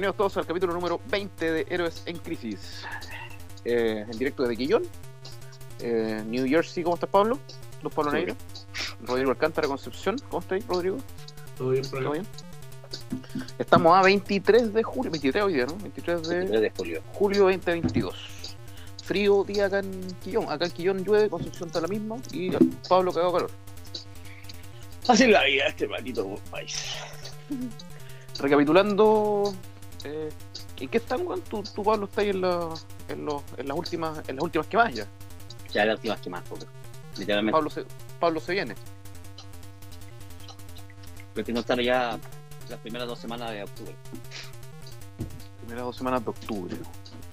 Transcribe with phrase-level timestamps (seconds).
[0.00, 2.86] Bienvenidos todos al capítulo número 20 de Héroes en Crisis.
[3.66, 4.82] Eh, en directo desde Quillón,
[5.78, 6.82] eh, New Jersey.
[6.82, 7.38] ¿Cómo estás, Pablo?
[7.82, 8.36] Los Pablo Muy Negro.
[9.02, 10.16] Rodrigo Alcántara, Concepción.
[10.30, 10.96] ¿Cómo estás, Rodrigo?
[11.58, 12.26] Todo bien ¿Todo bien?
[13.58, 15.76] Estamos a 23 de julio, 23 hoy día, ¿no?
[15.76, 17.02] 23 de 23 de julio.
[17.12, 18.56] julio 2022.
[19.04, 20.50] Frío día acá en Quillón.
[20.50, 22.50] Acá en Quillón llueve, Concepción está la misma y
[22.88, 23.50] Pablo cagado calor.
[25.08, 26.94] Así es la vida este maldito país.
[28.38, 29.52] Recapitulando,
[30.04, 30.28] eh,
[30.78, 31.40] ¿en qué están, weón?
[31.42, 32.68] Tú, tú, Pablo, estás ahí en, la,
[33.08, 35.06] en, los- en las últimas en las últimas que más ya.
[35.72, 36.66] Ya las últimas que más, porque
[37.16, 37.84] literalmente Pablo se,
[38.18, 38.74] Pablo se viene.
[41.34, 42.18] pretendo estar ya
[42.68, 43.94] las primeras dos semanas de octubre.
[45.60, 46.76] Primeras dos semanas de octubre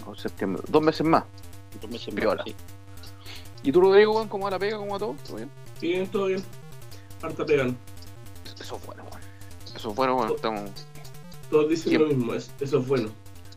[0.06, 0.62] o septiembre.
[0.68, 1.24] Dos meses más.
[1.82, 2.44] Dos meses Piola.
[2.46, 2.56] sí.
[3.64, 4.78] ¿Y tú, Rodrigo, weón, cómo va la pega?
[4.78, 5.16] ¿Cómo va todo?
[5.26, 5.52] ¿Todo bien?
[5.82, 6.44] Bien, todo bien.
[7.22, 7.76] Harta pegan.
[8.60, 9.22] Eso es bueno, weón.
[9.76, 10.32] Eso es bueno, weón.
[10.36, 10.70] Estamos...
[11.50, 13.10] Todos dicen lo mismo, es- eso es bueno.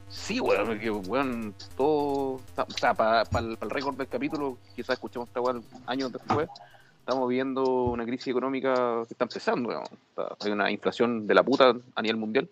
[0.09, 1.97] Sí, weón, porque, weón, todo...
[1.97, 2.41] O
[2.79, 6.49] sea, para el récord del capítulo, quizás escuchemos esta weón años después,
[7.01, 9.83] estamos viendo una crisis económica que está empezando, weón.
[10.11, 12.49] Está- Hay una inflación de la puta a nivel mundial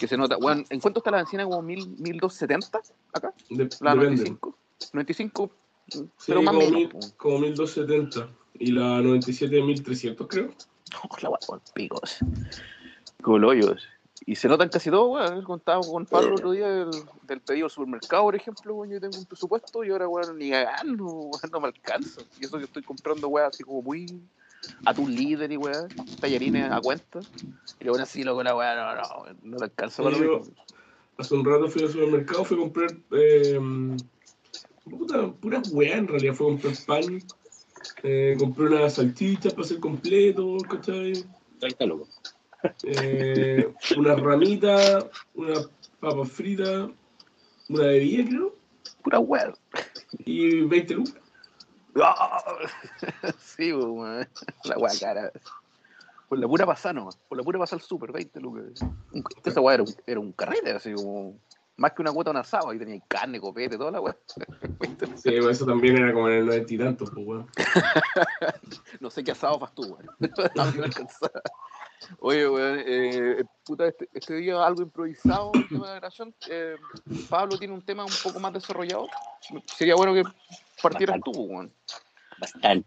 [0.00, 0.36] que se nota.
[0.38, 1.44] Weón, ¿en cuánto está la bencina?
[1.44, 2.80] ¿Como mil, 1270
[3.12, 3.32] acá?
[3.48, 4.24] De- La depende.
[4.24, 4.56] 95.
[4.92, 5.50] 95,
[5.88, 6.74] Sí, pero más como, menos.
[6.94, 8.28] mil, como 1270.
[8.58, 10.48] Y la 97 1300, creo.
[11.02, 12.18] Oh, la weá con picos.
[13.22, 13.82] Colollos.
[14.24, 15.42] Y se notan casi todo, weón.
[15.42, 16.90] Contaba con Pablo el otro día del,
[17.22, 18.90] del pedido al supermercado, por ejemplo, weón.
[18.90, 22.22] Yo tengo un presupuesto y ahora, weón, ni cagando, weón, no me alcanza.
[22.40, 24.20] Y eso que estoy comprando, weón, así como muy
[24.84, 25.88] atún líder y weón,
[26.20, 27.20] tallarines a cuenta.
[27.80, 30.54] Y aún así, loco, la weón, no, no, no le alcanza para lo mismo.
[31.18, 32.96] Hace un rato fui al supermercado, fui a comprar.
[33.12, 33.60] Eh,
[34.84, 36.34] puta, puras weas en realidad.
[36.34, 37.22] Fui a comprar pan.
[38.04, 41.12] Eh, compré unas salchichas para hacer completo, ¿cachai?
[41.62, 42.08] Ahí está loco.
[42.84, 45.54] Eh, una ramita, una
[46.00, 46.88] papa frita,
[47.68, 48.56] una bebida, creo.
[49.02, 49.54] Pura weón.
[50.18, 51.14] Y 20 lucas.
[51.96, 52.42] Ah,
[53.38, 54.28] sí, weón.
[54.64, 55.32] La weá cara.
[56.28, 57.16] Por la pura pasada nomás.
[57.28, 58.84] Por la pura pasada al super, 20 lucas.
[59.44, 61.38] Esa weá era un, era un carrete, así como.
[61.76, 62.70] Más que una cuota de un asado.
[62.70, 64.16] Ahí tenía carne, copete, toda la weá.
[65.16, 67.46] Sí, pues eso también era como en el noventa y tantos, pues, weón.
[69.00, 70.06] No sé qué asado vas tú, weón.
[70.18, 71.42] Me alcanzaba.
[72.20, 76.34] Oye, weón, eh, puta, este, este día algo improvisado el tema de la grabación.
[76.48, 76.76] Eh,
[77.28, 79.08] Pablo tiene un tema un poco más desarrollado.
[79.66, 80.24] Sería bueno que
[80.82, 81.72] partieras tú, weón.
[82.38, 82.86] Bastante.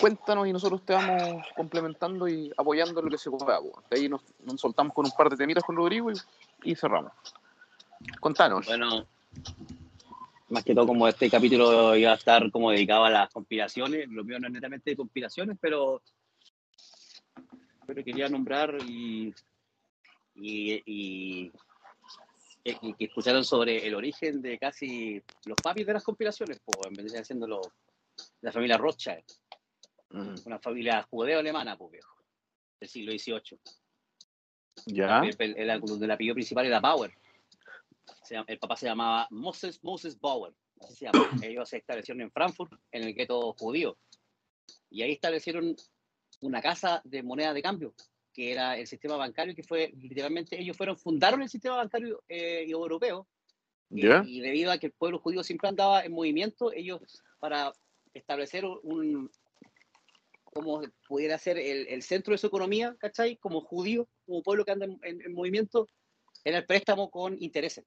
[0.00, 3.60] Cuéntanos y nosotros te vamos complementando y apoyando lo que se pueda.
[3.60, 3.82] weón.
[3.90, 6.14] De ahí nos, nos soltamos con un par de temitas con Rodrigo y,
[6.64, 7.12] y cerramos.
[8.20, 8.66] Contanos.
[8.66, 9.06] Bueno,
[10.50, 14.24] más que todo como este capítulo iba a estar como dedicado a las conspiraciones, lo
[14.24, 16.02] mío no es netamente de conspiraciones, pero,
[17.88, 19.34] pero quería nombrar y,
[20.34, 21.52] y, y-
[22.64, 26.92] y que escucharon sobre el origen de casi los papis de las conspiraciones, pues, en
[26.92, 27.66] vez de siendo los-
[28.42, 29.24] la familia Rothschild,
[30.10, 32.14] Mm, una familia judeo-alemana, pues viejo,
[32.80, 33.58] del siglo XVIII.
[34.86, 35.20] ya.
[35.20, 35.70] El, el, el,
[36.02, 37.12] el apellido principal era Bauer.
[38.22, 40.54] Se el papá se llamaba Moses, Moses Bauer.
[40.80, 41.18] Así se llama.
[41.42, 43.96] Ellos se establecieron en Frankfurt, en el gueto judío.
[44.90, 45.74] Y ahí establecieron
[46.40, 47.94] una casa de moneda de cambio,
[48.32, 52.64] que era el sistema bancario, que fue literalmente, ellos fueron, fundaron el sistema bancario eh,
[52.68, 53.26] europeo.
[54.26, 57.00] Y debido a que el pueblo judío siempre andaba en movimiento, ellos
[57.40, 57.72] para
[58.12, 59.30] establecer un,
[60.44, 63.36] como pudiera ser el, el centro de su economía, ¿cachai?
[63.36, 65.88] Como judío, como pueblo que anda en, en- en movimiento,
[66.44, 67.84] era el préstamo con intereses.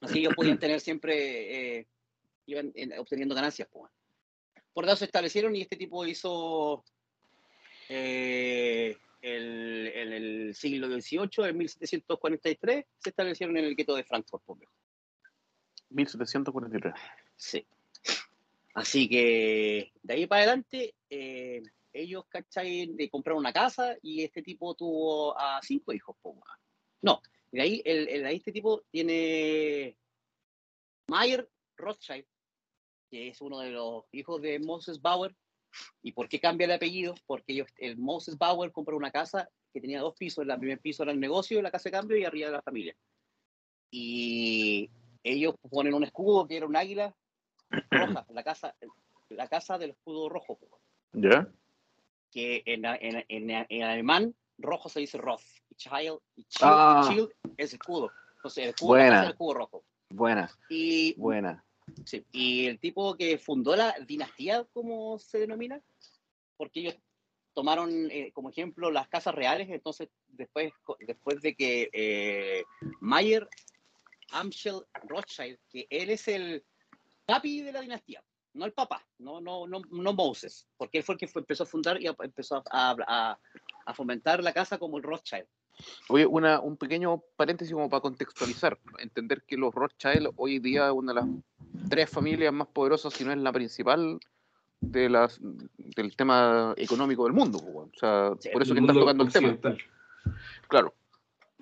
[0.00, 1.86] Así ellos podían tener siempre, eh,
[2.46, 3.68] iban en- obteniendo ganancias.
[3.72, 3.90] Pues.
[4.72, 6.84] Por tanto, se establecieron y este tipo hizo
[7.88, 14.42] eh, el- en el siglo XVIII, en 1743, se establecieron en el gueto de Frankfurt.
[14.58, 14.72] viejo.
[15.90, 16.94] 1743.
[17.36, 17.66] Sí.
[18.74, 21.62] Así que de ahí para adelante, eh,
[21.92, 22.86] ellos, ¿cachai?
[22.88, 26.14] De comprar una casa y este tipo tuvo a cinco hijos.
[26.20, 26.38] po.
[27.00, 27.22] No,
[27.52, 29.96] de ahí, el, el- ahí este tipo tiene
[31.08, 32.26] Mayer Rothschild,
[33.10, 35.34] que es uno de los hijos de Moses Bauer.
[36.02, 37.14] ¿Y por qué cambia el apellido?
[37.26, 40.46] Porque ellos, el Moses Bauer compró una casa que tenía dos pisos.
[40.46, 42.94] El primer piso era el negocio, la casa de cambio y arriba la familia.
[43.90, 44.90] Y
[45.22, 47.14] ellos ponen un escudo que era un águila
[47.90, 48.74] roja, la casa,
[49.30, 50.58] la casa del escudo rojo,
[51.12, 51.48] Ya.
[52.30, 57.06] que en, en, en, en alemán rojo se dice Roth, y Child, y Child, Ah.
[57.08, 58.10] Child es escudo.
[58.36, 59.18] Entonces el escudo Buena.
[59.18, 59.84] es el escudo rojo.
[60.10, 61.64] Buena, Y, buena.
[62.04, 65.80] Sí, y el tipo que fundó la dinastía, como se denomina,
[66.56, 66.96] porque ellos
[67.54, 72.64] tomaron eh, como ejemplo las casas reales, entonces después, después de que eh,
[73.00, 73.48] Mayer
[74.30, 76.64] Amschel Rothschild, que él es el
[77.24, 78.22] papi de la dinastía,
[78.54, 81.62] no el papá, no, no, no, no Moses, porque él fue el que fue- empezó
[81.62, 83.38] a fundar y a- empezó a, a-
[83.86, 85.46] a fomentar la casa como el Rothschild.
[86.08, 88.78] Oye, una, un pequeño paréntesis como para contextualizar.
[88.98, 91.28] Entender que los Rothschild hoy día es una de las
[91.88, 94.18] tres familias más poderosas, si no es la principal,
[94.80, 97.58] de las, del tema económico del mundo.
[97.58, 99.76] O sea, Sí, por eso que estás mundo tocando el tema.
[100.68, 100.94] Claro.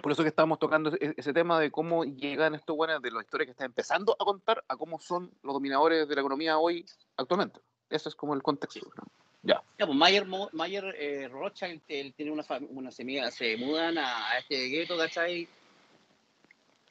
[0.03, 3.47] Por eso que estamos tocando ese, tema de cómo llegan estos buenos de la historia
[3.47, 6.85] que está empezando a contar a cómo son los dominadores de la economía hoy
[7.17, 7.61] actualmente.
[7.89, 8.91] Ese es como el contexto.
[8.97, 9.05] ¿no?
[9.45, 14.69] Ya, pues Mayer, Mayer eh, Rothschild, él tiene una, una semilla, se mudan a, este
[14.69, 15.47] gueto, ¿cachai?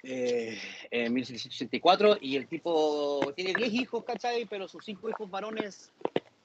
[0.04, 0.60] Eh,
[0.92, 4.46] en 1664 y el tipo tiene 10 hijos, ¿cachai?
[4.46, 5.92] Pero sus cinco hijos varones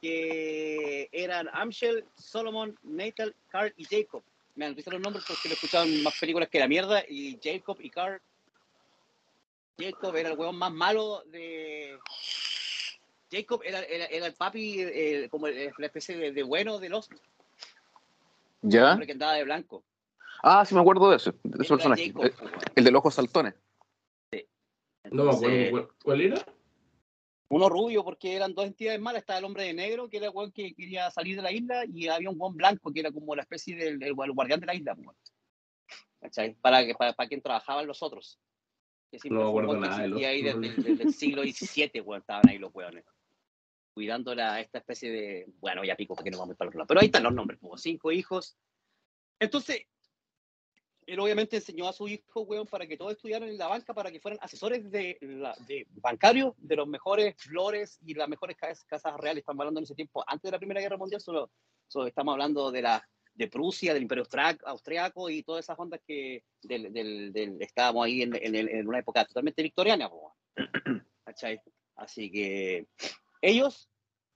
[0.00, 4.22] que eran Amschel, Solomon, Nathan, Carl y Jacob.
[4.54, 7.90] Me han los nombres porque lo escuchaban más películas que la mierda y Jacob y
[7.90, 8.20] Carl.
[9.78, 11.98] Jacob era el huevón más malo de,
[13.30, 16.88] Jacob era, era, era el papi, eh, como el- la especie de, de bueno de
[16.88, 17.08] los
[18.62, 18.92] ¿Ya?
[18.92, 19.84] hombre que andaba de blanco.
[20.42, 22.06] Ah, sí me acuerdo de ese, de ese personaje.
[22.06, 22.52] Jacob, El, weón.
[22.76, 23.54] el de los ojos saltones.
[25.10, 26.46] No me Entonces, acuerdo cuál, era.
[27.50, 29.20] Uno rubio, porque eran dos entidades malas.
[29.22, 31.84] Estaba el hombre de negro, que era el weón que quería salir de la isla,
[31.86, 34.66] y había un buen blanco, que era como la especie del, del- el guardián de
[34.66, 34.94] la isla.
[34.98, 35.16] weón.
[36.20, 36.54] ¿Cachai?
[36.60, 38.38] Para, que, para, para quien trabajaban los otros.
[39.10, 42.00] Que No me acuerdo weón nada de los- existía ahí desde, desde el siglo XVII,
[42.02, 43.04] weón, estaban ahí los weones.
[43.98, 45.46] Cuidando la, esta especie de.
[45.58, 46.86] Bueno, ya pico, porque no vamos para otro lado.
[46.86, 48.56] Pero ahí están los nombres, pues, cinco hijos.
[49.40, 49.86] Entonces,
[51.04, 54.12] él obviamente enseñó a su hijo, weón, para que todos estudiaran en la banca, para
[54.12, 55.18] que fueran asesores de,
[55.66, 59.40] de bancarios de los mejores flores y las mejores casas, casas reales.
[59.42, 61.50] Estamos hablando en ese tiempo, antes de la Primera Guerra Mundial, solo,
[61.88, 64.24] solo estamos hablando de la de Prusia, del Imperio
[64.64, 68.86] Austriaco y todas esas ondas que del, del, del- estábamos ahí en, en, el- en
[68.86, 70.08] una época totalmente victoriana.
[71.96, 72.86] Así que
[73.40, 73.88] ellos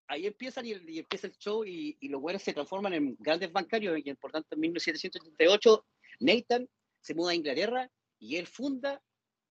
[0.08, 3.52] ahí empiezan y, y empieza el show y, y los güeyes se transforman en grandes
[3.52, 5.86] bancarios y por tanto en 1788
[6.20, 6.68] Nathan
[7.00, 9.02] se muda a Inglaterra y él funda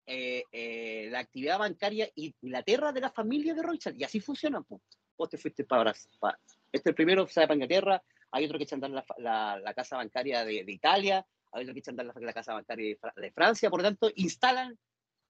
[0.06, 4.62] eh, eh, la actividad bancaria Inglaterra de la familia de Rothschild y así funciona.
[4.62, 4.80] po.
[5.16, 6.38] Vos te fuiste para, para
[6.72, 9.58] este es el primero sale para Inglaterra, hay otro que echa a andar la, la,
[9.58, 12.54] la casa bancaria de, de Italia, hay otro que echa a andar la, la casa
[12.54, 14.78] bancaria de, de Francia, por lo tanto instalan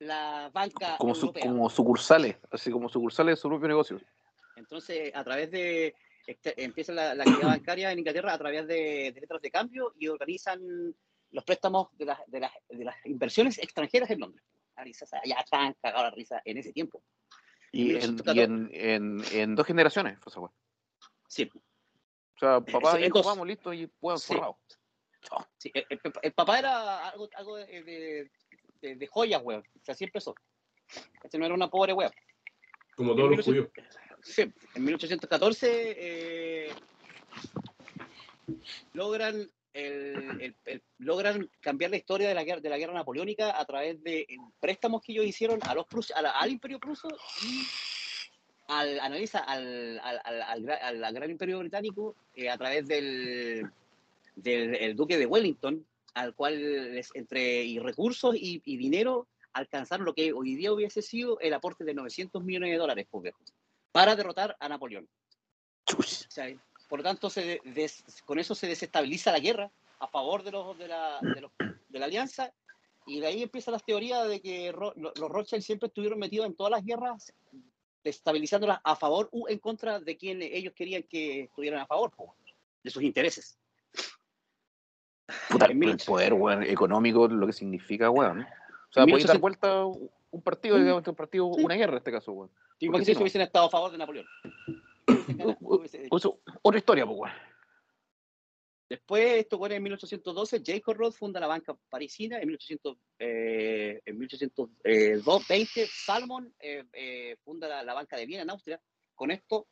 [0.00, 4.00] la banca Como, su- como sucursales, así como sucursales de su propio negocio.
[4.56, 5.94] Entonces, a través de.
[6.26, 9.92] este, empieza la, la actividad bancaria en Inglaterra a través de, de letras de cambio
[9.98, 10.60] y organizan
[11.30, 14.44] los préstamos de las, de las, de las inversiones extranjeras en Londres.
[14.92, 17.02] Se- Ya estaban cagados la risa en ese tiempo.
[17.72, 20.50] Y, en, y en, en, en dos generaciones esa weá.
[21.28, 23.26] Sí, O sea, papá Sí, y en hijo, dos.
[23.26, 23.90] vamos, listo, y Sí.
[24.34, 24.58] forrado.
[25.58, 25.70] sí.
[25.74, 28.30] El, el- el papá era algo, algo de,
[28.80, 29.62] de, de- joyas, weón.
[29.80, 30.34] O sea, así empezó.
[31.22, 32.12] Este no era una pobre weón.
[32.96, 33.68] Como todos los judíos.
[34.22, 34.42] Sí,
[34.74, 36.70] en 1814 eh,
[38.92, 43.58] logran, el- el- el- logran cambiar la historia de la, guerra, de la guerra napoleónica
[43.58, 44.26] a través de
[44.60, 47.08] préstamos que ellos hicieron a los prus- a la- al imperio pruso
[47.42, 47.62] y
[48.68, 53.70] al, analiza al, al, al, al gran imperio británico eh, a través del,
[54.34, 60.14] del el duque de Wellington, al cual entre y recursos y, y dinero alcanzaron lo
[60.14, 63.32] que hoy día hubiese sido el aporte de 900 millones de dólares, pues,
[63.92, 65.08] para derrotar a Napoleón.
[65.86, 66.26] Chuch.
[66.26, 66.46] O sea,
[66.88, 70.52] por lo tanto, se de- des- con eso se desestabiliza la guerra a favor de,
[70.52, 71.52] los, de, la, de, los-
[71.88, 72.52] de la alianza
[73.06, 76.54] y de ahí empiezan las teorías de que Ro- los Rothschild siempre estuvieron metidos en
[76.54, 77.32] todas las guerras
[78.04, 82.36] desestabilizándolas a favor u en contra de quien ellos querían que estuvieran a favor po,
[82.82, 83.58] de sus intereses.
[85.50, 88.40] Puta, el poder, weón, económico, lo que significa, weón.
[88.40, 89.84] O sea, podéis dar 1800 vuelta
[90.30, 90.80] un partido, Mm.
[90.80, 91.64] digamos, un partido, Sí.
[91.64, 92.50] una guerra en este caso, weón.
[92.80, 94.26] Sí, Porque si no- hubiesen estado a favor de Napoleón.
[96.12, 97.34] Eso, otra historia, pues, weón.
[98.90, 102.38] Después, esto fue en 1812, Jacob Roth funda la banca parisina.
[102.40, 108.50] En 1800, eh, en 1820, Salmon eh, eh, funda la, la banca de Viena en
[108.50, 108.80] Austria.
[109.14, 109.66] Con esto,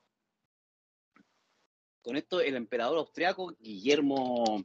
[2.02, 4.62] con esto el emperador austriaco Guillermo,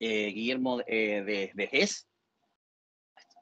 [0.00, 1.88] eh, Guillermo eh, de, de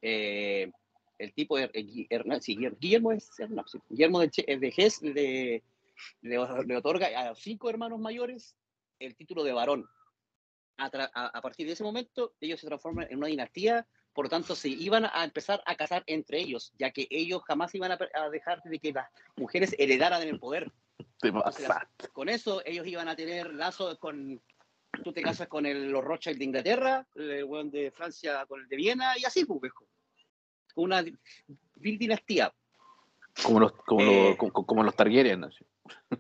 [0.03, 0.71] eh,
[1.19, 3.31] el tipo de eh, Hernán- sí, Guillermo, Guillermo es
[3.67, 5.63] sí, Guillermo de, de le,
[6.23, 8.57] le, le otorga a los cinco hermanos mayores
[8.99, 9.87] el título de varón.
[10.77, 14.27] A, tra- a- a partir de ese momento, ellos se transforman en una dinastía, por
[14.27, 17.93] lo tanto, se iban a empezar a casar entre ellos, ya que ellos jamás iban
[17.93, 17.99] a,
[18.31, 20.71] dejar de que las mujeres heredaran el poder.
[22.13, 24.41] Con eso, ellos iban a tener lazos con.
[25.03, 28.69] Tú te casas con el, los Rothschild de Inglaterra, el weón de Francia con el
[28.69, 29.73] de Viena, y así, pues,
[30.77, 31.03] una
[31.77, 32.53] vil dinastía.
[33.43, 34.29] Como los, como Eh.
[34.31, 35.45] los, como, como los Targaryen.
[35.45, 35.65] así.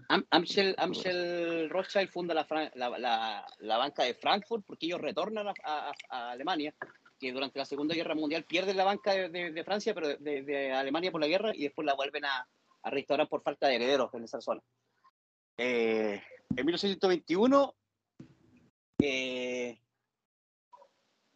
[0.08, 0.26] Am-
[1.70, 6.30] Rothschild funda la, la, la- la banca de Frankfurt porque ellos retornan a, a- a
[6.32, 6.74] Alemania,
[7.18, 10.42] que durante la Segunda Guerra Mundial pierden la banca de, de- de Francia, pero de,
[10.42, 12.46] de- Alemania por la guerra, y después la vuelven a,
[12.82, 14.60] a restaurar por falta de herederos en esa zona.
[15.56, 16.20] Eh,
[16.56, 17.74] en 1821
[19.00, 19.78] eh,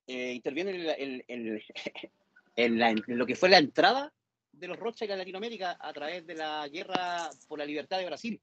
[0.06, 1.62] eh, interviene en, la- en- en-
[2.56, 4.12] en la- en lo que fue la entrada
[4.52, 8.40] de los Rothschild a Latinoamérica a través de la guerra por la libertad de Brasil,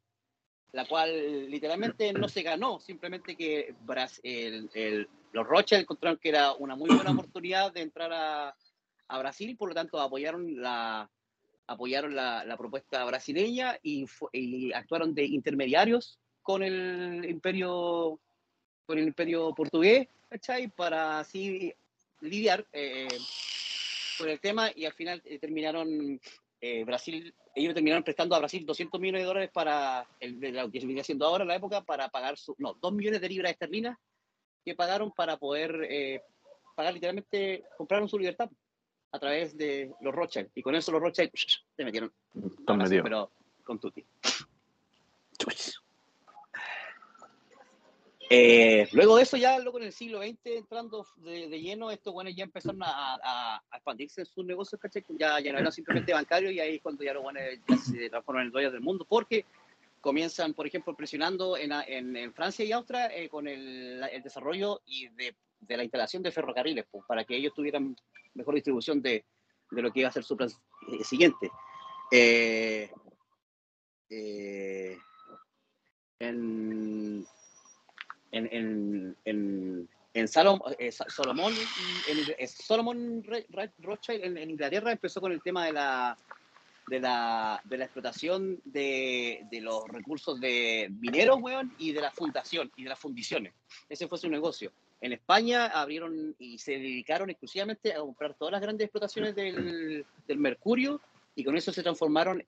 [0.72, 6.29] la cual literalmente no se ganó, simplemente que Bras- el- el- los Rothschild encontraron que
[6.29, 8.55] era una muy buena oportunidad de entrar a,
[9.07, 11.10] a Brasil, por lo tanto apoyaron la,
[11.67, 14.05] apoyaron la, la propuesta brasileña y
[14.74, 18.19] actuaron de intermediarios con el imperio
[18.86, 20.68] con el imperio portugués, ¿cachai?
[20.68, 21.74] Para así
[22.22, 23.08] lidiar eh,
[24.18, 26.20] con el tema y al final eh, terminaron
[26.62, 30.72] eh, Brasil, ellos terminaron prestando a Brasil 200 millones de dólares para el, de lo
[30.72, 33.30] que se venía haciendo ahora en la época para pagar su, no, 2 millones de
[33.30, 33.98] libras esterlinas
[34.63, 36.24] que pagaron para poder eh,
[36.75, 38.50] pagar literalmente, compraron su libertad
[39.12, 41.32] a través de los Rothschild y con eso los Rothschild
[41.77, 43.32] se metieron, Brasil, pero
[43.63, 44.04] con Tutti.
[48.29, 52.36] Eh, luego de eso, ya luego en el siglo XX, entrando de, lleno, estos buenos
[52.36, 55.03] ya empezaron a, expandirse en sus negocios, ¿cachai?
[55.10, 57.44] Ya, ya no eran simplemente bancarios y ahí es cuando ya los buenos
[57.86, 59.46] se transforman en dueños del mundo, porque
[60.01, 65.36] comienzan, por ejemplo, presionando en, Francia y Austria eh, con el, desarrollo y de,
[65.67, 67.96] la instalación de ferrocarriles, pues, para que ellos tuvieran
[68.34, 69.24] mejor distribución de,
[69.72, 70.50] de lo que iba a ser su plan
[70.91, 71.50] eh, siguiente.
[76.20, 77.25] En,
[78.36, 80.92] en, en, en, en Salom- eh,
[82.38, 83.24] en, Solomon
[83.80, 86.18] Rothschild en Inglaterra empezó con el tema de la,
[86.88, 92.12] de la, de la explotación de, de los recursos de mineros, weón, y de la
[92.12, 93.54] fundación y de las fundiciones.
[93.89, 94.72] Ese fue su negocio.
[95.01, 100.38] En España abrieron y se dedicaron exclusivamente a comprar todas las grandes explotaciones del, del
[100.38, 101.01] mercurio
[101.36, 102.44] y con eso se transformaron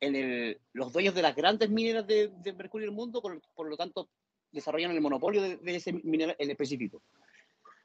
[0.00, 3.68] en el, los dueños de las grandes mineras de, de mercurio del mundo, por, por
[3.68, 4.08] lo tanto
[4.52, 7.00] desarrollaron el monopolio de, de ese mineral en específico.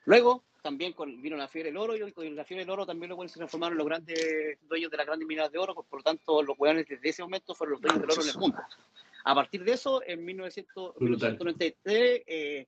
[0.05, 3.10] Luego, también con, vino la fiebre del oro y con la fiebre del oro también
[3.10, 6.03] luego se transformaron los grandes dueños de las grandes minas de oro, por, por lo
[6.03, 8.57] tanto los hueones desde ese momento fueron los dueños del oro en el mundo.
[9.24, 11.31] A partir de eso, en 1900 Brutal.
[11.31, 12.67] 1993, eh,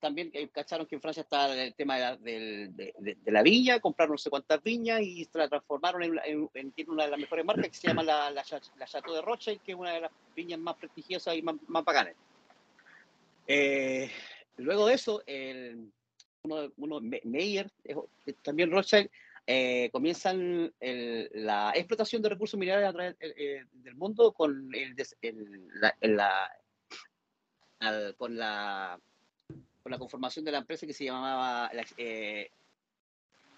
[0.00, 2.68] también eh, cacharon que en Francia está el tema de la, de,
[2.98, 6.72] de- de la viña, compraron no sé cuántas viñas y se la transformaron en, en-
[6.76, 8.44] en- una de las mejores marcas que se llama la, la,
[8.76, 11.84] la Chateau de Rothschild, que es una de las viñas más prestigiosas y más, más
[11.84, 12.14] bacanas.
[13.50, 14.10] Eh,
[14.58, 15.90] luego de eso, el,
[16.42, 17.96] uno, uno Me- Meyer, eh,
[18.42, 19.08] también Rothschild,
[19.46, 24.70] eh, comienzan el- la explotación de recursos minerales a través eh, eh, del mundo con,
[24.74, 26.52] el, el- la, la-
[27.80, 29.00] al- con, la,
[29.82, 32.50] con la conformación de la empresa que se llamaba la, eh,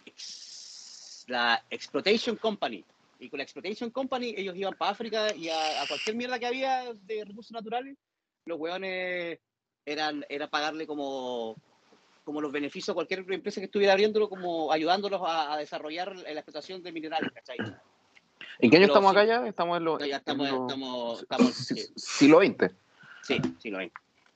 [0.07, 2.85] ex- la Exploitation Company.
[3.19, 6.47] Y con la Exploitation Company ellos iban para África y a, a cualquier mierda que
[6.47, 7.97] había de recursos naturales,
[8.47, 9.39] los hueones
[9.85, 11.57] eran, era pagarle como,
[12.25, 16.31] como los beneficios a cualquier empresa que estuviera abriéndolo, como ayudándolos a, a desarrollar la
[16.33, 17.59] explotación de minerales, ¿cachai?
[18.59, 19.47] ¿En qué año Pero estamos acá ya?
[19.47, 20.07] Estamos en los.
[20.07, 22.71] Ya estamos, en los- estamos, sí, siglo XX.
[23.23, 23.91] sí, sí, lo hay.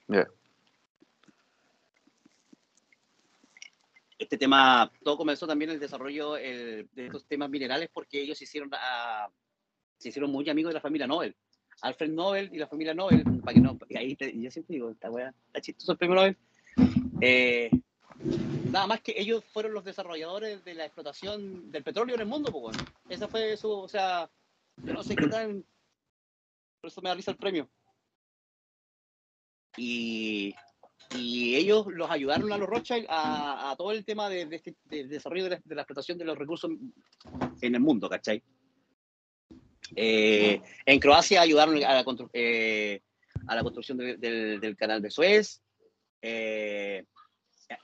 [0.09, 0.27] Ya.
[4.19, 8.45] Este tema, todo comenzó también el desarrollo el- de estos temas minerales porque ellos se
[8.45, 9.29] hicieron, a-
[9.99, 11.35] se hicieron muy amigos de la familia Nobel.
[11.85, 14.91] Alfred Nobel y la familia Nobel, para que no, y ahí te- yo siempre digo,
[14.91, 16.37] esta weá, está chistoso el premio Nobel.
[17.21, 17.71] Eh,
[18.71, 22.51] nada más que ellos fueron los desarrolladores de la explotación del petróleo en el mundo,
[22.51, 22.79] pues bueno.
[23.09, 24.31] Esa fue su, o sea,
[24.83, 25.65] yo no sé qué tan,
[26.81, 27.69] por eso me da risa el premio.
[29.77, 30.55] Y,
[31.17, 34.75] y ellos los ayudaron a los Rothschild a, a todo el tema de, de este
[34.85, 36.71] de desarrollo de la, de la explotación de los recursos
[37.61, 38.43] en el mundo, ¿cachai?
[39.97, 43.01] Eh, en Croacia ayudaron a la, constru- eh,
[43.47, 45.63] a la construcción de- del, del canal de Suez.
[46.23, 47.05] Eh,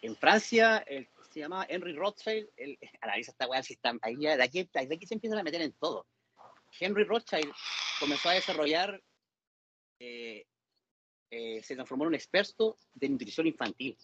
[0.03, 2.49] en Francia, el- se llama Henry Rothschild.
[2.57, 5.61] El, analiza esta weá, si está, ahí de, aquí, de aquí se empiezan a meter
[5.63, 6.07] en todo.
[6.79, 7.53] Henry Rothschild
[7.99, 9.01] comenzó a desarrollar,
[9.99, 10.45] eh,
[11.31, 13.97] eh, se transformó en un experto de nutrición infantil.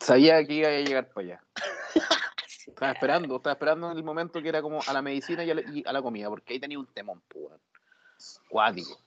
[0.00, 1.44] Sabía que iba a llegar para allá.
[2.66, 5.54] Estaba esperando, estaba esperando en el momento que era como a la medicina y a
[5.54, 7.60] la, y a la comida, porque ahí tenía un temón, pues, weón.
[8.48, 9.00] Cuático.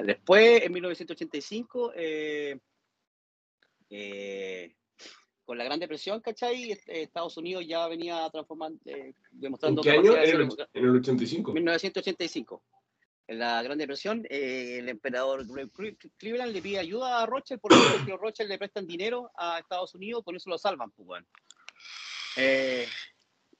[0.00, 2.58] Después, en 1985, eh,
[3.90, 4.74] eh,
[5.44, 6.72] con la Gran Depresión, ¿cachai?
[6.72, 10.16] Eh, Estados Unidos ya venía transformando, eh, ¿En demostrando qué año?
[10.16, 11.52] En el, hacer- en el 85.
[11.52, 12.62] 1985.
[13.28, 17.76] En la Gran Depresión, eh, el emperador Cle- Cleveland le pide ayuda a Rothschild porque
[18.06, 21.24] los Rothschild le prestan dinero a Estados Unidos, con eso lo salvan, pues.
[22.36, 22.86] Eh,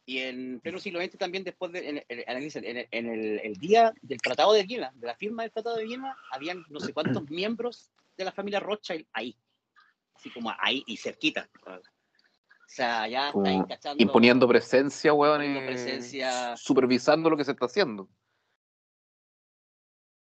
[0.04, 3.40] y en pleno siglo XX también, después de, en, en- analicen, en el, en el-
[3.44, 6.80] el día del Tratado de Viena, de la firma del Tratado de Viena, habían no
[6.80, 9.36] sé cuántos miembros de la familia Rothschild ahí.
[10.14, 11.48] Así como ahí y cerquita.
[11.66, 11.80] O
[12.74, 14.02] sea, ya Como cachando.
[14.02, 16.56] Imponiendo presencia, weón, Imponiendo presencia.
[16.56, 18.08] supervisando lo que se está haciendo.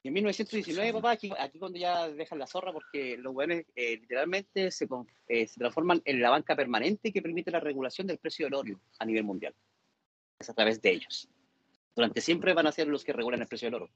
[0.02, 4.70] Y en 1919, papá, aquí, aquí cuando ya dejan la zorra, porque los buenos literalmente
[4.70, 8.46] se, con- eh, se transforman en la banca permanente que permite la regulación del precio
[8.46, 9.54] del oro a nivel mundial.
[10.38, 11.28] Es a través de ellos.
[11.96, 13.90] Durante siempre van a ser los que regulan el precio del oro.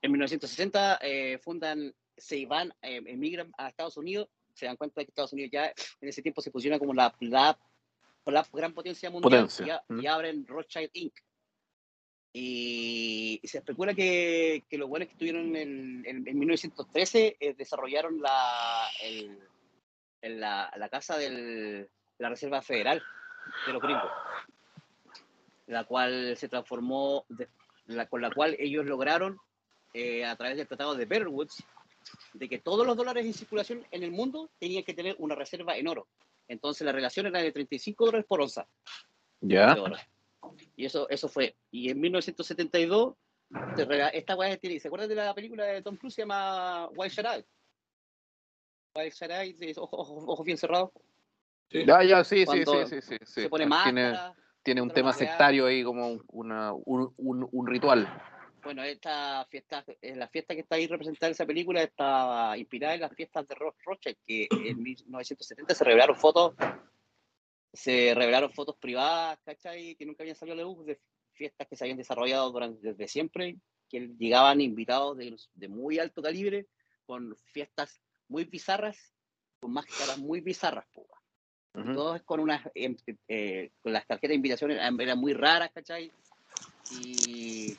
[0.00, 5.06] En 1960 eh, fundan, se van, eh, emigran a Estados Unidos, se dan cuenta de
[5.06, 5.66] que Estados Unidos ya
[6.00, 7.58] en ese tiempo se posiciona como la, la,
[8.24, 10.00] la gran potencia mundial Potencia, y a- mm.
[10.00, 11.12] y abren Rothschild Inc.
[12.36, 18.20] Y, se especula que, que los buenos que estuvieron en, en- en 1913 eh, desarrollaron
[18.20, 19.38] la, el-
[20.20, 21.88] en la, la casa de
[22.18, 23.00] la Reserva Federal
[23.66, 24.10] de los gringos,
[25.68, 27.48] la cual se transformó, de-
[27.86, 29.38] la, con la cual ellos lograron,
[29.92, 31.62] eh, a través del Tratado de Bretton Woods,
[32.32, 35.76] de que todos los dólares en circulación en el mundo tenían que tener una reserva
[35.76, 36.08] en oro.
[36.48, 38.66] Entonces la relación era de 35 dólares por onza
[39.40, 39.74] ¿Ya?
[40.76, 41.56] Y eso, eso fue.
[41.70, 43.14] Y en 1972,
[43.76, 46.14] se rega- esta weá tiene, ¿se acuerdan de la película de Tom Cruise?
[46.14, 47.44] Se llama Wild Eye.
[48.96, 50.90] Wild sí, ojos, ojos- ojos bien cerrados.
[51.70, 51.84] Sí.
[51.86, 53.42] Ya, ya, sí, sí, sí, sí, sí, sí.
[53.42, 54.34] se pone Tiene, máscara.
[54.62, 58.06] tiene un tema más sectario ahí, como un- una, un, un, un ritual.
[58.62, 62.94] Bueno, esta fiesta, eh, la fiesta que está ahí representada en esa película está inspirada
[62.94, 66.54] en las fiestas de Ro- Rothschild, que en 1970 se revelaron fotos,
[67.74, 69.94] se revelaron fotos privadas, ¿cachai?
[69.96, 71.00] Que nunca habían salido a la luz de
[71.32, 73.56] fiestas que se habían desarrollado durante, desde siempre,
[73.88, 76.66] que llegaban invitados de, de muy alto calibre,
[77.04, 79.12] con fiestas muy bizarras,
[79.60, 81.88] con máscaras muy bizarras, po, weón.
[81.88, 81.94] Ujú.
[81.94, 86.12] todos con unas em, eh, con las tarjetas de invitación eran, eran muy raras, ¿cachai?
[86.92, 87.76] Y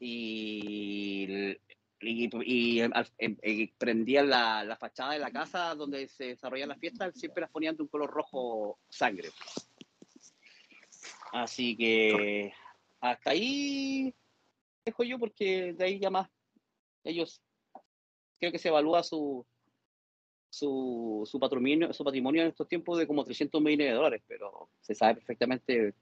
[0.00, 1.56] y,
[2.02, 6.68] y, y, al- em- em, prendían la, la fachada de la casa donde se desarrollan
[6.68, 9.28] las fiestas, siempre las ponían de un color rojo sangre.
[11.32, 12.52] Así que
[13.00, 14.14] hasta ahí
[14.84, 16.28] dejo yo porque de ahí ya más
[17.04, 17.40] ellos
[18.38, 19.44] creo que se evalúa su
[20.50, 24.68] su, su patrimonio su patrimonio en estos tiempos de como 300 millones de dólares, pero
[24.80, 25.94] se sabe perfectamente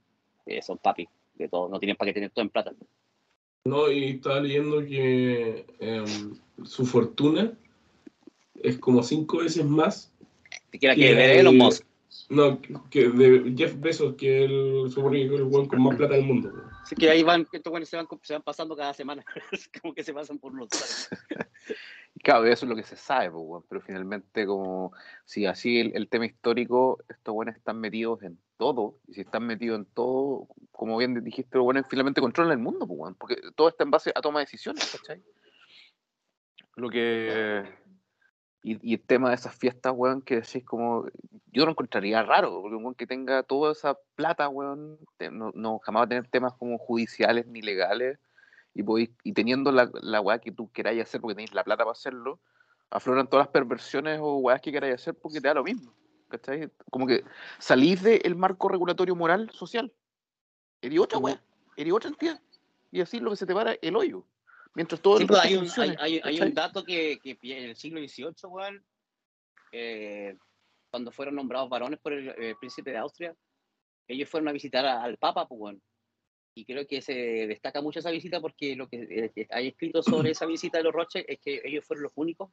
[0.44, 2.72] que son papi de todo, no tienen para qué tener todo en plata.
[3.64, 7.52] No, y estaba leyendo que em, su fortuna
[8.62, 10.12] es como cinco veces más.
[10.72, 11.84] Que que de Elon el- Musk.
[12.28, 16.14] No, que de Jeff Bezos, que es el, que es el weón con más plata
[16.14, 16.52] del mundo.
[16.82, 19.24] Así que ahí van, estos buenos se van, se van pasando cada semana,
[19.82, 21.08] como que se pasan por unos dólares.
[22.22, 24.92] Claro, eso es lo que se sabe, pues, pero finalmente como
[25.24, 29.46] si así el, el tema histórico, estos buenos están metidos en todo, y si están
[29.46, 33.70] metidos en todo, como bien dijiste, los buenos finalmente controlan el mundo, pues, porque todo
[33.70, 35.22] está en base a toma de decisiones, ¿cachai?
[36.76, 37.64] Lo que...
[38.62, 41.06] Y, y el tema de esas fiestas, weón, que decís como...
[41.50, 44.98] Yo lo encontraría raro, porque un weón que tenga toda esa plata, weón,
[45.32, 48.18] no, no jamás va a tener temas como judiciales ni legales,
[48.74, 51.84] y, podéis- y teniendo la, la weá que tú queráis hacer porque tenéis la plata
[51.84, 52.38] para hacerlo,
[52.90, 55.94] afloran todas las perversiones o weás que queráis hacer porque te da lo mismo.
[56.30, 56.70] ¿Cachai?
[56.90, 57.24] Como que
[57.58, 59.92] salís del marco regulatorio moral social.
[60.80, 61.42] Eres otra weá,
[61.76, 62.40] eres otra entidad.
[62.90, 64.24] Y así es lo que se te para el hoyo.
[64.74, 66.48] Mientras todo Sí, el pues, hay, un, hay, funcione, hay- hay ¿cachai?
[66.48, 68.84] un dato que, que en el siglo XVIII, weón,
[69.72, 70.36] eh,
[70.90, 73.34] cuando fueron nombrados varones por el príncipe de Austria,
[74.08, 75.82] ellos fueron a visitar a- al Papa, pues, weón.
[76.54, 77.12] Y creo que se
[77.46, 80.92] destaca mucho esa visita porque lo que eh, hay escrito sobre esa visita de los
[80.92, 82.50] Roches es que ellos fueron los únicos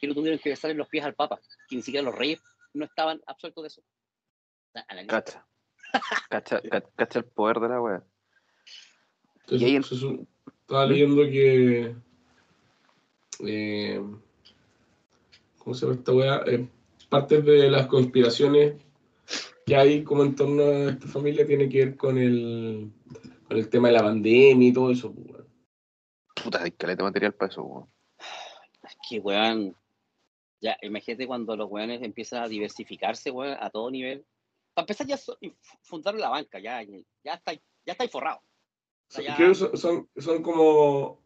[0.00, 2.40] que no tuvieron que besarle los pies al Papa, que ni siquiera los reyes
[2.74, 3.82] no estaban absueltos de eso.
[5.08, 5.46] Cacha.
[6.28, 8.04] Cacha, ca- cacha el poder de la weá.
[9.40, 10.26] Entonces, Y ahí en- su-
[10.62, 11.94] estaba leyendo que.
[13.46, 14.02] eh,
[15.58, 16.42] ¿Cómo se llama esta weá?
[16.46, 16.68] Eh,
[17.08, 18.74] parte de las conspiraciones
[19.64, 22.92] que hay como en torno a esta familia tiene que ver con el,
[23.46, 25.14] con el tema de la pandemia y todo eso.
[25.14, 25.48] pues, weón.
[26.42, 27.88] Puta, hay caleta de material para eso, weón.
[28.82, 29.74] Es que, weón,
[30.64, 34.24] ya, imagínate cuando los weones empiezan a diversificarse, weón, a todo nivel.
[34.72, 35.38] Para empezar, ya so-
[35.82, 37.60] fundaron la banca, ya, ya está, ya
[37.92, 38.38] está forrado.
[38.38, 41.22] O sea, ya- Creo que son, son, son como.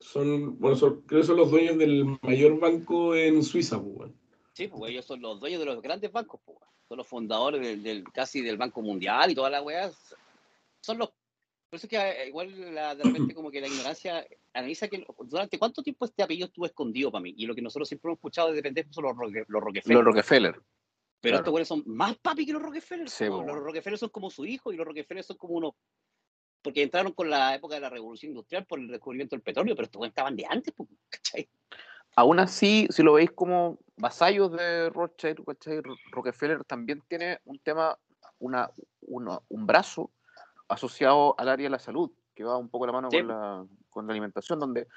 [0.00, 4.20] Son, bueno, son- creo que son los dueños del mayor banco en Suiza, pues, weón.
[4.54, 6.58] Sí, pues ellos son los dueños de los grandes bancos, pues.
[6.88, 9.90] son los fundadores del, del- casi del Banco Mundial y toda la weá.
[10.82, 11.10] Son los.
[11.72, 15.06] Por eso es que eh, igual la, de repente como que la ignorancia analiza que
[15.24, 17.32] durante cuánto tiempo este apellido estuvo escondido para mí.
[17.34, 19.96] Y lo que nosotros siempre hemos escuchado de pendejo son los, Roque- los Rockefeller.
[19.96, 20.52] Los Rockefeller.
[20.52, 20.62] Pero
[21.22, 21.36] claro.
[21.38, 23.08] estos güeyes son más papi que los Rockefeller.
[23.08, 25.72] Sí, los Rockefeller son como su hijo y los Rockefeller son como unos.
[26.60, 29.86] Porque entraron con la época de la revolución industrial por el descubrimiento del petróleo, pero
[29.86, 30.74] estos güeyes estaban de antes,
[31.08, 31.48] ¿cachai?
[32.16, 35.80] Aún así, si lo veis como vasallos de Rothschild, ¿cachai?
[35.80, 37.98] Ro- Rockefeller también tiene un tema,
[38.40, 40.10] una, una- un brazo
[40.74, 43.18] asociado al área de la salud, que va un poco la mano Sí.
[43.18, 44.88] con, la, con la alimentación, donde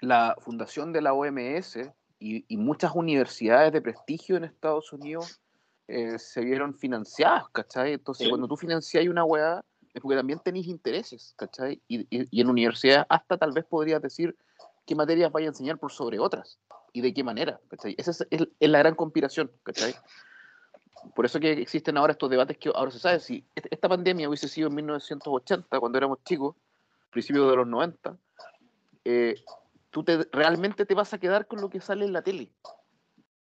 [0.00, 1.76] la fundación de la OMS
[2.18, 5.40] y, y muchas universidades de prestigio en Estados Unidos
[5.88, 7.92] eh, se vieron financiadas, ¿cachai?
[7.94, 8.30] Entonces, Sí.
[8.30, 11.80] cuando tú financias una weá, es porque también tenéis intereses, ¿cachai?
[11.88, 14.36] Y, y- y en universidades hasta tal vez podrías decir
[14.84, 16.58] qué materias vaya a enseñar por sobre otras
[16.92, 17.94] y de qué manera, ¿cachai?
[17.98, 19.94] Esa es, es- es la gran conspiración, ¿cachai?
[21.14, 24.28] Por eso que existen ahora estos debates que ahora se sabe si est- esta pandemia
[24.28, 26.54] hubiese sido en 1980, cuando éramos chicos,
[27.10, 28.16] principios de los 90,
[29.04, 29.34] eh,
[29.90, 32.50] tú te, realmente te vas a quedar con lo que sale en la tele.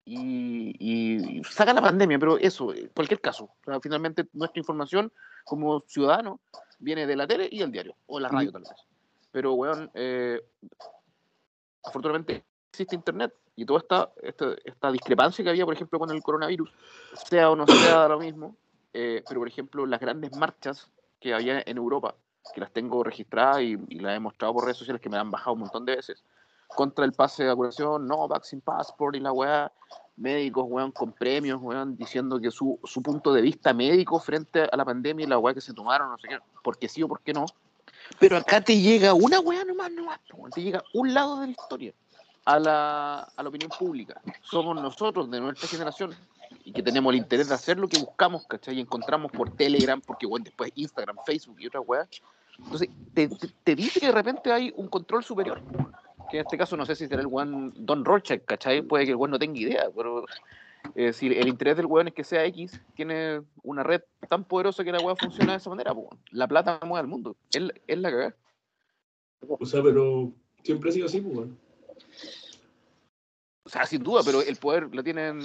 [0.04, 4.60] Y, y- y saca la pandemia, pero eso, en cualquier caso, o sea, finalmente nuestra
[4.60, 5.12] información
[5.46, 6.40] como ciudadano
[6.80, 8.72] viene de la tele y el diario, o la radio tal vez.
[9.32, 10.42] Pero, weón, eh,
[11.84, 16.22] afortunadamente existe internet y toda esta, esta, esta discrepancia que había, por ejemplo, con el
[16.24, 16.72] coronavirus,
[17.14, 18.56] sea o no sea lo mismo,
[18.94, 22.16] eh, pero por ejemplo, las grandes marchas que había en Europa,
[22.54, 25.30] que las tengo registradas y, y las he mostrado por redes sociales que me han
[25.30, 26.24] bajado un montón de veces,
[26.68, 29.72] contra el pase de vacunación, no, Vaccine Passport y la weá,
[30.16, 34.78] médicos, weón, con premios, weón, diciendo que su, su punto de vista médico frente a
[34.78, 37.34] la pandemia y la weá que se tomaron, no sé qué, porque sí o porque
[37.34, 37.46] no.
[38.20, 40.20] Pero acá te llega una weá nomás, nomás,
[40.54, 41.94] te llega un lado de la historia
[42.46, 44.22] a la, a la opinión pública.
[44.42, 46.16] Somos nosotros de nuestra generación
[46.64, 48.80] y que tenemos el interés de hacer lo que buscamos, ¿cachai?
[48.80, 52.10] Encontramos por Telegram, porque bueno, después Instagram, Facebook y otras weas.
[52.58, 53.30] Entonces, te,
[53.64, 55.62] te, dice que de repente hay un control superior.
[56.30, 58.82] Que en este caso no sé si será el weón Don Rothschild, ¿cachai?
[58.82, 60.26] Puede que el weón no tenga idea, pero
[60.96, 64.84] es decir, el interés del weón es que sea X, tiene una red tan poderosa
[64.84, 66.10] que la weá funciona de esa manera, po.
[66.32, 67.62] la plata mueve al mundo, es,
[67.98, 68.36] la- cagada.
[69.48, 70.32] O sea, pero
[70.64, 71.48] siempre ha sido así, pues.
[73.64, 75.40] O sea, sin duda, pero el poder lo tienen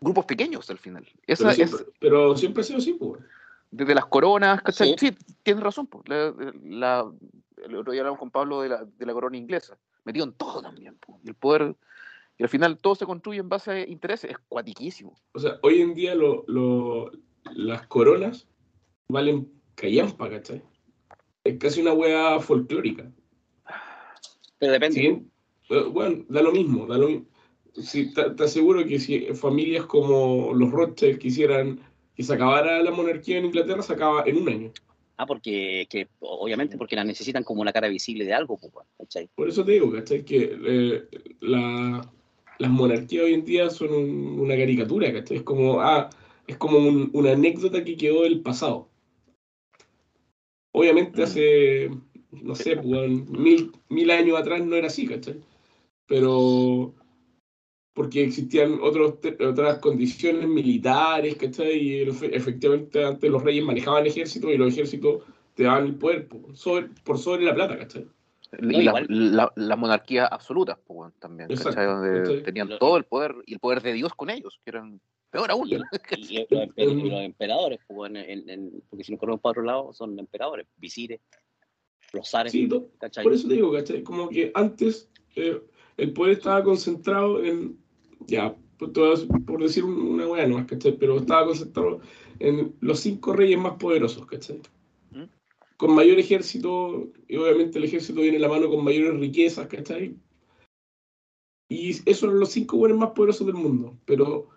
[0.00, 1.06] grupos pequeños al final.
[1.26, 3.22] Pero es, siempre, pero siempre ha sido así, pues,
[3.70, 4.94] desde las coronas, ¿cachai?
[4.98, 5.08] Sí.
[5.08, 5.86] Sí, tienes razón.
[5.86, 6.02] po.
[6.06, 7.12] La, la-
[7.64, 9.76] el otro día hablamos con Pablo de la, de la corona inglesa.
[10.04, 10.96] Metido en todo también.
[10.96, 11.20] po.
[11.24, 11.76] Y el poder,
[12.38, 14.30] y al final todo se construye en base a intereses.
[14.32, 15.14] Es cuatiquísimo.
[15.32, 17.10] O sea, hoy en día lo, lo-
[17.52, 18.46] las coronas
[19.08, 20.62] valen callampa, ¿cachai?
[21.44, 23.10] Es casi una wea folclórica.
[24.58, 25.24] Pero depende.
[25.90, 27.26] Bueno, da lo mismo, da lo mismo.
[27.74, 31.80] Si, te, te aseguro que si familias como los Rothschild quisieran
[32.16, 34.72] que se acabara la monarquía en Inglaterra, se acaba en un año.
[35.16, 39.28] Ah, porque que, obviamente porque la necesitan como una cara visible de algo, pues, ¿cachai?
[39.34, 40.24] Por eso te digo, ¿cachai?
[40.24, 41.02] Que eh,
[41.40, 42.10] la-
[42.58, 45.38] las monarquías hoy en día son un- una caricatura, ¿cachai?
[45.38, 46.10] Es como, ah,
[46.46, 48.88] es como un- una anécdota que quedó del pasado.
[50.72, 51.24] Obviamente Mm.
[51.24, 51.90] hace,
[52.42, 55.40] no sé, pues, mil, mil años atrás no era así, ¿cachai?
[56.10, 56.92] Pero
[57.94, 59.14] porque existían otros,
[59.46, 61.78] otras condiciones militares, ¿cachai?
[61.78, 65.22] Y el- efectivamente antes los reyes manejaban ejércitos y los ejércitos
[65.54, 68.08] te daban el poder por sobre, por sobre la plata, ¿cachai?
[68.60, 71.48] Y la, la, la monarquía absoluta weón, también.
[71.48, 71.86] Exacto, ¿cachai?
[71.86, 72.42] Donde ¿cachai?
[72.42, 75.52] tenían Lo- todo el poder y el poder de Dios con ellos, que eran peor
[75.52, 75.68] aún.
[75.68, 75.82] Y, el-
[76.18, 79.50] y los, emper- y los emperadores, pues, en- en- en- porque si nos corremos para
[79.52, 81.20] otro lado, son emperadores, visires,
[82.12, 82.66] los zares, Sí.
[83.22, 84.02] Por eso te digo, ¿cachai?
[84.02, 85.62] Como que antes eh,
[86.00, 87.76] el poder estaba concentrado en,
[88.26, 90.96] ya, por, todas- por decir un- una weá nomás, ¿cachai?
[90.98, 92.00] Pero estaba concentrado
[92.38, 94.60] en los cinco reyes más poderosos, ¿cachai?
[95.12, 95.24] ¿Mm?
[95.76, 100.16] Con mayor ejército, y obviamente el ejército viene en la mano con mayores riquezas, ¿cachai?
[101.68, 104.48] Y esos eran los cinco buenos más poderosos del mundo, pero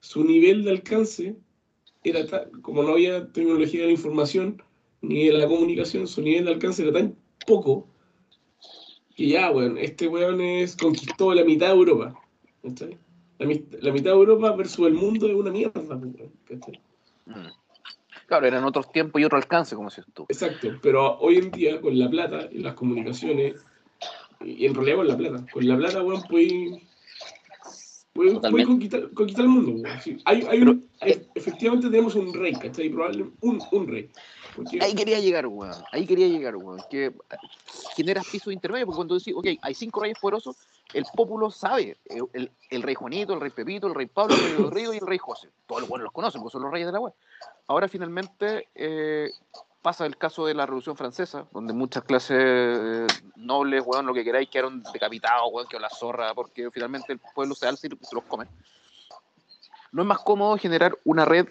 [0.00, 1.36] su nivel de alcance
[2.04, 4.62] era tal, como no había tecnología de la información
[5.00, 7.86] ni de la comunicación, su nivel de alcance era tan poco
[9.18, 12.14] que ya, weón, este weón es, conquistó la mitad de Europa.
[12.62, 12.96] ¿cachai?
[13.40, 13.46] La,
[13.80, 16.80] la mitad de Europa versus el mundo es una mierda, pues, ¿cachai?
[17.26, 17.48] Mm.
[18.28, 20.24] Claro, eran otros tiempos y otro alcance, como decías tú.
[20.28, 23.56] Exacto, pero hoy en día con la plata y las comunicaciones,
[24.40, 26.80] y en realidad con la plata, con la plata, weón, puedes
[28.12, 29.88] Puede, puede conquistar, conquistar el mundo.
[30.02, 32.88] Sí, hay, hay un- hay- efectivamente tenemos un rey, ¿cachai?
[32.88, 34.10] Probablemente un, un rey.
[34.56, 35.72] Porque, Ahí quería llegar, weón.
[35.92, 36.80] Ahí quería llegar, weón.
[36.90, 37.12] Que eh,
[37.94, 40.56] generas pisos intermedios, porque cuando decís, ok, hay cinco reyes poderosos,
[40.94, 41.96] el pueblo sabe.
[42.06, 44.96] El, el- el rey Juanito, el rey Pepito, el rey Pablo, el rey Rodrigo y
[44.96, 45.48] el rey José.
[45.66, 47.12] Todos los buenos los conocen, porque son los reyes de la web.
[47.68, 49.30] Ahora finalmente eh,
[49.82, 54.24] pasa el caso de la Revolución Francesa, donde muchas clases eh, nobles, weón, lo que
[54.24, 58.14] queráis, quedaron decapitados, weón, que la zorra, porque finalmente el pueblo se alza y se
[58.14, 58.46] los come.
[59.92, 61.48] No es más cómodo generar una red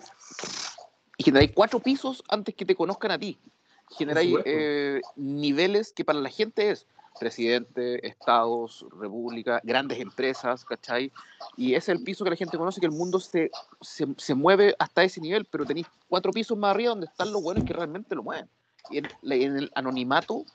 [1.17, 3.39] y generáis cuatro pisos antes que te conozcan a ti.
[3.89, 6.85] Generáis eh, niveles que para la gente es
[7.19, 11.11] presidente, estados, república, grandes empresas, ¿cachai?
[11.55, 13.49] Y ese es el piso que la gente conoce, que el mundo se,
[13.81, 17.41] se, se mueve hasta ese nivel, pero tenéis cuatro pisos más arriba donde están los
[17.41, 18.47] buenos que realmente lo mueven.
[18.91, 19.07] Y en,
[19.57, 20.45] el anonimato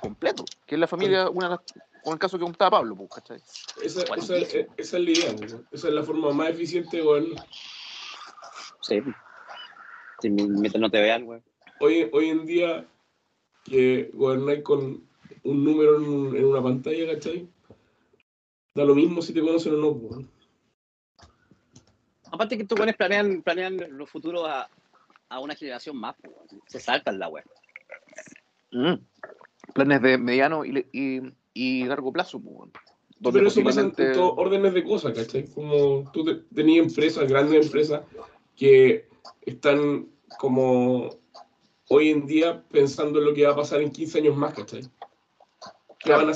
[0.00, 1.64] completo, que es la familia, una de las-
[2.02, 3.40] con el caso que contaba Pablo, pues, ¿cachai?
[3.82, 5.34] esa, Bueno, esa, esa es la idea.
[5.70, 7.34] Esa es la forma más eficiente, weón.
[8.80, 9.00] Sí.
[10.20, 11.42] Si mientras no te vean, güey.
[11.84, 12.86] Hoy, hoy en día,
[13.64, 15.02] que gobernáis con
[15.42, 17.48] un número en, un- en una pantalla, ¿cachai?
[18.72, 20.30] Da lo mismo si te conocen o no, weón.
[22.30, 24.68] Aparte que estos güeyes planean, planean los futuros a,
[25.28, 26.32] a una generación más, pues,
[26.68, 27.44] se saltan la web.
[28.70, 28.94] Mm.
[29.74, 31.20] Planes de mediano y, le- y,
[31.52, 32.70] y largo plazo, pues.
[33.18, 35.48] Donde Pero eso pasa en órdenes de cosas, ¿cachai?
[35.48, 38.02] Como tú te- tenías empresas, grandes empresas,
[38.54, 39.08] que
[39.40, 40.06] están
[40.38, 41.10] como
[41.92, 44.82] hoy en día pensando en lo que va a pasar en 15 años más, ¿cachai?
[45.98, 46.32] Que van a,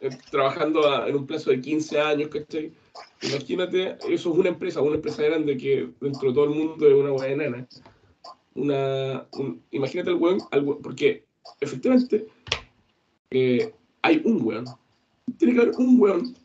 [0.00, 2.72] eh, trabajando a- en un plazo de 15 años, ¿cachai?
[3.22, 6.94] Imagínate, eso es una empresa, una empresa grande que dentro de todo el mundo es
[6.94, 7.68] una buena enana.
[8.54, 11.24] Una, un- imagínate weón, al weón- porque
[11.60, 12.26] efectivamente
[13.30, 14.64] eh, hay un weón.
[15.38, 16.36] Tiene que haber un weón,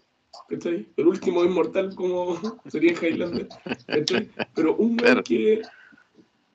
[0.50, 0.88] ¿cachai?
[0.96, 2.36] El último inmortal como
[2.72, 3.48] sería en Highlander,
[3.88, 4.30] ¿cachai?
[4.54, 5.62] Pero un weón que,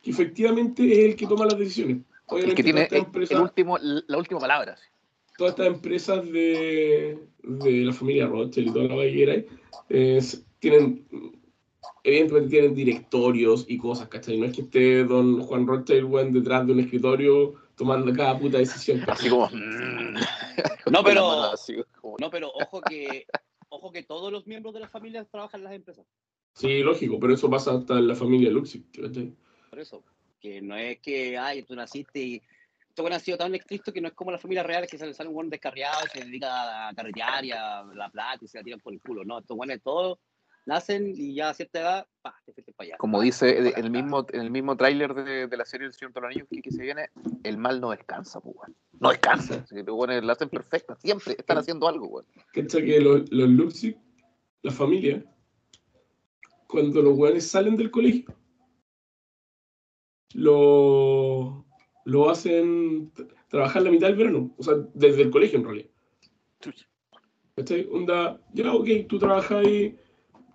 [0.03, 1.97] que efectivamente es el que toma las decisiones.
[1.99, 4.77] el Obviamente que tiene el, el último, la última palabra.
[4.77, 4.83] sí.
[5.37, 9.47] todas estas empresas de, de la familia Rothschild y toda la vaiguera ahí,
[9.89, 10.21] eh,
[10.59, 11.07] tienen,
[12.05, 14.39] evidentemente tienen directorios y cosas, ¿cachai?
[14.39, 18.59] No es que esté don Juan Rothschild weón, detrás de un escritorio tomando cada puta
[18.59, 18.99] decisión.
[19.01, 19.15] ¿cachai?
[19.15, 19.49] Así como.
[19.49, 20.15] mm,
[20.93, 21.53] No, pero-
[22.21, 23.27] No, pero ojo que,
[23.71, 26.07] ojo que todos los miembros de las familias trabajan en las empresas.
[26.55, 29.33] Sí, lógico, pero eso pasa hasta en la familia Luxi, ¿cachai?
[29.71, 30.05] Por eso.
[30.41, 32.43] Que no es que, ay, tú naciste y.
[32.89, 35.15] Estos güeyes han sido tan estrictos que no es como las familias reales que salen,
[35.15, 38.59] salen un buen descarriado y se dedica a carretear y a la plata y se
[38.59, 39.25] la tiran por el culo.
[39.25, 40.19] No, estos güeyes todos
[40.67, 42.97] nacen y ya a cierta edad, pa, te fuiste para allá.
[42.99, 46.21] Como dice el mismo, en el mismo tráiler de, de la serie El Señor de
[46.21, 47.11] los Anillos, que, que se viene,
[47.45, 48.77] el mal no descansa, pues, weón.
[48.99, 49.65] No descansa.
[49.71, 50.97] Los weones la hacen perfecta.
[50.97, 52.27] Siempre están haciendo algo, weón.
[52.53, 52.85] ¿Cachai?
[52.85, 53.97] Que los, los Luxi,
[54.63, 55.25] la familia,
[56.67, 58.35] cuando los weones salen del colegio,
[60.35, 61.65] lo,
[62.05, 63.13] lo hacen
[63.49, 65.91] trabajar la mitad del verano, o sea, desde el colegio en realidad.
[67.57, 67.89] ¿Cachai?
[67.91, 69.97] Onda, ya, ok, tú trabajas ahí,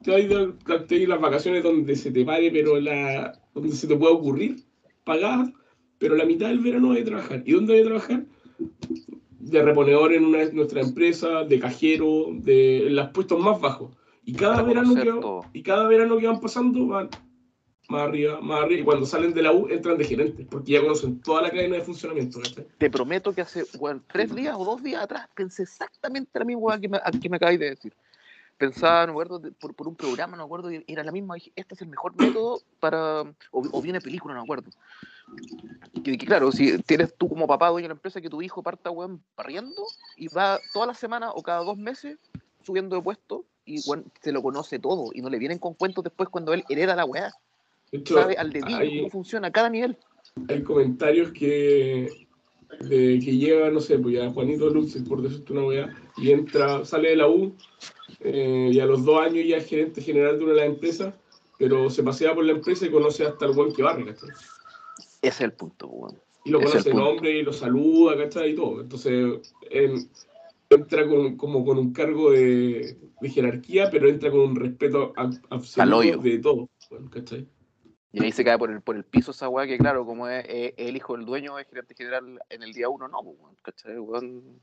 [0.03, 4.57] te ir las vacaciones donde se te pare, pero la, donde se te pueda ocurrir,
[5.03, 5.51] pagadas,
[5.97, 7.43] pero la mitad del verano hay que trabajar.
[7.45, 8.25] ¿Y dónde hay que trabajar?
[9.39, 13.95] De reponedor en una, nuestra empresa, de cajero, de en los puestos más bajos.
[14.23, 17.09] Y cada, verano que, y cada verano que van pasando van
[17.89, 18.81] más arriba, más arriba.
[18.81, 21.75] Y cuando salen de la U entran de gerentes, porque ya conocen toda la cadena
[21.75, 22.39] de funcionamiento.
[22.39, 22.67] ¿cachai?
[22.77, 26.79] Te prometo que hace weón, tres días o dos días atrás pensé exactamente la misma
[26.79, 27.93] que me, que me acabáis de decir.
[28.57, 31.35] Pensaba, no acuerdo, por, por un programa, no acuerdo, y era la misma.
[31.35, 33.21] Dije, este es el mejor método para.
[33.51, 34.69] O, o viene película, no acuerdo.
[36.03, 38.63] Que, que claro, si tienes tú como papá dueño de la empresa que tu hijo
[38.63, 39.83] parta, weón, parriendo
[40.15, 42.17] y va toda la semana o cada dos meses
[42.63, 46.03] subiendo de puesto y weón, se lo conoce todo y no le vienen con cuentos
[46.03, 47.33] después cuando él hereda la weá.
[47.91, 49.97] Hecho, Sabe al dedillo hay- cómo funciona cada nivel.
[50.49, 52.25] hay comentarios que
[52.81, 56.83] de que llega, no sé, pues ya Juanito Lux, por decirte una weá, y entra,
[56.83, 57.55] sale de la U,
[58.19, 61.13] eh, y a los dos años ya es gerente general de una de las empresas,
[61.57, 64.29] pero se pasea por la empresa y conoce hasta el buen que barre, ¿cachai?
[64.99, 66.19] Ese es el punto, weón.
[66.43, 68.51] Y lo conoce el nombre y lo saluda, ¿cachai?
[68.51, 68.81] Y todo.
[68.81, 70.09] Entonces, en-
[70.69, 75.13] entra con, como con un cargo de, de jerarquía, pero entra con un respeto
[75.49, 76.69] absoluto de todo,
[77.09, 77.47] ¿cachai?
[78.17, 80.45] Y ahí se cae por el, por el piso esa weá que, claro, como es,
[80.78, 83.99] el hijo del dueño, es gerente general en el día uno, no, pues, weón, ¿cachai?
[83.99, 84.62] Weón.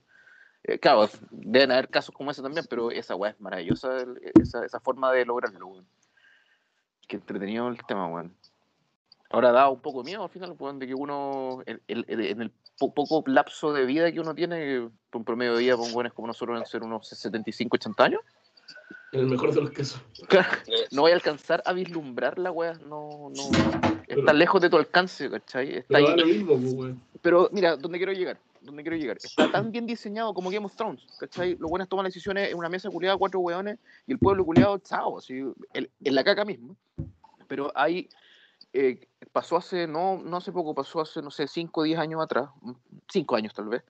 [0.65, 4.07] Eh, claro, deben haber casos como ese también, pero esa weá es maravillosa,
[4.41, 5.87] esa, esa forma de lograrlo, weón.
[7.07, 8.35] Qué entretenido el tema, weón.
[9.29, 12.53] Ahora da un poco miedo al final, weón, de que uno, el- el- en el
[12.79, 14.89] po- poco lapso de vida que uno tiene, que
[15.19, 18.21] un promedio de vida, pues, weones como nosotros, en ser unos 75, 80 años,
[19.13, 20.01] En el mejor de los casos.
[20.91, 22.75] no voy a alcanzar a vislumbrar la weá.
[22.75, 23.51] No, no.
[24.09, 25.77] Está lejos de tu alcance, ¿cachai?
[25.77, 26.17] Está Pero ahí.
[26.17, 26.95] lo mismo, pues.
[27.21, 28.39] Pero mira, ¿dónde quiero llegar?
[28.63, 29.19] ¿Dónde quiero llegar?
[29.23, 31.57] Está tan bien diseñado como Game of Thrones, ¿cachai?
[31.57, 35.19] Los buenos toman decisiones en una mesa culiada, cuatro hueones, y el pueblo culiado, chao,
[35.19, 35.43] así,
[35.75, 36.77] el- en la caca mismo.
[37.49, 38.09] Pero hay,
[38.73, 42.23] eh, pasó hace, no, no hace poco, pasó hace, no sé, cinco o diez años
[42.23, 42.73] atrás, mm,
[43.11, 43.83] cinco años tal vez,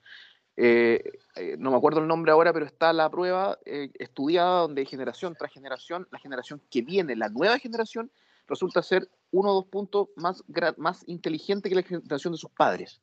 [0.55, 4.85] eh, eh, no me acuerdo el nombre ahora, pero está la prueba eh, estudiada donde
[4.85, 8.11] generación tras generación, la generación que viene, la nueva generación,
[8.47, 10.43] resulta ser uno o dos puntos más,
[11.07, 13.01] inteligente que la generación de sus padres.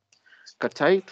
[0.59, 1.05] ¿Cachai?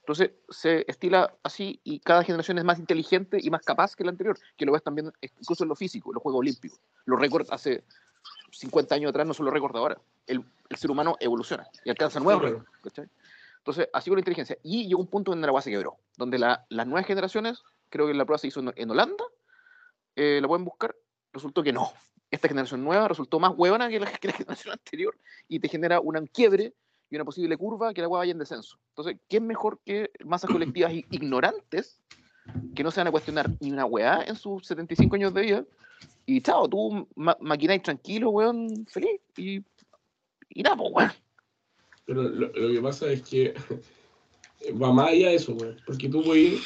[0.00, 4.10] Entonces se estila así y cada generación es más inteligente y más capaz que la
[4.10, 6.80] anterior, que lo ves también incluso en lo físico, en los Juegos Olímpicos.
[7.04, 7.84] Los récords hace
[8.52, 9.98] 50 años atrás no son los récords de ahora.
[10.26, 12.66] El, el ser humano evoluciona y alcanza nuevos récords.
[12.82, 13.08] ¿cachai?
[13.66, 14.56] Entonces, así con la inteligencia.
[14.62, 18.06] Y llegó un punto donde la agua se quebró, donde la- las nuevas generaciones, creo
[18.06, 19.24] que la prueba se hizo en, en Holanda,
[20.14, 20.94] eh, la pueden buscar,
[21.32, 21.92] resultó que no.
[22.30, 25.98] Esta generación nueva resultó más huevona que la, que la generación anterior y te genera
[26.00, 26.74] un quiebre
[27.10, 28.78] y una posible curva que la agua vaya en descenso.
[28.90, 32.00] Entonces, ¿qué es mejor que masas colectivas ignorantes
[32.76, 35.64] que no se van a cuestionar ni una weá en sus 75 años de vida?
[36.24, 39.20] Y chao, tú ma maquináis tranquilo, weón, feliz.
[39.36, 39.64] Y,
[40.50, 41.12] y nada, pues, weón.
[42.06, 43.54] Pero lo, lo que pasa es que
[44.80, 45.76] va más allá de eso, güey.
[45.84, 46.62] Porque tú puedes.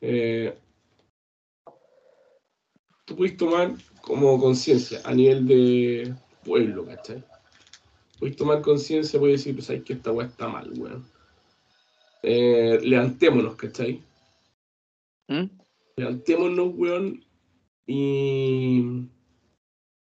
[0.00, 0.54] eh,
[3.04, 7.22] tú puedes tomar como conciencia a nivel de pueblo, ¿cachai?
[8.18, 11.04] Puedes tomar conciencia, puedes decir, pues, ¿sabes que esta weá está mal, weón?
[12.22, 14.02] Eh, levantémonos, ¿cachai?
[15.28, 15.44] ¿Mm?
[15.96, 17.24] Levantémonos, weón,
[17.86, 19.08] y.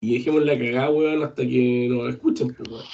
[0.00, 2.84] Y dejemos la cagada, weón, hasta que nos escuchen, pues, weón.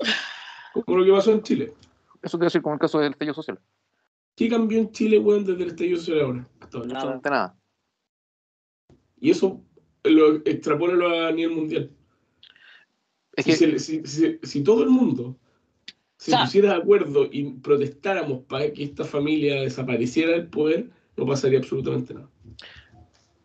[0.72, 1.74] Como lo que pasó en Chile.
[2.22, 3.58] Eso quiere decir como el caso del estallido social.
[4.36, 6.48] ¿Qué cambió en Chile, weón, desde el estallido social ahora?
[6.60, 6.88] Hasta ahora?
[6.88, 6.98] Nada.
[7.00, 7.56] Absolutamente nada.
[9.20, 9.60] Y eso
[10.04, 11.90] lo extrapólalo a nivel mundial.
[13.36, 15.36] Es Si, que, se- si- si- si todo el mundo
[16.16, 20.90] se O sea- pusiera de acuerdo y protestáramos para que esta familia desapareciera del poder,
[21.16, 22.28] no pasaría absolutamente nada.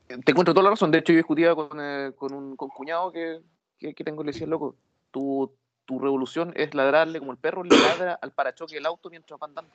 [0.07, 0.89] te encuentro toda la razón.
[0.89, 3.41] De hecho, yo discutía con, eh, con un con cuñado que,
[3.77, 4.77] que, que tengo y le decía, loco,
[5.11, 5.51] tu,
[5.87, 9.47] tu revolución es ladrarle como el perro le ladra al parachoque del auto mientras va
[9.47, 9.71] andando.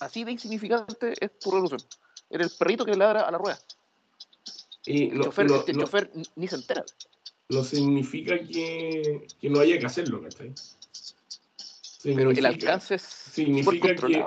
[0.00, 1.80] Así de insignificante es tu revolución.
[2.28, 3.58] Eres el perrito que ladra a la rueda.
[4.84, 5.72] Y El chofer, este
[6.34, 6.84] ni- se entera.
[7.48, 10.52] no significa que, que no haya que hacerlo, ¿cachai?
[12.02, 14.26] Pero el alcance es significa que-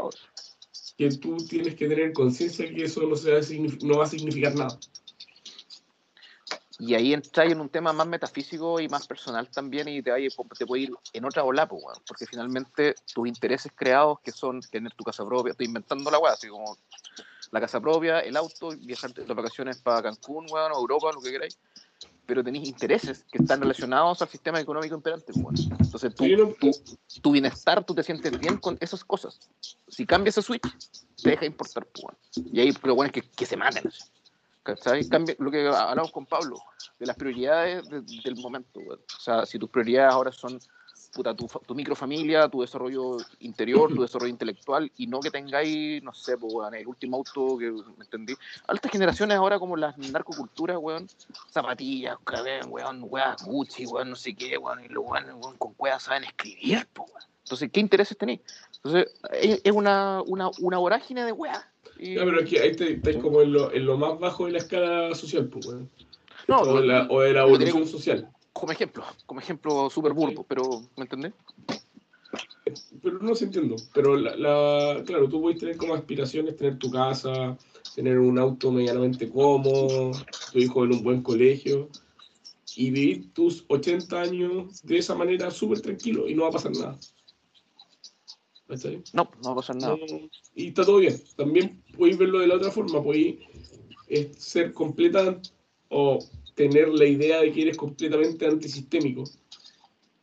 [0.98, 4.06] que tú tienes que tener conciencia que eso no, se va a signif- no va
[4.06, 4.80] a significar nada.
[6.78, 10.12] Y ahí entras en un tema más metafísico y más personal también y te,
[10.58, 14.60] te puede ir en otra ola, pues, weón, porque finalmente tus intereses creados, que son
[14.62, 16.78] tener tu casa propia, estoy inventando la weá, así como
[17.52, 21.32] la casa propia, el auto, viajar de vacaciones para Cancún, weón, o Europa, lo que
[21.32, 21.58] queráis,
[22.26, 25.78] pero tenéis intereses que están relacionados al sistema económico imperante, pues, weón.
[25.80, 26.26] Entonces tú,
[26.60, 26.72] tú-
[27.22, 29.40] tu bienestar, tú te sientes bien con esas cosas.
[29.88, 30.68] Si cambias ese switch,
[31.24, 32.52] te deja de importar, pues, weón.
[32.52, 34.02] Y ahí lo bueno es que, que se maten, así.
[34.66, 35.08] ¿Cachai?
[35.08, 36.58] Cambia, lo que hablamos con Pablo,
[36.98, 38.80] de las prioridades de- del momento.
[38.80, 39.00] weón.
[39.00, 40.60] O sea, si tus prioridades ahora son
[41.14, 46.12] puta, tu, tu microfamilia, tu desarrollo interior, tu desarrollo intelectual, y no que tengáis, no
[46.14, 48.36] sé, pues, el último auto que me entendí.
[48.68, 51.08] Altas generaciones ahora como las narcoculturas, weón,
[51.50, 56.04] zapatillas, cabrón, weón, weón, Gucci, weón, no sé qué, weón, y los weón, con weas
[56.04, 57.24] saben escribir, pues, weón.
[57.44, 58.42] Entonces, ¿qué intereses tenéis?
[58.78, 61.64] Entonces, es, es una, una, una vorágine de weas.
[61.98, 64.52] Y- Ya, pero es que ahí estáis como en lo, en lo más bajo de
[64.54, 65.90] la escala social, pues, weón.
[66.48, 68.30] No, o, de la, o de la evolución social.
[68.54, 71.34] como ejemplo, como ejemplo súper burdo, pero ¿me entendés?
[73.02, 73.76] Pero no se entiendo.
[73.94, 77.58] Pero la, la- claro, tú puedes tener como aspiraciones tener tu casa,
[77.96, 80.12] tener un auto medianamente cómodo,
[80.52, 81.90] tu hijo en un buen colegio
[82.76, 86.72] y vivir tus 80 años de esa manera súper tranquilo y no va a pasar
[86.74, 87.00] nada.
[88.68, 89.04] ¿Cachai?
[89.14, 89.96] No, no va a pasar nada.
[89.96, 91.16] No, y está todo bien.
[91.38, 93.36] También podéis verlo de la otra forma, podéis
[94.08, 95.40] eh, ser completa
[95.90, 96.20] o
[96.56, 99.24] tener la idea de que eres completamente antisistémico.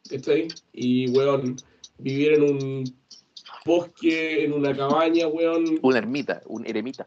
[0.08, 0.48] ¿Cachai?
[0.72, 1.56] Y, weón,
[1.98, 2.84] vivir en un
[3.64, 7.06] bosque, en una cabaña, weón, Un ermita, un eremita.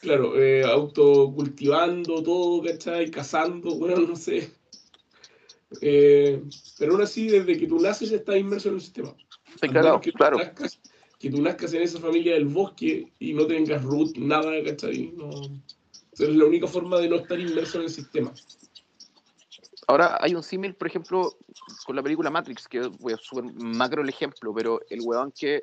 [0.00, 3.10] claro, eh, autocultivando todo, ¿cachai?
[3.10, 4.50] Cazando, weón, no sé.
[5.80, 6.40] Eh,
[6.78, 9.14] pero aún así, desde que tú naces estás inmerso en el sistema.
[9.60, 10.38] Sí, claro, claro.
[10.38, 10.78] nazcas-
[11.18, 15.12] que tú nazcas en esa familia del bosque y no tengas root, nada, ¿cachai?
[15.16, 15.30] No.
[16.12, 18.32] Esa es la única forma de no estar inmerso en el sistema.
[19.86, 21.38] Ahora hay un símil, por ejemplo,
[21.84, 25.62] con la película Matrix, que voy a súper macro el ejemplo, pero el weón que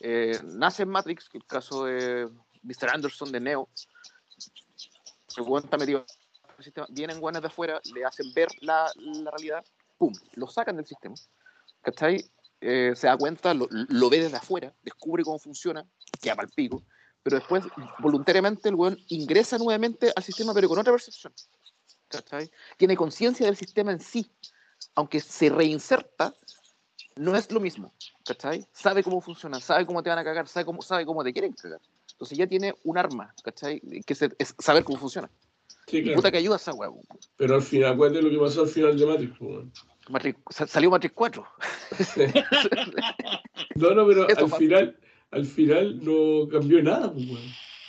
[0.00, 2.28] eh, nace en Matrix, el caso de
[2.62, 2.90] Mr.
[2.92, 3.68] Anderson de Neo,
[5.36, 6.04] el weón está metido
[6.56, 9.64] el sistema, vienen guanes de afuera, le hacen ver la, la realidad,
[9.98, 11.14] pum, lo sacan del sistema,
[11.82, 12.24] ¿cachai?
[12.60, 15.86] Eh, se da cuenta, lo, lo, ve desde afuera, descubre cómo funciona,
[16.20, 16.82] queda para el pico,
[17.22, 17.62] pero después
[18.00, 21.32] voluntariamente el weón ingresa nuevamente al sistema, pero con otra percepción.
[22.08, 22.50] ¿cachai?
[22.76, 24.30] Tiene conciencia del sistema en sí,
[24.94, 26.34] aunque se reinserta,
[27.16, 27.92] no es lo mismo,
[28.24, 28.66] ¿cachai?
[28.72, 31.52] Sabe cómo funciona, sabe cómo te van a cagar, sabe cómo, sabe cómo te quieren
[31.52, 31.80] cagar.
[32.12, 33.80] Entonces ya tiene un arma, ¿cachai?
[33.80, 35.30] Que es saber cómo funciona.
[35.86, 36.16] Sí, claro.
[36.16, 36.90] Puta que ayuda a esa weá.
[37.36, 39.38] Pero al final, cuéntame lo que pasó al final de Matrix,
[40.08, 41.46] Matrix salió Matrix 4.
[43.76, 44.96] no, no, pero al final,
[45.30, 47.26] al final no cambió nada, pues,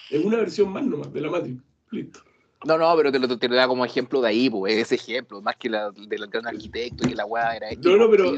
[0.09, 1.61] Es una versión más nomás de la Matrix.
[1.91, 2.19] Listo.
[2.65, 5.55] No, no, pero te lo, te da como ejemplo de ahí, pues, ese ejemplo, más
[5.55, 7.69] que la del gran arquitecto y que la weá era.
[7.81, 8.33] No, no, pero,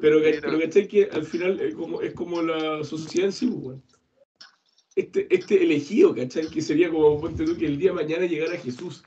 [0.00, 3.78] pero, pero, que, que al final es como, es como la sociedad en sí, pues,
[4.94, 6.48] este, este elegido, ¿cachai?
[6.48, 9.02] Que sería como, ponte tú, que el día de mañana llegara Jesús.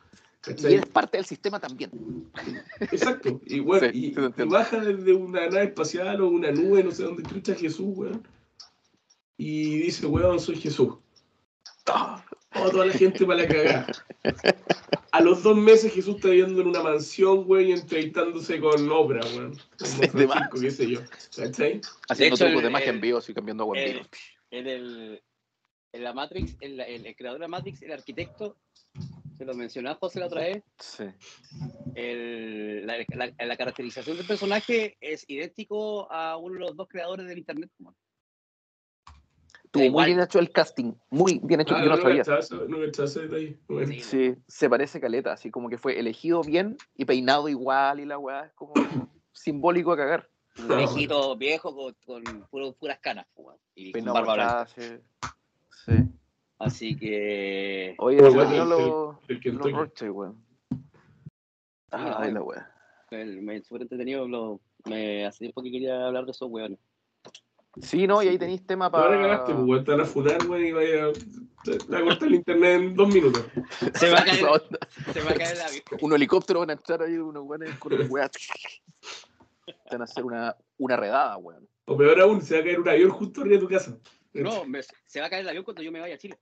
[0.46, 0.74] ¿Cachai?
[0.74, 1.92] Y es parte del sistema también.
[2.80, 3.42] Exacto.
[3.46, 4.12] Y, bueno, y,
[4.46, 8.28] baja desde una nave espacial o una nube, no sé dónde escucha Jesús, weón.
[9.38, 10.96] Y dice, weón, soy Jesús.
[11.88, 13.88] Oh, toda la gente para la cagada.
[15.12, 19.52] A los dos meses Jesús está viviendo en una mansión, güey, entrevistándose con obra, güey.
[20.12, 21.00] Como qué sé yo.
[21.36, 21.82] ¿Cachai?
[22.10, 24.06] Haciendo trucos de magia en vivo, y cambiando agua en vivo.
[24.52, 25.24] En, el,
[25.92, 28.58] en la Matrix, el, el, creador de la Matrix, el arquitecto,
[29.38, 30.64] se lo mencionó a José la otra vez.
[30.80, 31.06] Sí.
[31.96, 32.98] El, la,
[33.38, 37.70] la, caracterización del personaje es idéntico a uno de los dos creadores del Internet.
[39.64, 42.24] Estuvo muy bien hecho el casting, muy bien hecho, ah, yo no, sabía.
[42.70, 42.78] No
[44.02, 48.18] Sí, se parece caleta, así como que fue elegido bien y peinado igual y la
[48.18, 48.74] weá es como
[49.34, 50.30] simbólico a cagar.
[50.58, 53.28] Un viejito viejo con, con puras canas,
[53.74, 54.68] y con barba blanca.
[54.68, 54.98] Sí.
[55.86, 55.94] sí.
[56.60, 57.96] Así que.
[57.98, 60.44] Oye, el no lo, lo roche, weón.
[61.92, 62.72] Ah, la weá.
[63.12, 66.80] Me súper entretenido, lo, me hace tiempo que quería hablar de esos weones.
[67.82, 69.06] Sí, no, y ahí tenéis tema para.
[69.06, 71.08] Ahora ganaste, pues vuelta a funar, güey, y vaya.
[71.08, 73.46] a cortar el internet en dos minutos.
[73.96, 74.40] Se va a caer,
[75.14, 75.84] se va a caer el avión.
[76.02, 78.30] Un helicóptero van a echar ahí unos güeyes con el weá.
[79.92, 81.68] Van a hacer una, una redada, weón.
[81.86, 83.98] O peor aún, se va a caer un avión justo arriba de tu casa.
[84.42, 84.64] No,
[85.06, 86.38] se va a caer el avión cuando yo me vaya a Chile.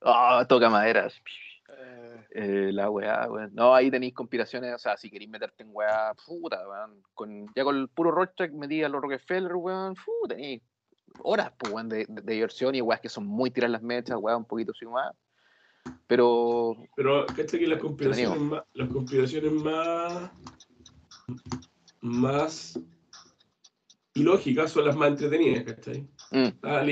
[0.00, 1.20] oh, toca maderas.
[2.30, 3.50] Eh, la weá, weón.
[3.54, 7.02] No, ahí tenéis conspiraciones, o sea, si queréis meterte en weá, puta, weón.
[7.14, 9.94] Con, ya con el puro Rocheck metí a los Rockefeller, weón,
[10.28, 10.62] tenéis
[11.20, 14.44] horas, pues, weón, de, diversión y weas que son muy tiras las mechas, weón, un
[14.46, 15.14] poquito así más.
[16.06, 16.76] Pero.
[16.96, 20.30] Pero, ¿cachai que las conspiraciones más, las conspiraciones más.
[22.00, 22.78] más
[24.14, 26.06] ilógicas son las más entretenidas, ¿cachai?
[26.30, 26.90] Mm.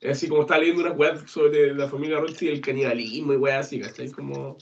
[0.00, 3.36] Es así como estaba leyendo una web sobre la familia Rothschild y el canibalismo y
[3.36, 4.10] weas así, ¿cachai?
[4.10, 4.56] Como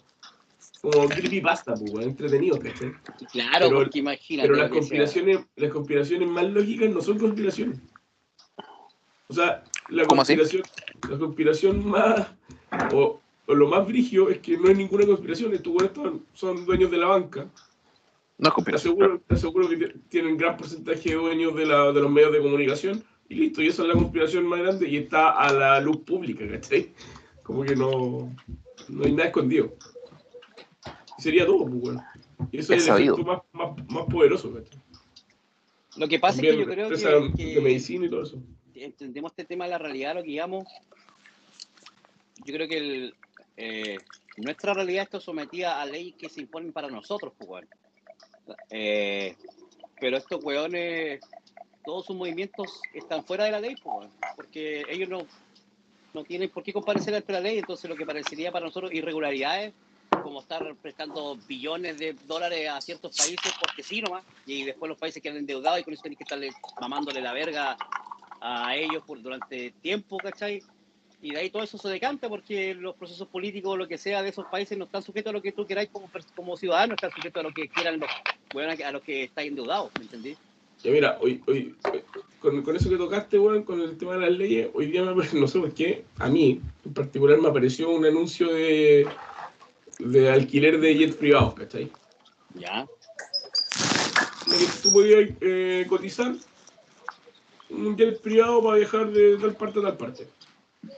[0.93, 2.93] como creepypasta, pues, entretenido, ¿cachai?
[3.33, 4.49] Claro, pero, porque imagínate.
[4.49, 7.81] Pero las conspiraciones, las conspiraciones más lógicas no son conspiraciones.
[9.29, 10.63] O sea, la conspiración,
[11.09, 12.29] la conspiración más,
[12.93, 16.99] o, lo más brigio es que no es ninguna conspiración, estos son, son dueños de
[16.99, 17.49] la banca.
[18.39, 19.23] No es conspiración.
[19.27, 23.03] Te aseguro, que tienen gran porcentaje de dueños de, la, de los medios de comunicación
[23.29, 26.49] y listo, y esa es la conspiración más grande y está a la luz pública,
[26.49, 26.93] ¿cachai?
[27.43, 28.33] Como que no,
[28.89, 29.73] no hay nada escondido
[31.19, 32.05] sería todo, pues, bueno.
[32.53, 34.53] Y eso es, el efecto más, más, más poderoso,
[35.97, 38.43] Lo que pasa es que yo creo que, De medicina y todo eso.
[38.75, 40.65] Entendemos este tema de la realidad, lo que digamos.
[42.45, 43.15] Yo creo que el,
[43.57, 43.99] eh,
[44.37, 47.69] nuestra realidad está sometida a leyes que se imponen para nosotros, pues, bueno.
[48.71, 49.37] Eh,
[50.01, 51.21] pero estos weones,
[51.85, 53.77] todos sus movimientos están fuera de la ley,
[54.35, 55.27] porque ellos no,
[56.15, 59.73] no tienen por qué comparecer ante la ley, entonces lo que parecería para nosotros irregularidades
[60.23, 64.99] como estar prestando billones de dólares a ciertos países porque sí nomás, y después los
[64.99, 67.77] países quedan endeudados y con eso tienen que estarle mamándole la verga
[68.41, 70.63] a ellos por durante tiempo, ¿cachai?
[71.27, 74.23] Y de ahí todo eso se decanta porque los procesos políticos o lo que sea
[74.23, 77.11] de esos países no están sujetos a lo que tú queráis como, como ciudadano, están
[77.11, 78.09] sujetos a lo que quieran los,
[78.55, 80.37] bueno, a los que estáis endeudados, ¿me entendí?
[80.85, 81.75] Ya mira, hoy, hoy,
[82.39, 85.27] con, con, eso que tocaste, bueno, con el tema de las leyes, hoy día me,
[85.33, 89.09] no sé por qué, a mí en particular me apareció un anuncio de,
[89.99, 91.91] de alquiler de jets privados, ¿cachai?
[92.55, 92.87] Ya.
[94.81, 96.37] Tú podías eh, cotizar
[97.69, 100.36] un jet privado para viajar de tal parte a tal parte.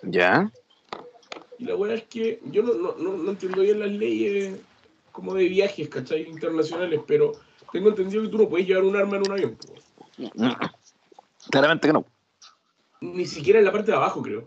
[0.03, 0.51] Ya.
[1.59, 4.61] Y la verdad es que yo no, no, no, entiendo bien las leyes
[5.12, 6.28] como de viajes, ¿cachai?
[6.28, 7.32] Internacionales, pero
[7.72, 9.59] tengo entendido que tú no puedes llevar un arma en un avión.
[11.51, 12.05] Claramente que no.
[13.01, 14.47] Ni siquiera en la parte de abajo, creo.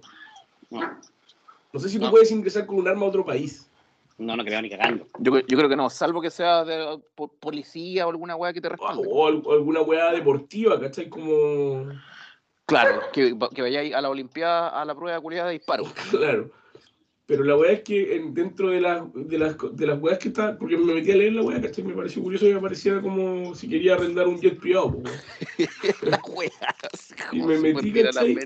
[0.69, 3.69] No, sé si tú puedes ingresar con un arma a otro país.
[4.17, 5.07] No, no creo ni cagando.
[5.19, 8.61] Yo, yo creo que no, salvo que sea de po- policía o alguna weá que
[8.61, 9.07] te respalde.
[9.09, 11.09] O o alguna weá deportiva, ¿cachai?
[11.09, 11.89] Como.
[12.71, 15.83] Claro, que, que vayáis a la Olimpiada a la prueba de cualidad de disparo.
[16.09, 16.49] Claro.
[17.25, 20.29] Pero la weá es que en- dentro de las, de las de las weas que
[20.29, 21.83] está, porque me metí a leer la weá, ¿cachai?
[21.83, 25.19] Me pareció curioso y me parecía como si quería arrendar un jet privado, po, weón.
[26.03, 26.49] la weá.
[26.93, 28.37] así Y me metí, las ¿cachai?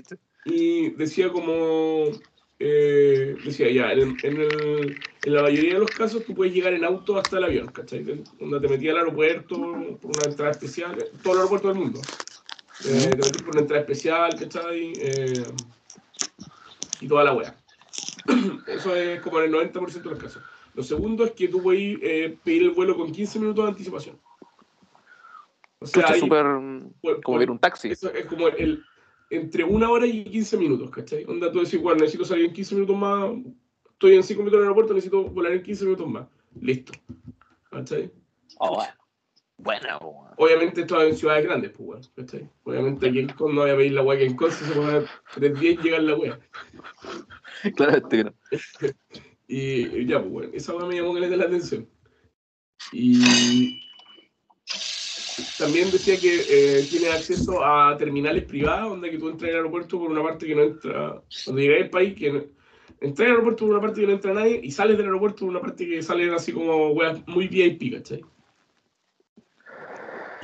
[0.44, 2.10] y decía como
[2.58, 6.72] eh, decía ya en, en el- en la mayoría de los casos tú puedes llegar
[6.72, 8.04] en auto hasta el avión ¿cachai?
[8.40, 12.00] donde te metí al aeropuerto por una entrada especial eh, todo el aeropuerto del mundo
[12.84, 14.92] Eh, te por una entrada especial ¿cachai?
[14.96, 15.44] Eh,
[17.00, 17.56] y toda la wea
[18.66, 20.42] eso es como en el 90% de los casos
[20.74, 24.20] lo segundo es que tú puedes eh, pedir el vuelo con 15 minutos de anticipación
[25.78, 26.44] o sea ahí- súper
[27.22, 27.90] como ver un taxi.
[27.90, 28.84] eso es como el,
[29.30, 31.24] entre una hora y 15 minutos, ¿cachai?
[31.24, 33.30] Onda, tú decís, bueno, necesito salir en 15 minutos más,
[33.92, 36.26] estoy en 5 minutos en el aeropuerto, necesito volar en 15 minutos más.
[36.60, 36.92] Listo.
[37.70, 38.10] ¿Cachai?
[38.58, 38.92] Oh, bueno.
[39.58, 40.28] Buena, po.
[40.36, 42.50] Obviamente esto es en ciudades grandes, pues, weón, ¿cachai?
[42.64, 44.92] Obviamente aquí en Con no voy a pedir la weá que en Con se pone
[44.92, 46.38] a 3.10 llega la weá.
[47.76, 48.34] Claramente que no.
[49.48, 51.88] Y y ya, pues, weón, esa weá me llamó que le dé la atención.
[52.92, 53.80] Y
[55.58, 59.98] también decía que eh, tiene acceso a terminales privadas, donde que tú entras al aeropuerto
[59.98, 62.44] por una parte que no entra, cuando llegas al país, que no,
[63.00, 65.48] entras al aeropuerto por una parte que no entra nadie y sales del aeropuerto por
[65.48, 68.22] una parte que salen así como weas muy VIP, ¿cachai?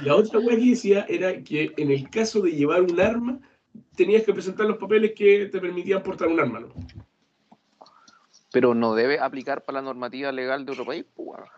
[0.03, 3.41] La otra wea que decía era que en el caso de llevar un arma,
[3.97, 6.69] tenías que presentar los papeles que te permitían portar un arma, ¿no?
[8.53, 11.49] Pero no debe aplicar para la normativa legal de otro país, pues, weón.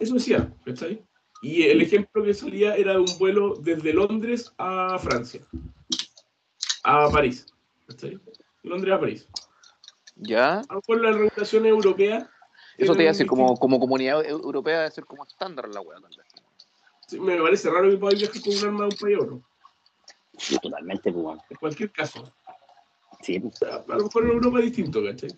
[0.00, 1.04] Eso decía, ¿cachai?
[1.42, 5.42] Y el ejemplo que salía era de un vuelo desde Londres a Francia.
[6.84, 7.46] A París.
[7.86, 8.18] ¿Cachai?
[8.62, 9.28] Londres a París.
[10.16, 10.60] ¿Ya?
[10.60, 12.26] A lo mejor las regulaciones europeas.
[12.78, 15.80] Eso te iba a decir, como, como comunidad eu- europea debe ser como estándar la
[15.80, 16.00] weá.
[16.00, 16.25] tal vez.
[17.06, 19.42] Sí, Me parece raro que podáis viajar con un arma de un país a otro.
[20.38, 21.38] Sí, totalmente, pues.
[21.50, 22.32] En cualquier caso.
[23.22, 23.62] Sí, pues.
[23.62, 25.30] A a lo mejor en Europa es distinto, ¿cachai?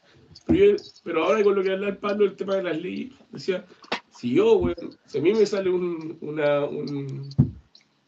[0.46, 3.12] Pero, yo- pero ahora con lo que habla el Pablo, el tema de las leyes,
[3.30, 3.64] decía,
[4.10, 7.28] si yo, weón, si a mí me sale un, una, un,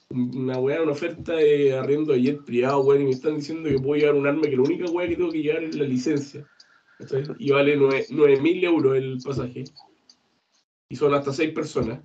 [0.08, 3.78] una weá, una oferta de arriendo de jet privado, weón, y me están diciendo que
[3.78, 6.46] puedo llevar un arma, que la única weá que tengo que llevar es la licencia,
[6.98, 7.24] ¿cachai?
[7.38, 9.64] Y vale 9.000 euros el pasaje.
[10.88, 12.00] Y son hasta 6 personas.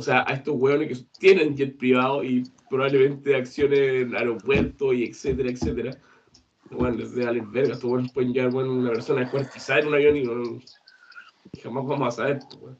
[0.00, 5.04] O sea, a estos weones que tienen jet privado y probablemente acciones en aeropuertos y
[5.04, 5.90] etcétera, etcétera.
[6.70, 9.94] Bueno, les de Alex Verga, estos weones pueden llevar bueno, una persona descuartizada en un
[9.96, 10.58] avión y, no,
[11.52, 12.38] y jamás vamos a saber.
[12.58, 12.76] pues.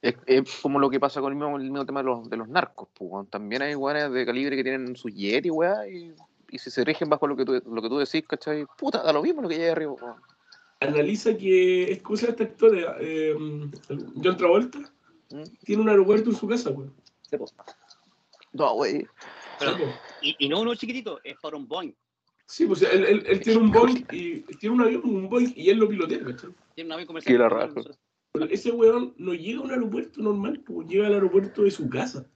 [0.00, 2.36] Es, es como lo que pasa con el mismo, el mismo tema de los, de
[2.36, 3.28] los narcos, pues.
[3.28, 6.14] También hay weones de calibre que tienen su jet y weá, y,
[6.50, 8.64] y si se rigen bajo lo que tú, lo que tú decís, ¿cachai?
[8.78, 10.20] Puta, da lo mismo lo que llegue arriba, weón.
[10.78, 13.34] Analiza que, es como se llama esta actora, eh,
[14.22, 14.78] John Travolta,
[15.30, 15.42] ¿Mm?
[15.64, 16.92] tiene un aeropuerto en su casa, weón.
[17.28, 17.54] Sí, pues.
[18.52, 19.06] No, wey.
[19.58, 19.94] Pero- Sí, pues.
[20.22, 21.92] Y, y no uno chiquitito, es para un Boeing.
[22.46, 25.70] Sí, pues él, él- él tiene un Boeing y tiene un avión, un Boeing y
[25.70, 26.50] él lo pilotea, ¿cachai?
[26.74, 27.32] Tiene un avión comercial.
[27.34, 27.74] Qué la raja.
[28.32, 31.88] Pero ese weón no llega a un aeropuerto normal, pues llega al aeropuerto de su
[31.88, 32.26] casa.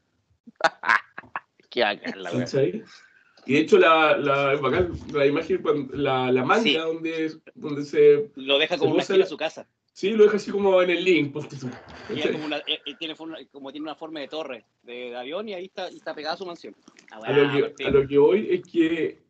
[1.70, 2.30] Qué la.
[3.46, 6.74] Y de hecho, la, la, es bacán, la imagen, cuando- la, la manga Sí.
[6.74, 8.30] donde, donde se.
[8.36, 9.66] Lo deja como una esquina la- de su casa.
[9.94, 11.32] Sí, lo deja así como en el link.
[11.32, 11.68] ponte tú,
[12.10, 12.32] Y es ¿cachai?
[12.32, 15.48] como, una, eh, eh, tiene, forma- como tiene una forma de torre de, de avión
[15.48, 16.74] y ahí está, y está pegada a su mansión.
[17.12, 19.22] Ah, A lo, que, a lo que voy es que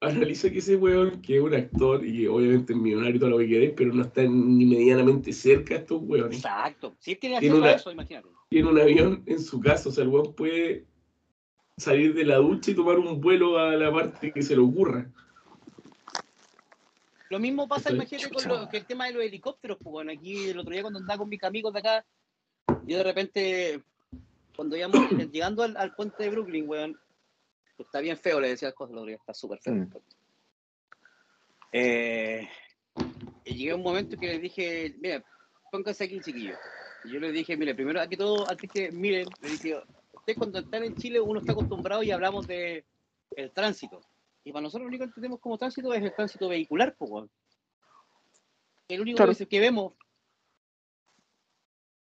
[0.00, 3.30] analiza que ese weón, que es un actor y que obviamente es millonario y todo
[3.30, 6.38] lo que queréis, pero no está ni medianamente cerca de estos weones.
[6.38, 6.96] Exacto.
[6.98, 8.28] Si tiene Tiene acceso una- a eso, imagínate.
[8.48, 10.86] Tiene un avión en su casa, o sea, el weón puede
[11.76, 15.10] salir de la ducha y tomar un vuelo a la parte que se le ocurra.
[17.30, 19.78] Lo mismo pasa, imagínate, con lo, que el tema de los helicópteros.
[19.82, 22.06] Pues bueno, aquí el otro día cuando andaba con mis amigos de acá,
[22.84, 23.82] yo de repente,
[24.54, 26.98] cuando íbamos llegando al, al puente de Brooklyn, weón,
[27.78, 29.74] está bien feo, le decía cosas el otro día, está súper feo.
[29.74, 29.88] Mm.
[31.72, 32.48] Eh,
[33.44, 35.24] llegué a un momento que les dije, mira,
[35.70, 36.56] pónganse aquí, chiquillo.
[37.04, 39.80] Y yo les dije, mire, primero, aquí todo, antes que miren, les dije,
[40.12, 42.84] ustedes cuando están en Chile, uno está acostumbrado y hablamos de
[43.36, 44.00] el tránsito.
[44.46, 47.28] Y para nosotros lo único que entendemos como tránsito es el tránsito vehicular, pues.
[48.86, 49.34] El único Claro.
[49.34, 49.94] que, que vemos.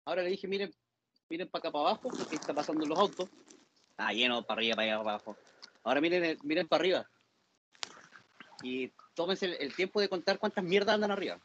[0.04, 0.70] Ahora le dije, miren,
[1.30, 3.30] miren para acá para abajo, porque está pasando los autos.
[3.96, 5.36] Ah, lleno para arriba, para allá, para abajo.
[5.84, 7.10] Ahora miren, el- miren para arriba.
[8.62, 11.40] Y tómense el, el tiempo de contar cuántas mierdas andan arriba.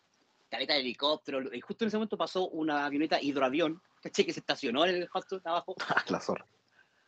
[0.50, 1.54] Caleta de helicóptero.
[1.56, 4.26] Y justo en ese momento pasó una avioneta hidroavión, ¿cachai?
[4.26, 5.76] Que se estacionó en el hot tub abajo.
[6.10, 6.45] La zorra.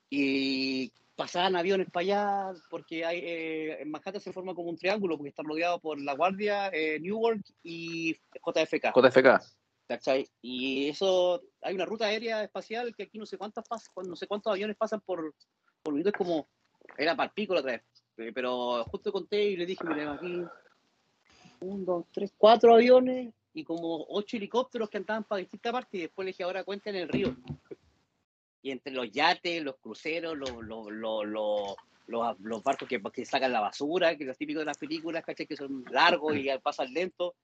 [0.09, 5.17] Y pasaban aviones para allá, porque hay, eh, en Manhattan se forma como un triángulo,
[5.17, 8.13] porque está rodeado por La Guardia, eh, Newark y
[8.45, 8.91] JFK.
[8.95, 9.39] JFK.
[9.87, 10.25] ¿cachai?
[10.41, 14.25] Y eso, hay una ruta aérea espacial que aquí no sé cuántas pas- no sé
[14.25, 15.35] cuántos aviones pasan por,
[15.83, 16.47] por minuto, es como,
[16.97, 17.81] era para el pico la otra vez.
[18.17, 20.43] Eh, Pero justo conté y le dije, mira, aquí,
[21.59, 26.03] un, dos, tres, cuatro aviones y como ocho helicópteros que andaban para distintas partes, y
[26.03, 27.35] después le dije, ahora cuenten el río.
[28.61, 33.51] Y entre los yates, los cruceros, los, los, los, los, los, barcos que, que sacan
[33.51, 35.47] la basura, que los típicos de las películas, ¿cachai?
[35.47, 37.35] Que son largos y pasan lento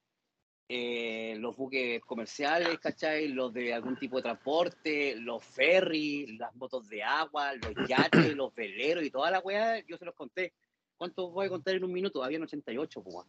[0.70, 3.30] eh, los buques comerciales, ¿cachai?
[3.30, 8.54] Los de algún tipo de transporte, los ferries, las motos de agua, los yates, los
[8.54, 10.54] veleros y toda la weá, yo se los conté.
[10.98, 12.24] ¿Cuántos voy a contar en un minuto?
[12.24, 13.28] Habían 88, pues.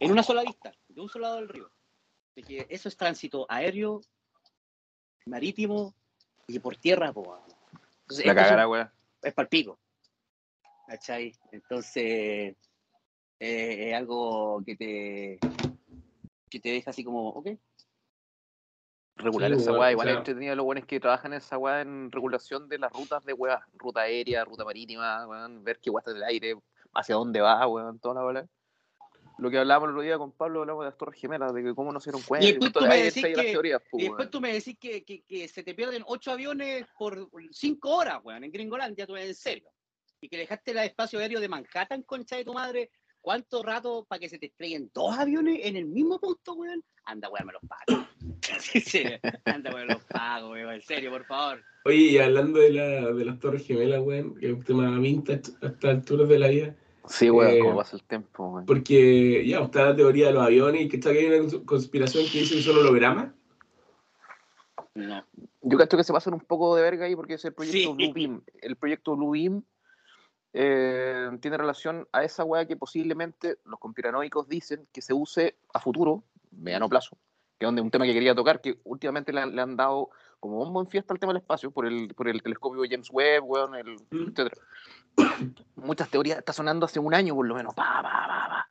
[0.00, 1.70] En una sola vista, de un solo lado del río.
[2.30, 4.00] Así que eso es tránsito aéreo,
[5.26, 5.94] marítimo
[6.48, 7.28] y por tierra, pues.
[8.02, 8.90] Entonces, La esto es un- cagará, weón.
[9.22, 9.78] es para el pico.
[10.86, 11.32] ¿Cachai?
[11.52, 12.56] Entonces,
[13.38, 15.38] eh, es algo que te,
[16.48, 17.48] que te deja así como, ok,
[19.16, 19.88] Regular Sí, esa weá.
[19.88, 22.78] o Igual es sea- entretenido los buenos que trabajan en esa weá en regulación de
[22.78, 23.60] las rutas de weá.
[23.74, 25.64] Ruta aérea, ruta marítima, weón.
[25.64, 26.56] Ver qué weá está en el aire,
[26.94, 27.98] hacia dónde va, weón.
[27.98, 28.46] Toda la weá.
[29.38, 31.74] Lo que hablábamos el otro día con Pablo, hablamos de las Torres Gemelas, de que
[31.74, 32.46] cómo no se dieron cuenta.
[32.46, 35.48] después tú todas- me decís que- teorías, Y después tú me decís que, que, que
[35.48, 39.70] se te pierden ocho aviones por cinco horas, weón, en Gringolandia, tú en serio.
[40.20, 42.90] Y que dejaste el espacio aéreo de Manhattan, concha de tu madre.
[43.20, 46.82] ¿Cuánto rato para que se te estrellen dos aviones en el mismo punto, weón?
[47.04, 48.06] Anda, weón, me los pago.
[48.60, 49.02] Sí, sí.
[49.44, 51.62] Anda, weón, me los pago, weón, en serio, por favor.
[51.84, 55.52] Oye, y hablando de, la, de las Torres Gemelas, weón, que es un tema vintage
[55.62, 56.76] a estas alturas de la vida,
[57.08, 58.66] Sí, weón, eh, cómo pasa el tiempo, weón.
[58.66, 61.64] porque ya está la teoría de los aviones y que está que hay una cons-
[61.64, 63.32] conspiración que dice que son hologramas.
[64.94, 65.24] No.
[65.62, 67.94] Yo cacho que se pasan un poco de verga ahí porque es el proyecto Sí.
[67.94, 68.42] Blue Beam.
[68.60, 69.62] El proyecto Blue Beam
[70.52, 75.78] eh, tiene relación a esa weá que posiblemente los conspiranoicos dicen que se use a
[75.80, 77.16] futuro, mediano plazo,
[77.58, 80.10] que es donde un tema que quería tocar, que últimamente le, han- le han dado
[80.40, 83.44] como bombo en fiesta al tema del espacio por el, por el telescopio James Webb,
[83.44, 84.28] weón, el, Mm.
[84.30, 84.56] etcétera.
[85.76, 87.74] Muchas teorías, está sonando hace un año por lo menos.
[87.74, 88.68] Pa, pa, pa, pa.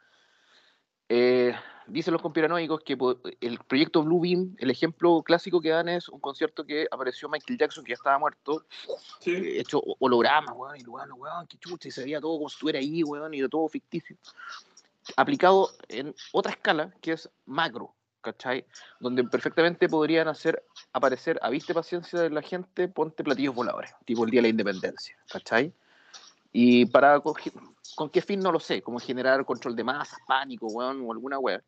[1.10, 1.56] Eh,
[1.88, 2.98] dicen los conspiranoicos que
[3.40, 7.58] el proyecto Blue Beam, el ejemplo clásico que dan es un concierto que apareció Michael
[7.58, 8.66] Jackson, que ya estaba muerto,
[9.22, 9.32] Sí.
[9.34, 12.50] eh, hecho ho- hologramas, weón, y weón, weón, qué chucha, y se veía todo como
[12.50, 14.18] si estuviera ahí, weón, y de todo ficticio.
[15.16, 18.66] Aplicado en otra escala, que es macro, ¿cachai?
[19.00, 24.26] Donde perfectamente podrían hacer aparecer a vista paciencia de la gente, ponte platillos voladores, tipo
[24.26, 25.74] el Día de la Independencia, ¿cachai?
[26.52, 27.34] Y para, con,
[27.96, 31.40] con qué fin no lo sé, como generar control de masas, pánico, weón, o alguna
[31.40, 31.62] weá.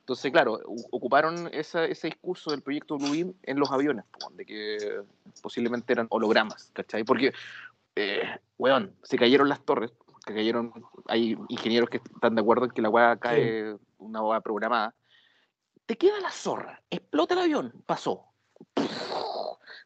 [0.00, 0.58] Entonces, claro,
[0.90, 5.02] ocuparon esa- ese discurso del proyecto Blue Beam en los aviones, de que
[5.42, 7.04] posiblemente eran hologramas, ¿cachai?
[7.04, 7.32] Porque,
[7.94, 8.22] eh,
[8.56, 9.92] weón, se cayeron las torres,
[10.24, 10.72] que cayeron,
[11.06, 14.94] hay ingenieros que están de acuerdo en que la weá cae una weá programada.
[15.84, 18.24] Te queda la zorra, explota el avión, pasó.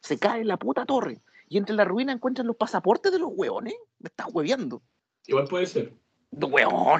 [0.01, 1.21] Se cae la puta torre.
[1.53, 3.75] Y entre la ruina encuentran los pasaportes de los weones.
[3.99, 4.81] Me estás hueveando.
[5.27, 5.93] Igual puede ser.
[6.31, 6.99] De weón.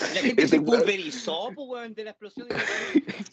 [0.00, 2.46] La gente Ese se pulverizó, pues, weón, de la explosión.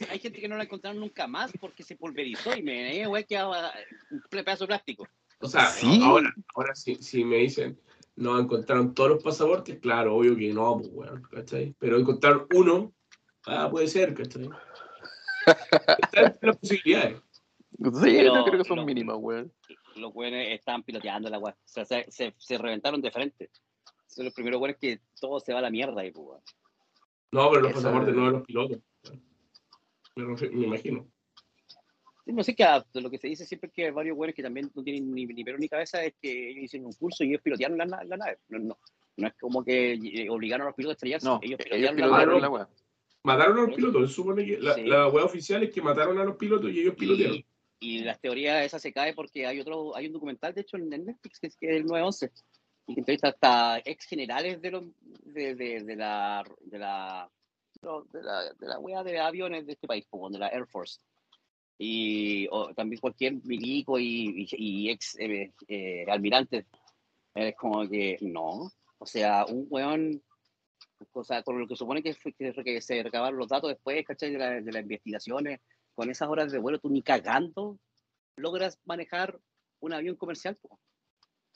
[0.10, 3.26] Hay gente que no la encontraron nunca más porque se pulverizó y me eh, weón,
[3.26, 3.74] quedaba
[4.10, 5.06] un pedazo de plástico.
[5.42, 6.00] O sea, Sí.
[6.02, 7.78] ahora, ahora si, si me dicen,
[8.16, 11.76] no encontraron todos los pasaportes, claro, obvio que no, pues, weón, ¿cachai?
[11.78, 12.94] Pero encontrar uno,
[13.48, 14.48] ah, puede ser, ¿cachai?
[16.04, 17.22] Están las posibilidades.
[17.84, 19.52] Sí, Pero yo creo que son lo- mínimas, weón.
[19.96, 21.54] Los weones estaban piloteando la weá.
[21.54, 23.50] O sea, se, se, se reventaron de frente.
[24.08, 26.42] Son los primeros weones que todo se va a la mierda ahí, pues, weón.
[27.32, 28.78] No, pero los Eso pasaportes es- no de los pilotos.
[30.16, 31.08] Me, imagino.
[32.26, 34.36] Sí, No sé qué, ah, lo que se dice siempre es que hay varios weones
[34.36, 37.24] que también no tienen ni, ni pelo ni cabeza es que ellos hicieron un curso
[37.24, 38.38] y ellos pilotearon la, la nave.
[38.50, 38.78] No, no,
[39.18, 41.26] no es como que eh, obligaron a los pilotos a estrellarse.
[41.28, 42.70] No, ellos ellos pilotearon la pilotearon la weá.
[43.24, 44.84] Mataron a los pilotos, se supone que la, Sí.
[44.84, 47.44] la web oficial es que mataron a los pilotos y ellos pilotearon.
[47.82, 50.90] Y, las teorías esa se cae porque hay otro, hay un documental de hecho en
[50.90, 52.32] Netflix que es, que el 911
[52.88, 57.30] y que entrevista hasta ex generales de los de, de, de la de la
[57.82, 61.00] de la de la wea de aviones de este país, como de la Air Force.
[61.78, 66.68] Y o también cualquier milico y, y, y ex eh, eh, almirante.
[67.34, 68.72] Es como que no.
[69.00, 70.22] O sea, un weón
[71.14, 74.32] o sea, con lo que supone que, que, se recabaron los datos después, ¿cachai?
[74.32, 75.60] De, de las investigaciones,
[76.02, 77.78] con esas horas de vuelo, tú ni cagando
[78.36, 79.40] logras manejar
[79.82, 80.58] un avión comercial.
[80.60, 80.80] po.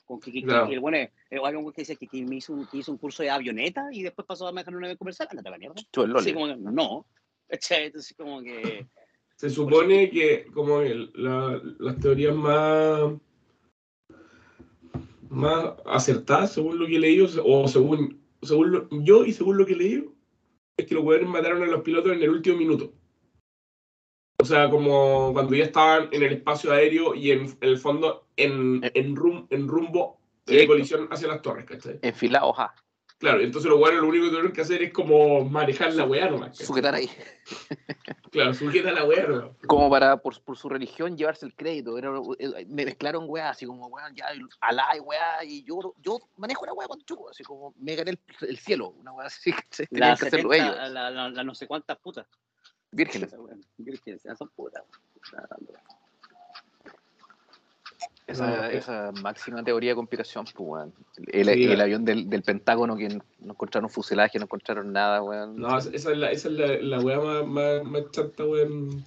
[0.04, 0.68] Con que, que- Claro.
[0.68, 2.76] que el bueno, eh, hay un güey que dice que, que me hizo un, que
[2.78, 5.50] hizo un curso de avioneta y después pasó a manejar un avión comercial, ándate a
[5.50, 5.74] la mierda.
[5.92, 7.06] Como que, no.
[7.48, 8.86] Entonces, como que.
[9.36, 13.14] Se supone que como el- la- las teorías más
[15.28, 19.66] más acertada, según lo que he leído, o según, según lo- yo y según lo
[19.66, 20.12] que he leído,
[20.76, 22.92] es que los weones mataron a los pilotos en el último minuto.
[24.46, 28.28] O sea, como cuando ya estaban en el espacio aéreo y en, en el fondo
[28.36, 28.92] en, Eh.
[28.94, 31.98] en, rum- en rumbo de colisión hacia las torres, ¿cachai?
[32.00, 32.72] Enfilados, ja.
[33.18, 36.28] Claro, entonces los weones lo único que tuvieron que hacer es como manejar la weá
[36.30, 36.50] nomás.
[36.50, 36.66] ¿cachai?
[36.66, 37.10] Sujetar ahí.
[38.30, 39.50] Claro, sujeta la weá nomás.
[39.66, 41.98] Como para, por, por su religión, llevarse el crédito.
[41.98, 44.26] Era, eh, me mezclaron weá, así como, weá, ya,
[44.60, 48.12] Alá y weá, y yo, yo manejo la weá con chuco, así como, me gané
[48.12, 51.30] el, el cielo, una weá así, que tenían Las que hacerlo 70, ellos, la, la-
[51.30, 52.26] la no sé cuántas putas.
[52.90, 53.32] Vírgenes.
[53.32, 54.82] Esa wea, vírgenes, esas son putas.
[58.26, 58.76] Esa, No, eh.
[58.78, 60.94] esa máxima teoría de conspiración, pues, weón.
[61.28, 65.22] El, Sí, el la- avión del, del Pentágono que no encontraron fuselaje, no encontraron nada,
[65.22, 65.56] weón.
[65.56, 69.04] No, esa es la, esa es la, la weá más, más, más chanta, weón.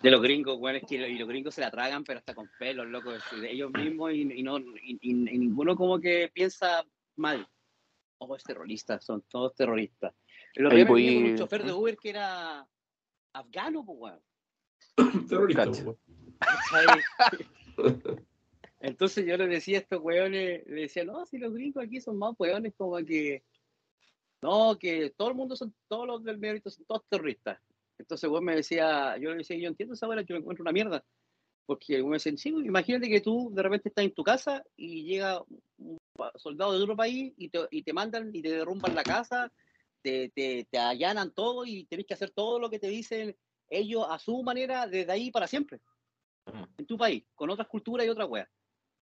[0.00, 2.34] De los gringos, weón, es que lo- y los gringos se la tragan, pero hasta
[2.34, 6.30] con pelos, locos, de ellos mismos, y, y no, y, y- y ninguno como que
[6.32, 6.84] piensa
[7.16, 7.46] mal.
[8.18, 10.14] Ojo, es terrorista, son todos terroristas.
[10.54, 12.64] El otro Ahí día me voy- un chofer de Uber que era
[13.32, 13.98] afgano, pues,
[14.96, 15.28] weón.
[15.28, 15.66] Terrorista.
[18.80, 22.18] Entonces yo le decía a estos weones, le decía, no, si los gringos aquí son
[22.18, 23.44] más weones como que,
[24.42, 27.60] no, que todo el mundo son, todos los del Medio son todos terroristas.
[27.98, 30.72] Entonces weón me decía, yo le decía, yo entiendo esa hora, yo me encuentro una
[30.72, 31.04] mierda.
[31.66, 35.42] Porque me decía, sí, imagínate que tú de repente estás en tu casa y llega
[35.78, 35.98] un
[36.36, 39.52] soldado de otro país y te, y te mandan y te derrumban la casa,
[40.02, 43.36] te, te, te allanan todo y tenés que hacer todo lo que te dicen
[43.68, 45.80] ellos a su manera desde ahí para siempre
[46.78, 48.50] en tu país, con otras culturas y otra wea.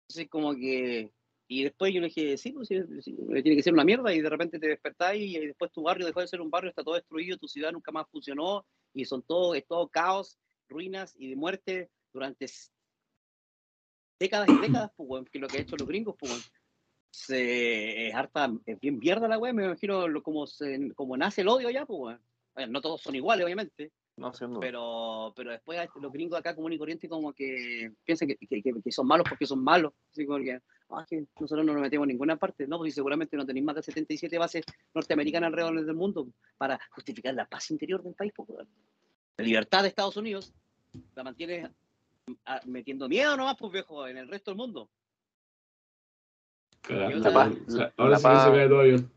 [0.08, 1.12] Entonces, como que.
[1.48, 3.14] Y después yo le dije, sí, pues sí, sí,
[3.44, 6.06] tiene que ser una mierda, y de repente te despertás y, y después tu barrio
[6.06, 9.22] dejó de ser un barrio, está todo destruido, tu ciudad nunca más funcionó, y son
[9.22, 10.38] todo, es todo caos,
[10.70, 12.46] ruinas y de muerte durante
[14.18, 16.52] décadas y décadas, pues, que es lo que han hecho los gringos, pues.
[17.12, 21.42] Se, es harta, es bien mierda la wea, me imagino lo, como, se, como nace
[21.42, 22.18] el odio allá, pues.
[22.56, 26.78] Bueno, no todos son iguales, obviamente, No, pero, pero después los gringos acá común y
[26.78, 29.94] corriente como que piensan que, que, que- son malos porque son malos.
[30.12, 30.60] Así como que,
[30.90, 32.68] "Ah, que nosotros no nos metemos en ninguna parte.
[32.68, 37.34] No, pues seguramente no tenéis más de 77 bases norteamericanas alrededor del mundo para justificar
[37.34, 38.32] la paz interior del país.
[38.36, 38.48] pues.
[39.38, 40.54] La libertad de Estados Unidos
[41.16, 41.72] la mantiene
[42.46, 44.90] ah, metiendo miedo nomás, pues viejo, en el resto del mundo.
[46.90, 49.12] La paz- la- ahora la sí que se cae todo bien.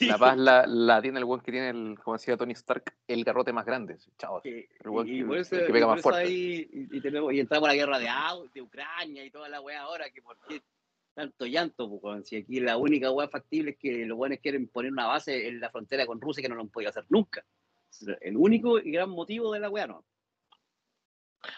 [0.00, 3.52] La paz la, tiene el weón que tiene, el, como decía Tony Stark, el garrote
[3.52, 3.96] más grande.
[4.18, 4.40] Chao.
[4.42, 6.20] Que- El weón y, que- el pega más fuerte.
[6.22, 8.08] ahí- y, tenemos, y entramos a la guerra de,
[8.52, 10.62] de Ucrania y toda la weá ahora, que por qué
[11.14, 12.24] tanto llanto, pues, weón?
[12.24, 15.58] si aquí la única weá factible es que los buenos quieren poner una base en
[15.60, 17.44] la frontera con Rusia que no lo han podido hacer nunca.
[18.20, 20.04] El único y gran motivo de la weá, ¿no?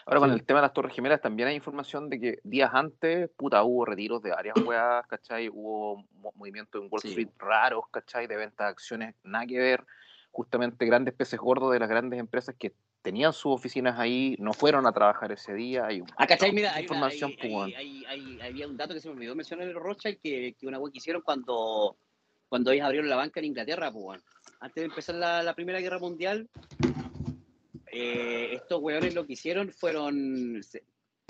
[0.05, 0.35] Ahora con Sí.
[0.35, 3.85] el tema de las Torres Gemelas también hay información de que días antes, puta, hubo
[3.85, 5.49] retiros de varias weas, ¿cachai?
[5.49, 7.09] Hubo mo- movimientos en Wall Sí.
[7.09, 8.27] Street raros, ¿cachai?
[8.27, 9.85] De venta de acciones, nada que ver.
[10.31, 14.85] Justamente grandes peces gordos de las grandes empresas que tenían sus oficinas ahí, no fueron
[14.85, 15.87] a trabajar ese día.
[15.87, 16.51] Hay un Ah, ¿cachai?
[16.53, 19.35] Mira, hay una- información, hay- pues, hay- hay- había un dato que se me olvidó
[19.35, 21.97] mencionar en el Rothschild, que, que una weá que hicieron cuando,
[22.47, 24.21] cuando ellos abrieron la banca en Inglaterra, pues.
[24.59, 26.47] Antes de empezar la, la Primera Guerra Mundial,
[27.91, 30.83] eh, estos weones lo que hicieron fueron, se-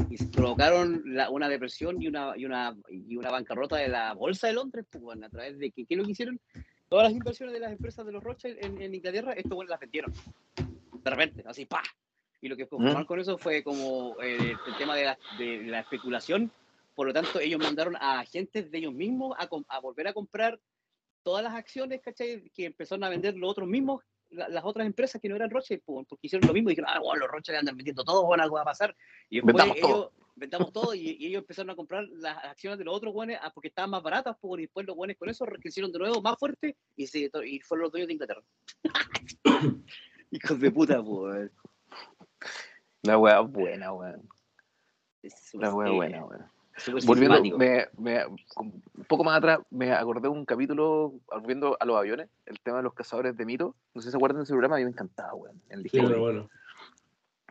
[0.10, 4.48] y provocaron la- una depresión y una, y, una, y una bancarrota de la Bolsa
[4.48, 6.40] de Londres, pues, weón, a través de que, ¿qué lo que hicieron?
[6.90, 9.80] Todas las inversiones de las empresas de los Rothschild en, en Inglaterra, estos weones las
[9.80, 10.14] vendieron.
[11.04, 11.82] De repente, así, ¡pa!
[12.42, 15.80] Y lo que conformaron con eso fue como eh, el tema de la, de la
[15.80, 16.52] especulación.
[16.96, 20.60] Por lo tanto, ellos mandaron a agentes de ellos mismos a, a volver a comprar
[21.24, 22.50] todas las acciones, ¿cachai?
[22.54, 25.70] Que empezaron a vender los otros mismos, la- las otras empresas que no eran pues,
[25.86, 28.56] porque hicieron lo mismo y dijeron, ah, bueno, los Rothschild andan vendiendo todo, bueno, algo
[28.56, 28.96] va a pasar.
[29.30, 30.12] Y después Vendamos ellos, todo.
[30.36, 33.68] vendamos todo y, y ellos empezaron a comprar las acciones de los otros buenos porque
[33.68, 36.76] estaban más baratas, pues, y después los buenos con eso crecieron de nuevo más fuerte
[36.96, 38.42] y, se, y fueron los dueños de Inglaterra.
[40.32, 41.52] Hijos de puta, pues.
[43.04, 44.30] La wea buena, weón.
[45.54, 46.46] La wea buena, weón.
[47.06, 51.98] Volviendo, me, me- un poco más atrás, me acordé de un capítulo, volviendo a los
[51.98, 53.74] aviones, el tema de los cazadores de mitos.
[53.94, 55.62] No sé si se acuerdan de ese programa, a mí me encantaba, weón.
[55.70, 56.50] En Sí, bueno.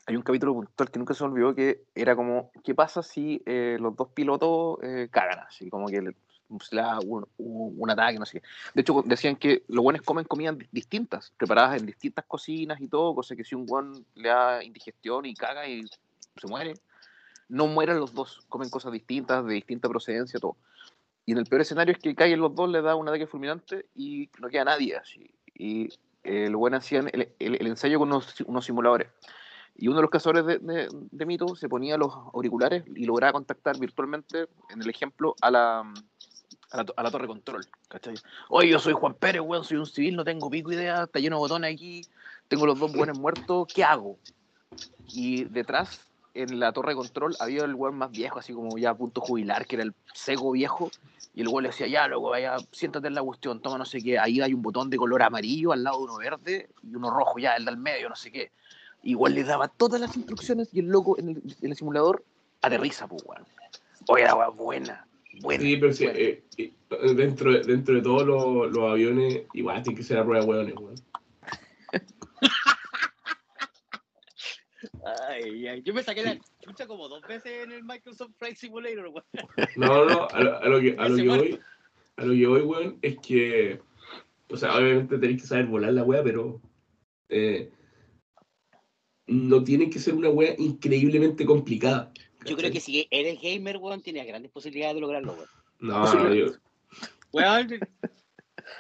[0.07, 3.43] Hay un capítulo puntual que nunca se me olvidó que era como, ¿qué pasa si
[3.47, 5.41] eh, los dos pilotos eh, cagan?
[5.47, 6.17] Así como que le-
[6.63, 8.47] se le da un, un- un ataque, no sé qué.
[8.75, 12.89] De hecho, decían que los buenos comen comidas di- distintas, preparadas en distintas cocinas y
[12.89, 16.75] todo, cosa que si un buen le da indigestión y caga y se muere,
[17.51, 20.57] no mueren los dos, comen cosas distintas, de distinta procedencia, todo.
[21.27, 23.87] Y en el peor escenario es que caigan los dos, le da un ataque fulminante
[23.95, 25.31] y no queda nadie así.
[25.55, 25.89] Y
[26.25, 29.09] eh, los buenos hacían el, el- el ensayo con unos, unos simuladores.
[29.77, 33.33] Y uno de los cazadores de, de, de mito se ponía los auriculares y lograba
[33.33, 37.65] contactar virtualmente, en el ejemplo, a la, a la, a la torre control.
[37.89, 38.15] ¿cachai?
[38.49, 41.37] Oye, yo soy Juan Pérez, weón, soy un civil, no tengo pico idea, está lleno
[41.37, 42.03] de botones aquí,
[42.49, 44.19] tengo los dos buenos muertos, ¿qué hago?
[45.13, 48.91] Y detrás, en la torre de control, había el weón más viejo, así como ya
[48.91, 50.91] a punto jubilar, que era el cego viejo,
[51.35, 54.01] y el weón le decía, ya, loco, vaya, siéntate en la cuestión, toma no sé
[54.03, 57.11] qué, ahí hay un botón de color amarillo al lado de uno verde y uno
[57.11, 58.51] rojo, ya, el del medio, no sé qué.
[59.03, 62.23] Igual le daba todas las instrucciones y el loco en el, en el simulador
[62.63, 63.45] aterriza, pues, weón.
[64.09, 65.07] Oye, la weón buena,
[65.41, 65.63] buena.
[65.63, 66.19] Sí, pero sí, buena.
[66.19, 66.73] eh, eh,
[67.15, 70.51] dentro, de- dentro de todos los, los aviones, igual tiene que ser a prueba de
[70.51, 70.95] hueones, weón.
[75.29, 79.09] Ay, ay, yo me saqué la chucha como dos veces en el Microsoft Flight Simulator,
[79.09, 79.25] weón.
[79.77, 81.45] No, no, a lo, a lo que, a lo Ese que muerto.
[81.45, 81.61] voy,
[82.17, 83.81] a lo que voy, weón, es que,
[84.51, 86.61] o sea, obviamente tenéis que saber volar la wea, pero
[87.29, 87.71] eh,
[89.27, 92.13] no tiene que ser una wea increíblemente complicada.
[92.45, 95.49] Yo creo que si eres gamer, weón, tienes grandes posibilidades de lograrlo, weón.
[95.79, 96.53] No, Posiblemente.
[96.53, 96.59] yo,
[97.33, 97.69] Weón,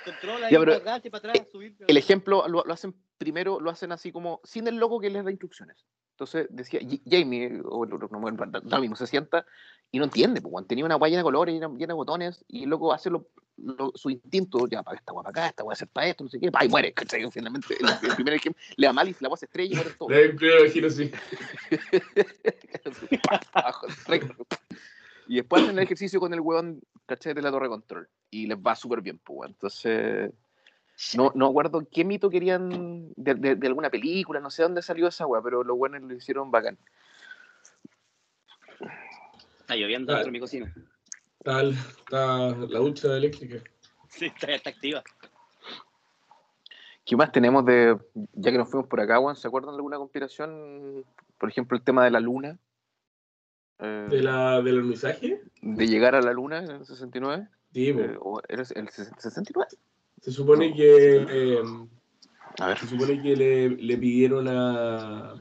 [0.04, 1.76] controla Ya, pero para atrás, subir.
[1.86, 5.24] el ejemplo lo, lo hacen primero, lo hacen así como sin el loco que les
[5.24, 5.86] da instrucciones.
[6.20, 9.46] Entonces decía Jamie, o el- no, se sienta
[9.90, 12.68] y no entiende, pues, tenía una guaya de colores, llena, llena de botones, y el
[12.68, 15.88] loco hace lo, lo- su instinto, ya, para esta guapa acá, esta voy a hacer
[15.88, 17.22] para esto, no sé qué, pa, y muere, ¿cachai?
[17.32, 19.90] Finalmente, el, el primer ejemplo, le da mal y la guapa se estrella y muere
[19.98, 20.10] todo.
[20.10, 21.10] eh, primero imagino así.
[25.26, 27.32] Y después hacen el ejercicio con el weón, ¿cachai?
[27.32, 28.10] De la torre control.
[28.30, 29.48] Y les va súper bien, pues.
[29.48, 30.30] Entonces,
[31.16, 35.08] no, no acuerdo qué mito querían de, de- de alguna película, no sé dónde salió
[35.08, 36.78] esa weá, pero los buenos lo hicieron bacán.
[39.60, 40.74] Está lloviendo dentro de mi cocina.
[41.38, 43.56] Está, está la ducha eléctrica.
[44.12, 45.04] Sí, está, está activa.
[47.06, 47.96] ¿Qué más tenemos de,
[48.32, 49.36] ya que nos fuimos por acá, weón?
[49.36, 51.04] ¿Se acuerdan de alguna conspiración?
[51.38, 52.58] Por ejemplo, el tema de la luna.
[53.78, 55.42] Eh, ¿De la, ¿Del alunizaje?
[55.62, 57.46] de llegar a la luna en el 69.
[57.72, 59.68] Sí, eh, ¿O era el 69?
[60.20, 61.26] Se supone que...
[61.28, 61.62] eh,
[62.58, 62.78] A ver.
[62.78, 65.34] Se supone que le, le pidieron a.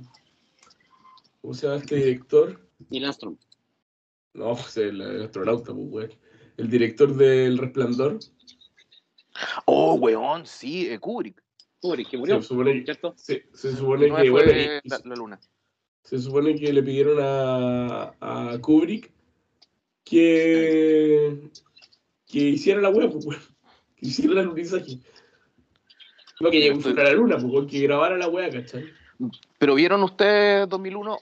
[1.41, 2.59] ¿Cómo se llama este director?
[2.89, 3.37] Neil Armstrong.
[4.33, 6.09] No, pues el, el astronauta, pues, güey.
[6.57, 8.19] El director del Resplandor.
[9.65, 11.41] Oh, weón, sí, eh, Kubrick.
[11.81, 13.13] Kubrick, que Se murió, supone, ¿cierto?
[13.17, 14.29] se, se supone No que.
[14.29, 15.39] fue Bueno, y- y la, la luna.
[16.03, 19.11] se supone que le pidieron a, a Kubrick
[20.03, 21.49] que.
[22.27, 23.37] que hiciera la web, pues,
[24.01, 24.99] hiciera el alunizaje.
[26.39, 28.85] No que llegó a la luna, pues, güey, que grabara la web, ¿cachai?
[29.57, 31.17] ¿Pero vieron ustedes 2001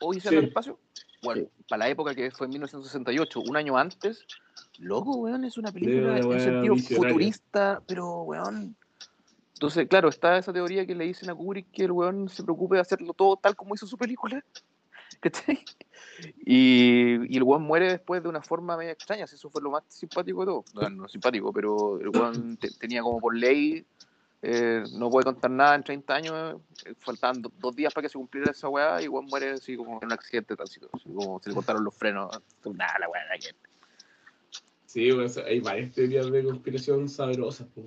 [0.00, 0.78] Odisea en el espacio?
[1.22, 4.24] Bueno, para la época que fue en 1968, un año antes,
[4.78, 7.12] loco, weón, es una película una en sentido visionaria.
[7.12, 8.76] futurista, pero, weón...
[9.54, 12.76] Entonces, claro, está esa teoría que le dicen a Kubrick que el weón se preocupe
[12.76, 14.44] de hacerlo todo tal como hizo su película.
[15.20, 15.64] ¿Cachai?
[16.44, 19.26] Y, y el weón muere después de una forma media extraña.
[19.26, 20.64] si Eso fue lo más simpático de todo.
[20.74, 23.84] No, no simpático, pero el weón te- tenía como por ley
[24.42, 26.60] eh, no puede contar nada en 30 años.
[26.86, 29.76] eh, faltaban do- dos días para que se cumpliera esa weá y igual muere así
[29.76, 30.88] como en un accidente de tránsito.
[30.92, 32.30] Así como se le cortaron los frenos.
[32.64, 33.56] Nada, la weá, que ver.
[34.86, 37.86] Sí, sea, hay varias teorías de conspiración sabrosas, pues.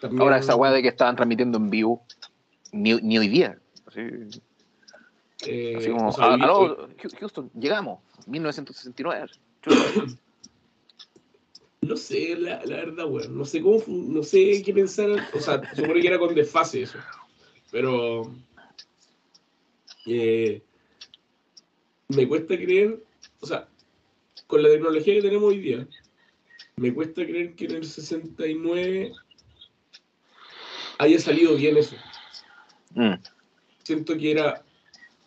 [0.00, 2.04] También- Ahora esa weá de que estaban transmitiendo en vivo,
[2.72, 3.58] ni, ni hoy día.
[3.86, 4.00] Así,
[5.46, 6.88] eh, así como, o sea, "Ah, aló,
[7.20, 9.26] Houston, llegamos, 1969.
[9.62, 10.06] Chuta.
[11.82, 13.28] No sé, la, la verdad, güey.
[13.28, 15.10] No sé cómo, no sé qué pensar.
[15.34, 16.98] O sea, supone que era con desfase eso.
[17.70, 18.32] Pero.
[20.06, 20.62] eh,
[22.08, 23.02] me cuesta creer.
[23.40, 23.68] O sea,
[24.46, 25.86] con la tecnología que tenemos hoy día,
[26.76, 29.12] me cuesta creer que en el 69
[30.98, 31.96] haya salido bien eso.
[32.94, 33.14] Mm.
[33.82, 34.62] Siento que era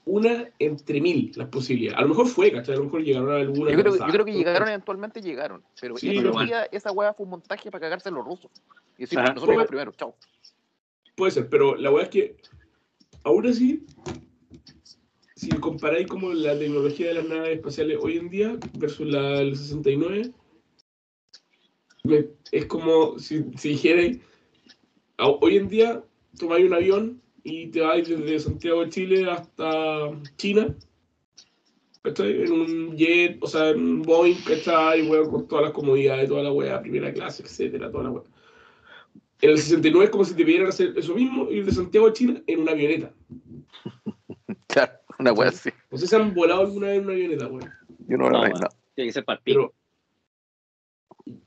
[0.08, 2.00] una entre mil las posibilidades.
[2.00, 2.76] A lo mejor fue, ¿cachai?
[2.76, 3.72] A lo mejor llegaron a alguna.
[3.72, 5.64] Yo creo, yo creo que llegaron, eventualmente llegaron.
[5.80, 8.50] Pero Sí, pero día, esa weá fue un montaje para cagarse a los rusos.
[8.98, 9.30] Y decir, Ajá.
[9.34, 10.16] nosotros llegamos primero, chao.
[11.16, 12.38] Puede ser, pero la verdad es que
[13.24, 13.86] aún así,
[15.36, 19.56] si comparáis como la tecnología de las naves espaciales hoy en día versus la del
[19.58, 20.32] 69,
[22.04, 24.20] me- es como si, si dijerais,
[25.18, 26.04] hoy en día
[26.40, 30.76] tomáis un avión y te vais desde Santiago de Chile hasta China,
[32.02, 32.44] ¿cachai?
[32.44, 35.08] En un jet, o sea, en un Boeing, ¿cachai?
[35.08, 38.24] Weón, con todas las comodidades, toda la weá, primera clase, etcétera, toda la weá.
[39.40, 42.14] En el 69 es como si te pidieran hacer eso mismo, ir de Santiago a
[42.14, 43.14] China en una avioneta.
[44.68, 45.70] Claro, una weá así.
[45.90, 47.72] No sé si han volado alguna vez en una avioneta, weón.
[48.08, 48.68] Yo no, No, no, no.
[48.94, 49.42] Tiene que ser para.
[49.44, 49.74] Pero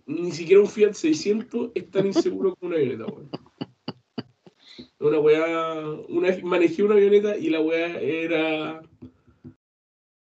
[0.07, 3.31] ni siquiera un Fiat 600 es tan inseguro como una avioneta, weón.
[5.01, 8.83] Una weá, una vez manejé una avioneta y la weá era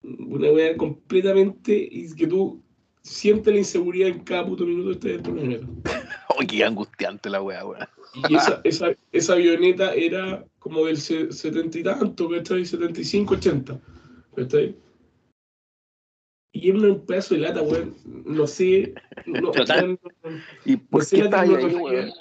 [0.03, 2.61] una weá completamente y que tú
[3.03, 5.73] sientes la inseguridad en cada puto minuto que estás dentro de la avioneta.
[6.37, 7.87] Oh, qué angustiante la weá, weón.
[8.29, 12.65] Y esa, esa, esa avioneta era como del se- setenta y tanto, ¿cachai?
[12.65, 13.81] 75, 80,
[14.35, 14.75] ¿cachai?
[16.53, 17.95] Y era un pedazo de lata, weón.
[18.25, 18.95] No sé.
[19.27, 19.97] No, Total.
[20.25, 22.13] weón, ¿Y por no sé qué la estás ahí, weón?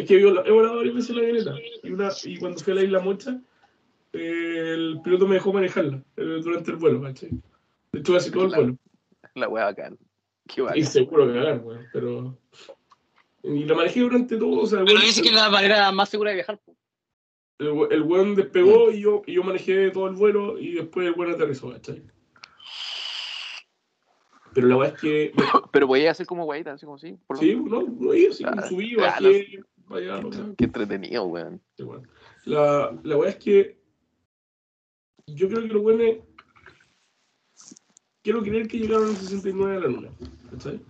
[0.00, 1.54] Es que he volado he volado varias veces la avioneta.
[1.82, 3.40] Y, una, y cuando fui a la isla Mocha,
[4.12, 7.30] eh, el piloto me dejó manejarla eh, durante el vuelo, ¿cachai?
[7.92, 8.76] De hecho, casi todo el vuelo.
[9.34, 9.98] La weá bacán.
[10.48, 10.84] Qué Y bacán.
[10.84, 11.86] seguro que ganar, weón.
[11.92, 12.38] Pero.
[13.42, 14.60] Y la manejé durante todo.
[14.62, 16.58] O sea, Pero dice que es la manera más segura de viajar.
[16.58, 16.74] po.
[17.58, 21.12] El, el weón despegó y yo, y yo manejé todo el vuelo y después el
[21.14, 22.02] weón aterrizó, ¿cachai?
[24.52, 25.32] Pero la weá es que.
[25.72, 27.16] Pero podía hacer como guaita, así como sí.
[27.26, 27.70] Por lo Sí, menos.
[27.70, 30.54] no, no iba, sí, Ah, subí, ah, bajé, acá.
[30.56, 31.60] Qué entretenido, weón.
[31.76, 31.84] Sí.
[32.44, 33.80] La, la weá es que.
[35.26, 36.18] Yo creo que los weones.
[38.22, 40.10] Quiero creer que llegaron en el 69 a la luna,
[40.50, 40.80] ¿cachai?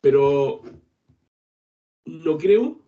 [0.00, 0.62] Pero.
[2.04, 2.82] No creo.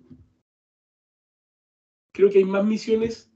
[2.13, 3.31] Creo que hay más misiones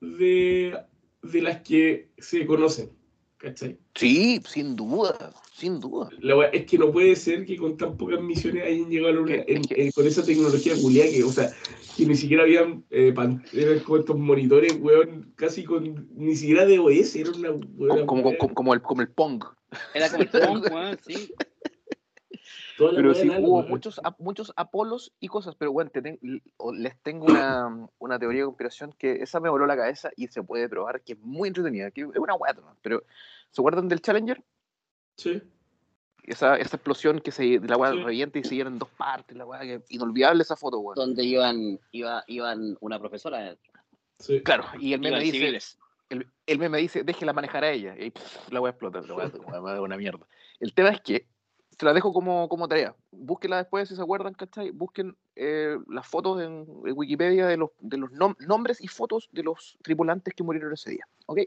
[0.00, 0.78] de,
[1.22, 2.90] de las que se conocen,
[3.42, 3.76] ¿cachai?
[3.94, 6.08] Sí, sin duda, sin duda.
[6.20, 9.20] La es que no puede ser que con tan pocas misiones hayan llegado a la
[9.20, 11.52] luna en- en- con esa tecnología culiada que, o sea,
[11.96, 16.64] que ni siquiera habían eh, pan- eran como estos monitores, weón, casi con ni siquiera
[16.64, 19.42] de OS, era una weón, Como, como, como- como el, como el Pong.
[19.94, 21.34] Era como el Pong, weón, sí.
[22.90, 26.18] Pero weá sí, hubo muchos, muchos Apolos y cosas, pero bueno, te ten-
[26.56, 30.28] o les tengo una, una teoría de conspiración que esa me voló la cabeza y
[30.28, 33.02] se puede probar que es muy entretenida, que es una hueá, nomás, pero
[33.50, 34.42] ¿se acuerdan del Challenger?
[35.16, 35.42] Sí,
[36.24, 38.02] Esa, esa explosión que se, la hueá Sí.
[38.02, 40.94] revienta y se llena en dos partes, la hueá, que inolvidable esa foto, weón.
[40.94, 43.56] Donde iban, iba, iban una profesora.
[44.18, 44.40] sí.
[44.42, 45.78] Claro, y el meme dice, civiles.
[46.10, 47.96] el, el meme dice, déjela manejar a ella.
[47.98, 49.14] Y pff, la voy a explotar, la
[49.76, 50.24] a una mierda.
[50.60, 51.26] El tema es que,
[51.78, 52.94] se la dejo como, como tarea.
[53.10, 54.70] Búsquenla después si se acuerdan, ¿cachai?
[54.70, 59.28] Busquen eh, las fotos en, en Wikipedia de los, de los nom- nombres y fotos
[59.32, 61.06] de los tripulantes que murieron ese día.
[61.26, 61.40] ¿Ok?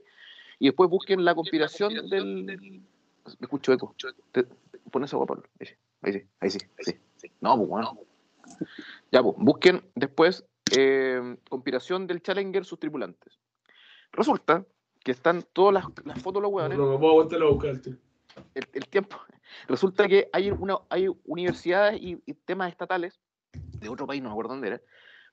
[0.60, 2.46] Y después busquen la conspiración del.
[2.46, 3.96] Me escucho eco.
[4.32, 4.46] Te-
[4.92, 5.44] Pon eso, Pablo.
[5.60, 6.60] Ahí sí, ahí sí, ahí sí.
[6.78, 7.32] ahí sí.
[7.42, 7.98] No, pues bueno.
[9.12, 10.46] Ya, pues, busquen después
[10.78, 13.40] eh, conspiración del Challenger, sus tripulantes.
[14.12, 14.64] Resulta
[15.04, 17.96] que están todas las, las fotos de los No, hueones, no puedo aguantar a buscarte.
[18.54, 19.18] el, el tiempo.
[19.68, 23.20] Resulta que hay, una, hay universidades y, temas estatales
[23.54, 24.82] de otro país, no me acuerdo dónde era,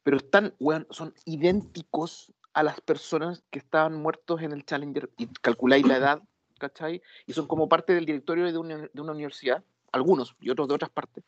[0.03, 0.55] pero están,
[0.91, 6.23] son idénticos a las personas que estaban muertos en el Challenger y calculáis la edad,
[6.59, 7.03] ¿cachai?
[7.27, 10.75] Y son como parte del directorio de una, de una universidad, algunos y otros de
[10.75, 11.25] otras partes.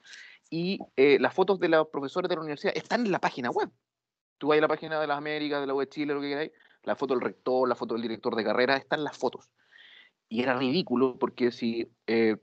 [0.51, 3.71] Y eh, las fotos de los profesores de la universidad están en la página web.
[4.39, 6.29] Tú vas a la página de las Américas, de la web de Chile, lo que
[6.29, 9.49] queráis, la foto del rector, la foto del director de carrera, están las fotos.
[10.35, 12.37] Y era ridículo porque si eh,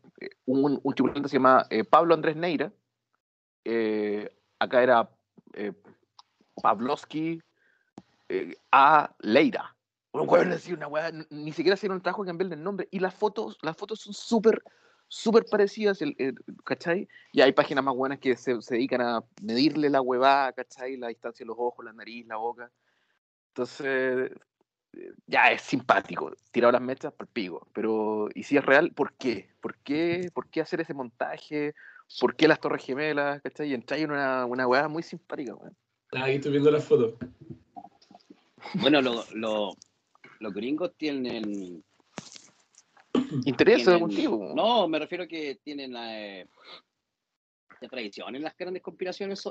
[0.45, 2.71] un, un tripulante se llama eh, Pablo Andrés Neira,
[3.65, 5.09] eh, acá era
[5.51, 5.73] eh,
[6.63, 7.41] Pavlovsky
[8.29, 9.13] eh, A.
[9.19, 9.75] Leira.
[10.13, 12.87] Un decir una weá, ni siquiera hicieron un trabajo de cambiarle el nombre.
[12.91, 14.63] Y las fotos, las fotos son súper,
[15.09, 17.09] súper parecidas, el, el- ¿cachai?
[17.33, 20.95] Y hay páginas más buenas que se, se dedican a medirle la huevada, ¿cachai?
[20.95, 22.71] La distancia de los ojos, la nariz, la boca.
[23.49, 24.35] Entonces, eh,
[25.27, 28.91] ya es simpático, tirado las mechas por pico, pero ¿y si es real?
[28.91, 29.49] ¿Por qué?
[29.61, 31.73] ¿Por qué, ¿Por qué hacer ese montaje?
[32.19, 33.41] ¿Por qué las torres gemelas?
[33.41, 33.69] ¿Cachai?
[33.69, 35.75] Y entrar en una, una weá muy simpática, weón.
[36.13, 37.13] Ah, Ahí estoy viendo las fotos.
[38.75, 39.75] Bueno, lo- lo-
[40.39, 41.83] los gringos tienen.
[43.45, 44.51] Interés tienen- contigo.
[44.55, 46.47] No, me refiero que tienen eh,
[47.79, 49.41] la tradición en las grandes conspiraciones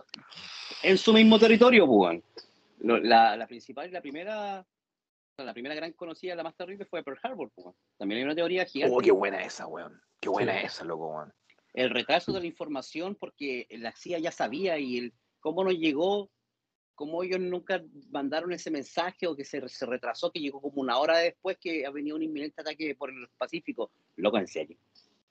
[0.83, 2.23] en su mismo territorio, pues,
[2.83, 3.03] weón.
[3.09, 4.67] La, la principal y la primera.
[5.39, 7.51] La primera gran conocida, la más terrible, fue Pearl Harbor.
[7.55, 7.77] pues, weón.
[7.97, 8.95] También hay una teoría gigante.
[8.95, 10.01] Oh, qué buena esa, weón.
[10.21, 10.67] Qué buena Sí.
[10.67, 11.33] esa, loco, weón.
[11.73, 16.29] el retraso de la información porque la CIA ya sabía y el cómo nos llegó,
[16.97, 20.99] cómo ellos nunca mandaron ese mensaje o que se, se retrasó, que llegó como una
[20.99, 23.93] hora después que ha venido un inminente ataque por el Pacífico.
[24.17, 24.77] Loco, en serio.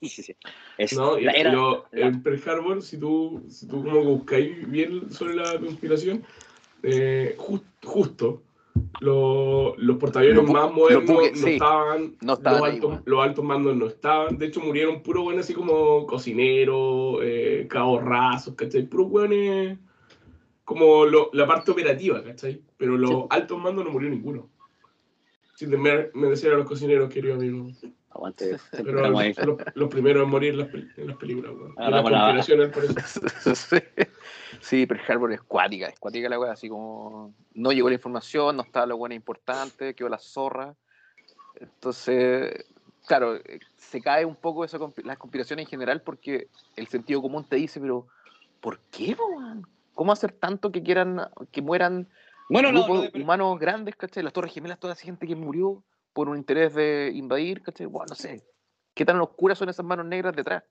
[0.00, 0.34] Sí, sí, sí.
[0.78, 4.68] Es- No, la- era- pero la- en Pearl Harbor, si tú, si tú como buscáis
[4.70, 6.24] bien sobre la conspiración,
[6.82, 8.42] eh, jus- justo,
[9.00, 11.50] lo- los portaaviones Los bu- más modernos no sí.
[11.54, 15.44] estaban, No estaban los, altos, los altos mandos no estaban, de hecho murieron puros buenos
[15.44, 18.86] así como cocineros, eh, cabos rasos, ¿cachai?
[18.86, 19.78] Puros buenos
[20.64, 22.62] como lo- la parte operativa, ¿cachai?
[22.76, 23.16] Pero los Sí.
[23.30, 24.48] altos mandos no murió ninguno.
[25.56, 25.70] Sin
[26.14, 27.66] merecer a los cocineros, querido amigo.
[28.12, 31.74] Aguante, Pero los, los primeros en morir en las, pel- en las películas, weón.
[31.76, 32.94] Las la- conspiraciones, por eso.
[33.54, 33.76] Sí.
[34.60, 38.56] Sí, Pearl Harbor es cuática, es cuática la weá, así como no llegó la información,
[38.56, 40.74] no estaba lo bueno importante, quedó la zorra.
[41.56, 42.66] Entonces,
[43.06, 43.38] claro,
[43.76, 47.56] se cae un poco esa, compi- las conspiraciones en general porque el sentido común te
[47.56, 48.06] dice, pero
[48.60, 49.66] ¿por qué, weón?
[49.94, 52.08] ¿Cómo hacer tanto que quieran que mueran
[52.48, 54.22] Bueno, grupos humanos grandes, ¿cachai?
[54.22, 55.82] Las Torres Gemelas, toda esa gente que murió
[56.12, 57.86] por un interés de invadir, ¿cachai?
[57.86, 58.44] Bueno, no sé.
[58.94, 60.64] ¿Qué tan oscuras son esas manos negras detrás?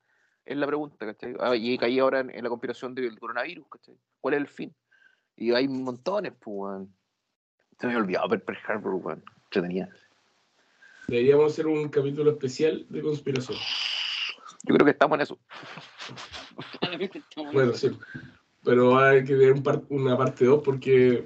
[0.50, 1.36] Es la pregunta, ¿cachai?
[1.40, 3.96] Ah, y caí ahora en, en la conspiración del coronavirus, ¿cachai?
[4.20, 4.76] ¿Cuál es el fin?
[5.36, 6.96] Y hay montones, pues, weón.
[7.80, 9.24] Se me había olvidado ver Pearl Harbor, weón.
[9.46, 9.90] Entretenida.
[11.08, 13.58] Deberíamos hacer un capítulo especial de conspiración.
[14.64, 15.40] Yo creo que estamos en eso.
[17.54, 17.92] Bueno, sí.
[18.64, 21.26] Pero hay que ver un par- una parte 2 porque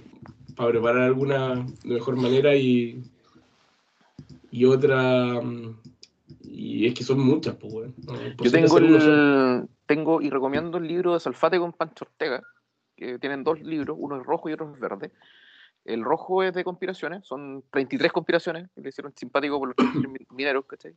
[0.55, 3.03] para preparar alguna de mejor manera y,
[4.51, 5.41] y otra.
[5.41, 5.79] mm,
[6.43, 7.95] Y es que son muchas, pues, weón.
[8.05, 8.13] No,
[8.43, 12.41] Yo tengo el, tengo y recomiendo el libro de Salfate con Pancho Ortega,
[12.95, 15.11] que tienen dos libros, uno es rojo y otro es verde.
[15.85, 20.09] El rojo es de conspiraciones, son 33 conspiraciones, que le hicieron simpático por los 33
[20.11, 20.95] mi- mineros, ¿cachai?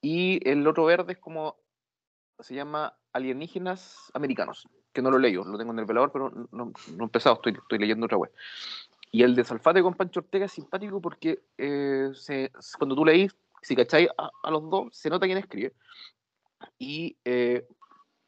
[0.00, 1.56] Y el otro verde es como,
[2.40, 6.48] se llama Alienígenas Americanos, que no lo leo, lo tengo en el velador, pero no,
[6.52, 8.32] no, no he empezado, estoy, estoy leyendo otra web.
[9.10, 13.34] Y el de Salfate con Pancho Ortega es simpático porque eh, se- cuando tú leís,
[13.62, 15.72] si cacháis a, los dos, se nota quién escribe.
[16.78, 17.66] Y eh,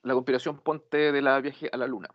[0.03, 2.09] la conspiración ponte de la viaje a la luna.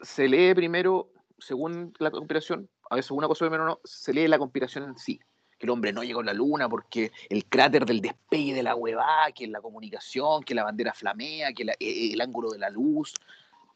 [0.00, 4.38] Se lee primero, según la conspiración, a veces una cosa menos no, se lee la
[4.38, 5.18] conspiración en sí.
[5.58, 8.74] Que el hombre no llegó a la luna porque el cráter del despegue de la
[8.74, 13.14] huevada, que la comunicación, que la bandera flamea, que eh, el ángulo de la luz,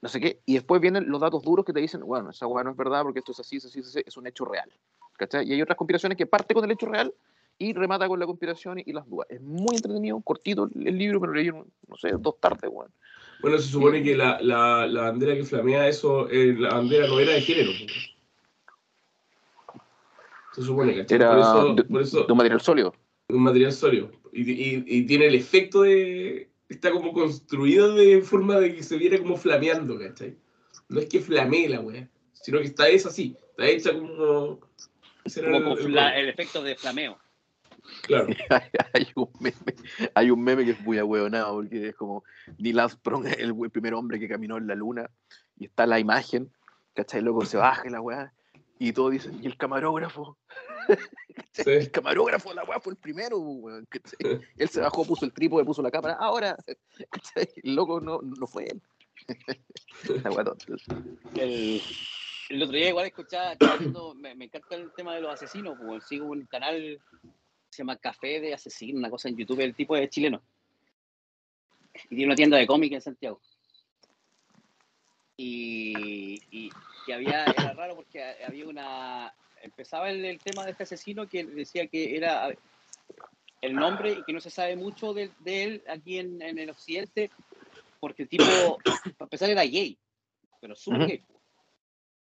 [0.03, 0.43] no sé qué.
[0.45, 3.03] Y después vienen los datos duros que te dicen, bueno, esa hueá no es verdad
[3.03, 4.71] porque esto es así, es así, es así, es un hecho real.
[5.45, 7.15] Y hay otras conspiraciones que parte con el hecho real
[7.59, 9.27] y remata con la conspiración y, las dudas.
[9.31, 12.91] Es muy entretenido, cortito el, libro, pero leí, no sé, dos tardes, weón.
[13.41, 17.19] Bueno, se supone que la, la, la bandera que flamea eso, eh, la bandera no
[17.21, 17.71] era de género.
[20.55, 21.17] Se supone, ¿cachai?
[21.17, 22.95] Era por eso, de, por eso de un material sólido.
[23.29, 24.11] un material sólido.
[24.33, 26.51] Y, y- y tiene el efecto de.
[26.69, 30.37] Está como construido de forma de que se viera como flameando, ¿cachai?
[30.89, 33.37] No es que flamee la weá, sino que está es así.
[33.51, 34.61] Está hecha como.
[35.35, 37.19] como el- el efecto de flameo.
[38.03, 38.29] Claro.
[38.95, 39.75] hay, un meme,
[40.15, 42.25] hay un meme que es muy ahueonado porque es como
[42.59, 45.11] Neil Armstrong, el, el primer hombre que caminó en la luna,
[45.57, 46.53] y está la imagen,
[46.95, 47.23] ¿cachai?
[47.23, 48.33] Luego se baja la weá,
[48.79, 50.39] y todos dicen, ¿y el camarógrafo?
[51.53, 51.65] Sí.
[51.67, 54.41] El camarógrafo, la weá fue el primero, weón, ¿cachai?
[54.57, 56.57] Él se bajó, puso el trípode, puso la cámara, ahora,
[57.11, 57.49] ¿cachai?
[57.63, 58.83] El loco no, no fue él.
[60.23, 60.67] La weá tonta.
[61.35, 61.83] El,
[62.49, 63.55] el otro día igual escuchaba,
[64.17, 67.01] me, me encanta el tema de los asesinos, pues sigo un canal
[67.71, 70.43] se llama Café de Asesino, una cosa en YouTube, el tipo es chileno.
[72.05, 73.41] Y tiene una tienda de cómics en Santiago.
[75.37, 76.71] Y, y,
[77.07, 81.45] y había, era raro porque había una, empezaba el, el tema de este asesino que
[81.45, 82.57] decía que era
[83.61, 86.71] el nombre y que no se sabe mucho de, de él aquí en, en el
[86.71, 87.33] occidente,
[88.01, 88.79] porque el tipo,
[89.17, 89.99] para empezar, era gay,
[90.61, 91.09] pero súper Ujú.
[91.09, 91.25] gay.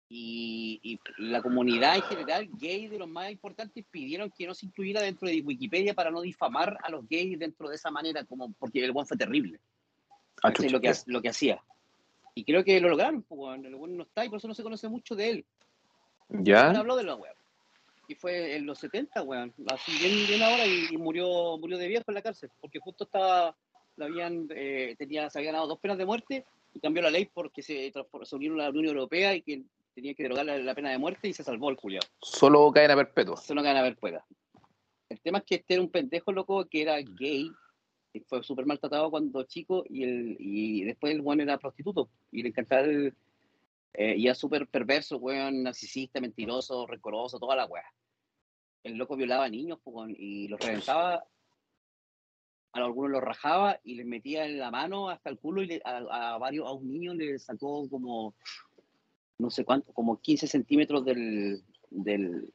[0.09, 4.67] Y, y la comunidad en general, gay de los más importantes, pidieron que no se
[4.67, 8.53] incluyera dentro de Wikipedia para no difamar a los gays dentro de esa manera, como
[8.53, 9.59] porque el buen fue terrible.
[10.43, 11.63] Ah, lo, que, lo que hacía.
[12.35, 14.63] Y creo que lo lograron, pues, el buen no está y por eso no se
[14.63, 15.45] conoce mucho de él.
[16.29, 16.71] ¿Ya?
[16.71, 17.37] habló de la weón.
[18.09, 19.55] Y fue en los 70, weón.
[19.69, 22.51] Así bien, bien ahora y, y murió, murió de viejo en la cárcel.
[22.61, 23.57] Porque justo estaba,
[23.97, 26.45] le habían, eh, tenía, se había ganado dos penas de muerte
[26.75, 29.63] y cambió la ley porque se, se unieron a la Unión Europea y que
[29.95, 32.01] tenía que derogar la, la pena de muerte y se salvó el Julio.
[32.21, 33.41] Solo cadena perpetua.
[33.49, 34.25] Gana ver pueda.
[35.09, 37.51] El tema es que este era un pendejo loco que era gay
[38.13, 42.43] y fue súper maltratado cuando chico y, el, y después el weón era prostituto y
[42.43, 43.15] le encantaba el,
[43.95, 47.85] eh, y era súper perverso, weón, narcisista, mentiroso, rencoroso, toda la weá.
[48.83, 51.15] El loco violaba a niños pues, weón, y los reventaba,
[52.73, 55.83] a algunos los rajaba y les metía en la mano hasta el culo y le-
[55.85, 58.35] a, a varios, a un niño le sacó como,
[59.39, 62.53] no sé cuánto, como 15 centímetros del, del,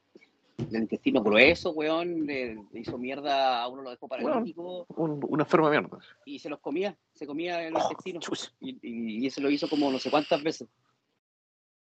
[0.57, 5.43] del intestino grueso, weón, le, le hizo mierda, a uno lo dejó paralítico Un, una
[5.43, 5.99] enferma mierda.
[6.25, 8.19] y se los comía, se comía el Oh, intestino.
[8.59, 10.67] Y, y, y eso lo hizo como no sé cuántas veces.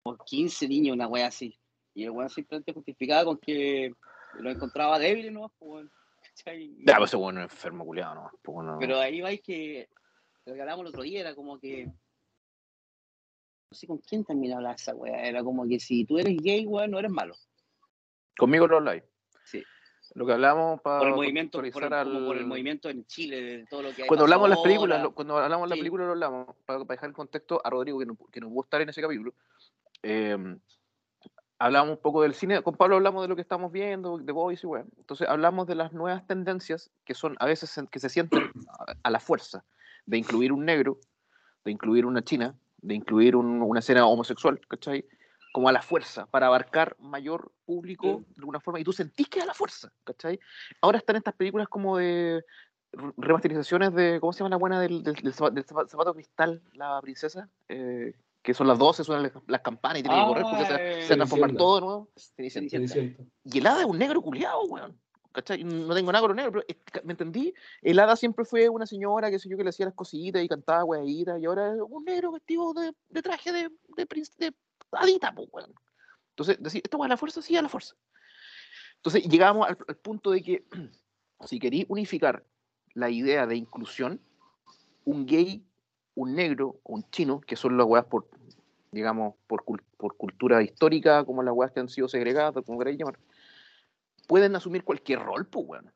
[0.02, 1.59] Como 15 niños, una wea así.
[1.94, 3.93] Y el weón simplemente justificaba con que
[4.39, 5.51] lo encontraba débil, ¿no?
[5.59, 5.90] Pues, weón,
[6.86, 8.31] Ya, pues ese bueno es enfermo culiado, ¿no?
[8.43, 9.89] Pues, bueno, Pero ahí vais que
[10.44, 11.90] lo que hablábamos el otro día era como que.
[13.70, 15.26] No sé con quién también hablaba esa wea.
[15.26, 17.34] Era como que si tú eres gay, weón, no eres malo.
[18.38, 19.02] Conmigo lo habláis.
[19.44, 19.62] Sí.
[20.14, 22.88] Lo que hablamos para por el movimiento, por el, contextualizar como por el al- movimiento
[22.88, 25.66] en Chile, de todo lo que hay Cuando hablamos de las películas, lo- cuando hablamos
[25.66, 25.80] de la Sí.
[25.80, 28.64] película lo hablamos, para, para dejar el contexto a Rodrigo, que no, que no pudo
[28.64, 29.34] estar en ese capítulo.
[30.02, 30.56] eh,
[31.59, 34.62] hablamos un poco del cine, con Pablo hablamos de lo que estamos viendo, de Boys
[34.62, 34.86] y bueno.
[34.98, 39.10] Entonces hablamos de las nuevas tendencias que son a veces que se sienten a, a
[39.10, 39.64] la fuerza,
[40.05, 40.98] de incluir un negro,
[41.64, 45.05] de incluir una china, de incluir un- una escena homosexual, ¿cachai?
[45.53, 49.39] Como a la fuerza, para abarcar mayor público de alguna forma, y tú sentís que
[49.39, 50.39] es a la fuerza, ¿cachai?
[50.82, 52.44] Ahora están estas películas como de
[52.93, 56.12] re- remasterizaciones de, ¿cómo se llama la buena del, del, del zapa- del zapa- zapato
[56.15, 57.48] cristal, la princesa?
[57.69, 60.73] Eh, que son las 12, suenan las, las campanas y tiene que correr porque se,
[60.74, 61.59] Ah, se va a transformar Cenicienta.
[61.59, 62.09] todo de nuevo.
[63.44, 65.01] Y el hada es un negro culiado, weón.
[65.36, 65.62] ¿Cachai?
[65.64, 67.52] No tengo nada con los negros, pero ¿me entendí?
[67.82, 70.48] El hada siempre fue una señora, que sé yo, que le hacía las cositas y
[70.48, 73.68] cantaba weaditas, y ahora es un negro vestido de, de traje de,
[73.98, 74.06] de,
[74.38, 74.54] de
[74.92, 75.66] hadita, pues.
[76.30, 77.42] Entonces, decir, ¿esto va a la fuerza?
[77.42, 77.94] Sí, a la fuerza.
[78.96, 80.64] Entonces, llegamos al, al punto de que
[81.46, 82.42] si querí unificar
[82.94, 84.18] la idea de inclusión,
[85.04, 85.62] un gay,
[86.14, 88.26] un negro un chino, que son las weas por,
[88.90, 89.64] digamos, por,
[89.98, 93.18] por cultura histórica, como las weas que han sido segregadas, como queráis llamar,
[94.27, 95.93] pueden asumir cualquier rol, pues, weón.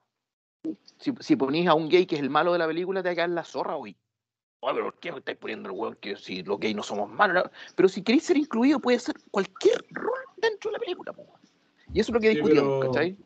[0.98, 3.30] Si, si ponís a un gay que es el malo de la película, te quedar
[3.30, 3.96] la zorra hoy.
[4.62, 7.10] Oye, pero ¿por qué me estáis poniendo el weón que si los gays no somos
[7.10, 7.44] malos?
[7.74, 11.28] Pero si queréis ser incluido, puede ser cualquier rol dentro de la película, pues.
[11.94, 13.16] Y eso es lo que Sí, discutimos, pero- ¿cachai?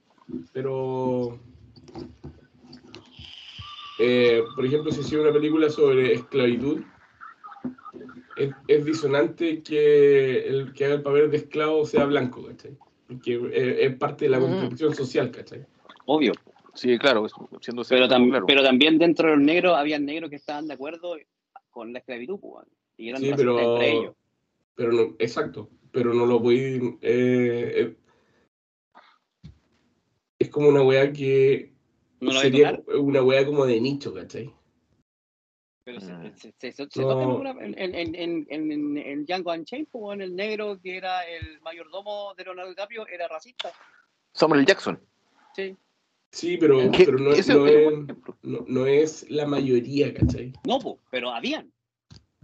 [0.52, 1.39] Pero,
[3.98, 6.82] eh, por ejemplo, si hiciera una película sobre esclavitud,
[8.36, 12.76] es, es disonante que el que haga el papel de esclavo sea blanco, ¿cachai?
[13.06, 14.43] Porque eh, es parte de la Mm.
[14.43, 15.66] construcción social, ¿cachai?
[16.06, 16.32] Obvio.
[16.74, 17.26] Sí, claro,
[17.60, 18.47] siendo Pero, tam- claro.
[18.47, 21.16] pero también dentro de los negros había negros que estaban de acuerdo
[21.70, 22.68] con la esclavitud, pues, weón.
[22.97, 24.14] y eran Sí, racistas pero, entre ellos.
[24.74, 27.97] pero no, exacto, pero no lo voy eh, eh,
[30.39, 31.72] es como una weá que
[32.20, 34.52] No lo voy a sería tocar, una weá como de nicho, ¿cachai?
[35.85, 36.35] Pero se, Mm.
[36.36, 37.09] se, se- se- se No.
[37.09, 40.81] toca en, una- en, en, en, en, en, en Django Unchained, pues, weón, el negro
[40.82, 43.70] que era el mayordomo de Leonardo DiCaprio era racista.
[44.32, 44.65] Samuel.
[44.66, 44.98] Jackson.
[45.55, 45.77] Sí.
[46.31, 50.52] Sí, pero, pero no, es no, no es la mayoría, ¿cachai?
[50.66, 51.70] No, pues, pero habían.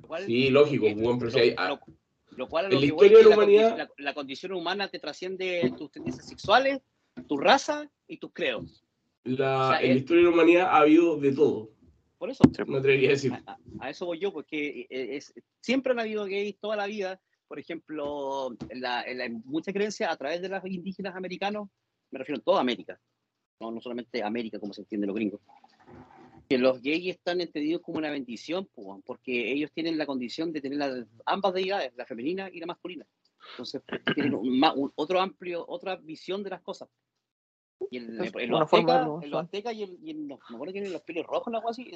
[0.06, 1.80] Cual- Sí, lógico, eh, weón, pero lo, si hay- lo-
[2.36, 4.14] lo cual a en lo la que voy historia es de la humanidad- la, la
[4.14, 6.80] condición humana te trasciende tus tendencias sexuales,
[7.26, 8.84] tu raza y tus credos.
[9.24, 11.70] La, O sea, en la el- historia de la humanidad ha habido de todo,
[12.20, 13.32] Por eso, me atrevería a decir.
[13.46, 15.32] a, a- eso voy yo, porque eh, es,
[15.62, 17.18] siempre han habido gays toda la vida.
[17.48, 21.70] Por ejemplo, en, la, en, la- en mucha creencia a través de los indígenas americanos,
[22.10, 23.00] me refiero a toda América,
[23.58, 25.40] no, no solamente América como se entiende los gringos,
[26.46, 28.68] que los gays están entendidos como una bendición,
[29.06, 33.06] porque ellos tienen la condición de tener las, ambas deidades, la femenina y la masculina.
[33.52, 33.80] Entonces,
[34.14, 36.90] tienen un un- otro amplio, otra visión de las cosas.
[37.90, 40.78] Y en, Es en los aztecas, aztecas y en, y en los, me acuerdo que
[40.78, 41.90] en los pelos rojos, algo así,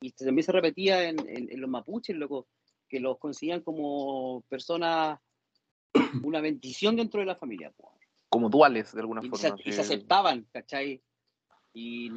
[0.00, 2.48] y también se repetía en, en- en los mapuches, loco,
[2.88, 5.18] que los consideran como personas,
[6.24, 7.70] una bendición dentro de la familia.
[7.76, 7.92] po.
[8.28, 9.56] Como duales, de alguna Y, forma.
[9.56, 11.02] se, y se aceptaban, ¿cachai?
[11.74, 12.10] Y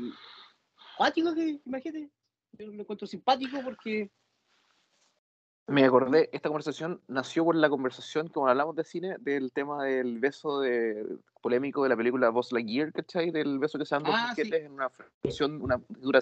[0.97, 2.09] simpático que, imagínate,
[2.53, 4.09] yo lo encuentro simpático porque
[5.67, 10.19] Me acordé, esta conversación nació por la conversación, como hablamos de cine, del tema del
[10.19, 11.03] beso de,
[11.41, 13.31] polémico de la película Buzz Lightyear, ¿cachai?
[13.31, 14.43] Del beso que se dan dos Ah, sí.
[14.53, 14.89] en una
[15.23, 16.19] función, una dura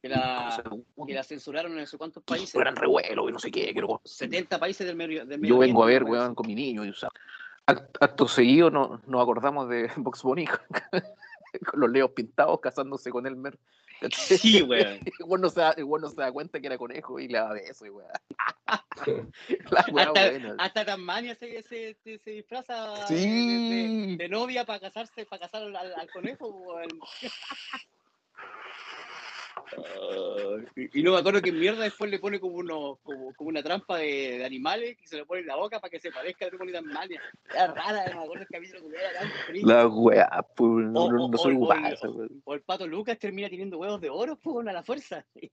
[0.00, 0.86] que la, segundos.
[1.06, 2.54] que la censuraron en no sé cuántos países.
[2.58, 3.72] Gran revuelo y no sé qué.
[3.72, 6.84] quiero- 70 países del medio, del medio Yo vengo a ver, weón, con mi niño.
[6.86, 7.10] Y, o sea,
[7.66, 10.58] acto seguido no- nos acordamos de Box Bunny con,
[11.70, 13.58] con los leos pintados casándose con Elmer.
[14.10, 15.00] Sí, weón.
[15.26, 17.86] Weón no, se da, no se da cuenta que era conejo y le da beso
[17.86, 18.10] y weón.
[19.70, 20.54] La weá Hasta, buena.
[20.58, 24.16] hasta Tasmania se, se, se, se disfraza de- Sí.
[24.16, 26.88] de, de novia para casarse, para casar al, al conejo, weón.
[30.76, 33.62] Y, y no me acuerdo que mierda después le pone como, uno, como, como una
[33.62, 36.46] trampa de, de animales y se lo pone en la boca para que se parezca
[36.46, 37.20] al de Tasmania.
[37.52, 39.30] Era rara, no me acuerdo el capítulo que era tan.
[39.62, 42.42] La weá, pues, no, O- no, o- no soy o- o- guasa, weón.
[42.44, 45.24] O el pato Lucas termina teniendo huevos de oro, pues, a la fuerza.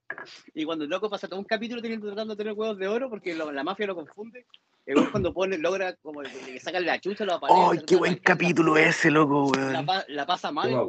[0.54, 3.10] Y cuando el loco pasa todo un capítulo teniendo, tratando de tener huevos de oro
[3.10, 4.46] porque lo- la mafia lo confunde.
[4.86, 7.62] Weón cuando pone, logra como que le sacan la chucha, lo aparece.
[7.72, 10.04] ¡Ay, qué buen capítulo ese, loco, La, weón!
[10.08, 10.80] la pasa mal, No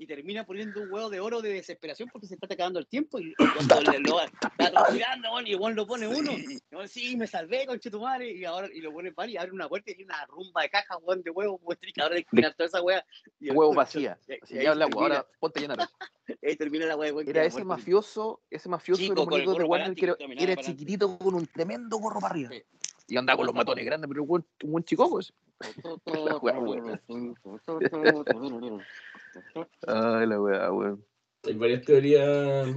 [0.00, 3.20] y termina poniendo un huevo de oro de desesperación porque se está acabando el tiempo.
[3.20, 4.50] Y cuando le lo está
[5.30, 6.32] weón, y Juan lo pone uno.
[6.32, 8.32] Y weón, sí, me salvé, conche tu madre.
[8.32, 10.70] Y ahora y lo pone par y abre una puerta y hay una rumba de
[10.70, 13.04] cajas, weón, de huevos, muestra que ahora tirar toda esa wea.
[13.40, 14.18] Y Huevo vacía.
[14.26, 15.78] ahí ya habla, ahora ponte llenar.
[16.42, 19.94] Ahí termina la wea, Era ese mafioso, ese mafioso Chico, de con el de Warner
[19.94, 22.50] que era, chiquitito con un tremendo gorro para arriba.
[22.52, 22.62] Sí.
[23.08, 25.34] Y andaba con los matones grandes, pero un un chico, pues.
[26.42, 26.62] La.
[29.86, 31.04] Ay, la weá, weón.
[31.44, 32.68] Hay varias teorías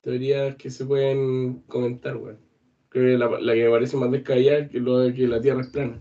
[0.00, 2.38] teorías que se pueden comentar, weón.
[2.88, 5.40] Creo que la, la que me parece más descabellada es que lo de que la
[5.40, 6.00] Tierra es plana.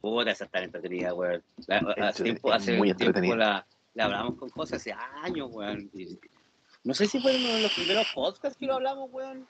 [0.00, 1.42] Puta, esa está entretenida, weón.
[1.66, 1.78] La-
[2.08, 4.92] Hace tiempo, hace muy tiempo la, la hablamos con cosas hace
[5.22, 5.90] años, weón.
[6.84, 9.46] No sé si fue uno de los primeros podcasts que lo hablamos, weón.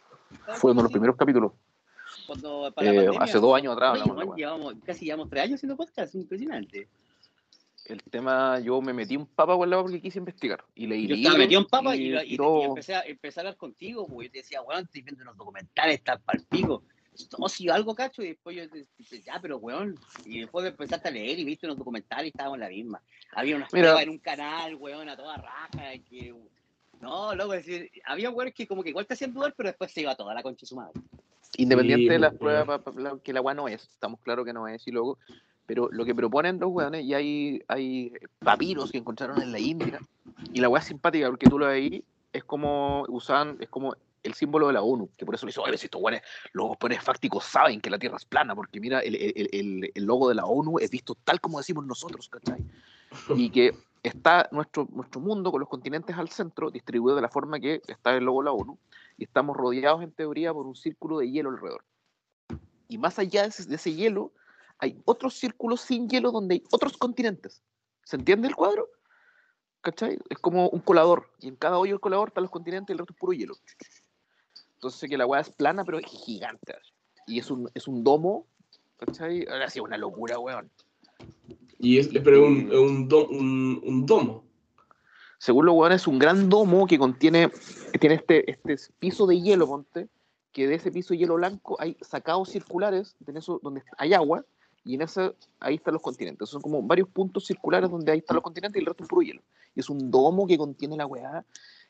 [0.56, 1.52] Fue uno de los primeros capítulos.
[2.26, 3.20] Cuando, para Eh, pandemia.
[3.22, 6.14] hace dos años atrás Oye, hablamos weón, llevamos, casi llevamos tres años haciendo podcast, es
[6.14, 6.88] impresionante.
[7.86, 10.64] El tema, yo me metí un papa con la porque quise investigar.
[10.74, 12.64] Y leí Yo estaba libros metido en papa y, y- y todo.
[12.64, 15.94] empecé, a, empecé a hablar contigo, pues, y te decía, weón, estoy viendo unos documentales,
[15.98, 16.82] está para el pico.
[17.38, 19.94] No, si algo cacho, y después yo te- ya, pero weón,
[20.24, 23.00] y después empezaste a leer y viste unos documentales y estábamos en la misma.
[23.32, 23.84] Había unas Mira.
[23.86, 26.34] pruebas en un canal, weón, a toda raja, y que...
[27.00, 29.92] No, loco, es decir, había weones que como que igual te hacían dudar, pero después
[29.92, 31.00] se iba toda la concha de su madre.
[31.58, 34.68] Independiente Sí, de las pues, pruebas, que la agua no es, estamos claros que no
[34.68, 35.18] es, y luego,
[35.66, 39.98] pero lo que proponen los weones, y hay, hay papiros que encontraron en la India,
[40.52, 42.02] y la weá es simpática porque tú lo veis,
[42.32, 45.62] es como usaban, es como el símbolo de la ONU, que por eso le hizo,
[45.62, 46.22] oye, si estos weones,
[46.52, 50.04] los poderes fácticos saben que la Tierra es plana, porque mira, el, el- el- el
[50.04, 52.64] logo de la ONU es visto tal como decimos nosotros, ¿cachai?
[53.36, 53.72] Y que
[54.02, 58.16] está nuestro, nuestro mundo con los continentes al centro, distribuido de la forma que está
[58.16, 58.76] el logo de la ONU,
[59.16, 61.84] y estamos rodeados en teoría por un círculo de hielo alrededor.
[62.88, 64.32] Y más allá de ese, hielo,
[64.78, 67.62] hay otros círculos sin hielo donde hay otros continentes.
[68.04, 68.88] ¿Se entiende el cuadro?
[69.80, 70.18] ¿Cachai?
[70.28, 72.98] Es como un colador, y en cada hoyo del colador están los continentes y el
[72.98, 73.54] resto es puro hielo.
[74.74, 76.74] Entonces que la weá es plana, pero es gigante.
[77.26, 78.46] Y es un, es un domo,
[78.98, 79.46] ¿cachai?
[79.48, 80.70] Ahora sí, una locura, weón.
[81.78, 84.45] Y es, pero un, un, un, un domo.
[85.38, 87.50] Según los weones, es un gran domo que contiene,
[87.92, 90.08] que tiene este, este piso de hielo, ponte,
[90.52, 94.44] que de ese piso de hielo blanco hay sacados circulares de eso, donde hay agua,
[94.84, 96.48] y en ese, ahí están los continentes.
[96.48, 99.22] Son como varios puntos circulares donde ahí están los continentes y el resto es puro
[99.22, 99.42] hielo.
[99.74, 101.44] Y es un domo que contiene la weá,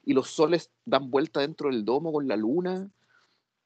[0.05, 2.89] y los soles dan vuelta dentro del domo con la luna.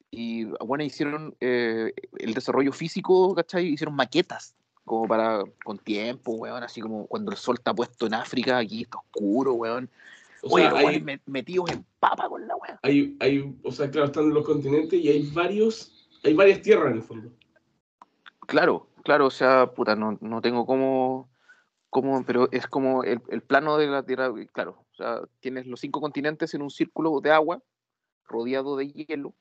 [0.09, 3.67] Y bueno, hicieron eh, el desarrollo físico, ¿cachai?
[3.67, 4.55] Hicieron maquetas,
[4.85, 8.81] como para, con tiempo, weón, así como cuando el sol está puesto en África, aquí
[8.83, 9.89] está oscuro, weón.
[10.43, 12.79] O Oye, sea, los hay, metidos en papa con la weá.
[12.81, 16.97] hay, hay, o sea, claro, están los continentes y hay varios, hay varias tierras en
[16.97, 17.31] el fondo.
[18.47, 21.29] Claro, claro, o sea, puta, no, no tengo cómo,
[21.89, 25.79] cómo, pero es como el, el plano de la Tierra, claro, o sea, tienes los
[25.79, 27.61] cinco continentes en un círculo de agua
[28.25, 29.35] rodeado de hielo,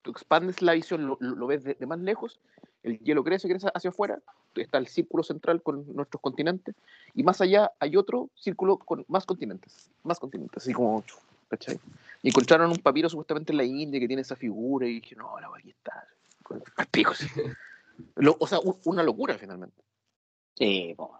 [0.00, 2.40] tú expandes la visión, lo, lo- lo ves de, de más lejos,
[2.82, 4.20] el hielo crece, crece hacia afuera,
[4.54, 6.74] está el círculo central con nuestros continentes,
[7.14, 11.04] y más allá hay otro círculo con más continentes, más continentes, así como,
[11.48, 11.78] ¿cachai?
[12.22, 15.38] Y encontraron un papiro supuestamente en la India que tiene esa figura, y dije, no,
[15.40, 15.48] la
[16.90, 17.26] pico, sí.
[18.16, 19.82] Lo- o sea, un- una locura finalmente.
[20.54, 21.18] Sí, po.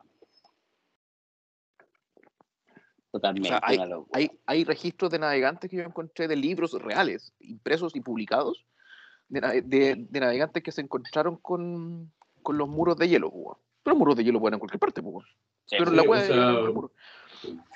[3.11, 4.19] Totalmente, O sea, hay- una locura.
[4.19, 8.65] Hay, hay registros de navegantes que yo encontré de libros reales, impresos y publicados,
[9.41, 13.29] de, de- de navegantes que se encontraron con, con los muros de hielo.
[13.31, 13.57] weón.
[13.83, 15.01] Pero muros de hielo pueden en cualquier parte.
[15.67, 16.91] Sí, pero la sí, o sea, los muros.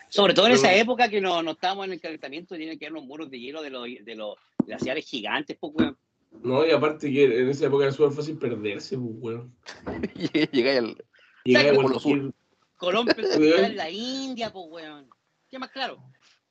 [0.09, 2.87] Sobre todo en esa Pero- época que no, no estábamos en el calentamiento, tienen que
[2.87, 5.97] haber los muros de hielo de los, de los glaciares gigantes, pues, weón.
[6.43, 9.57] No, y aparte que en esa época era súper fácil perderse, pues, weón.
[10.53, 11.05] Llegáis al.
[11.45, 12.33] Llegar a Polo cualquier-
[12.77, 15.09] Colón en la India, pues, weón.
[15.49, 15.99] ¿Qué más claro?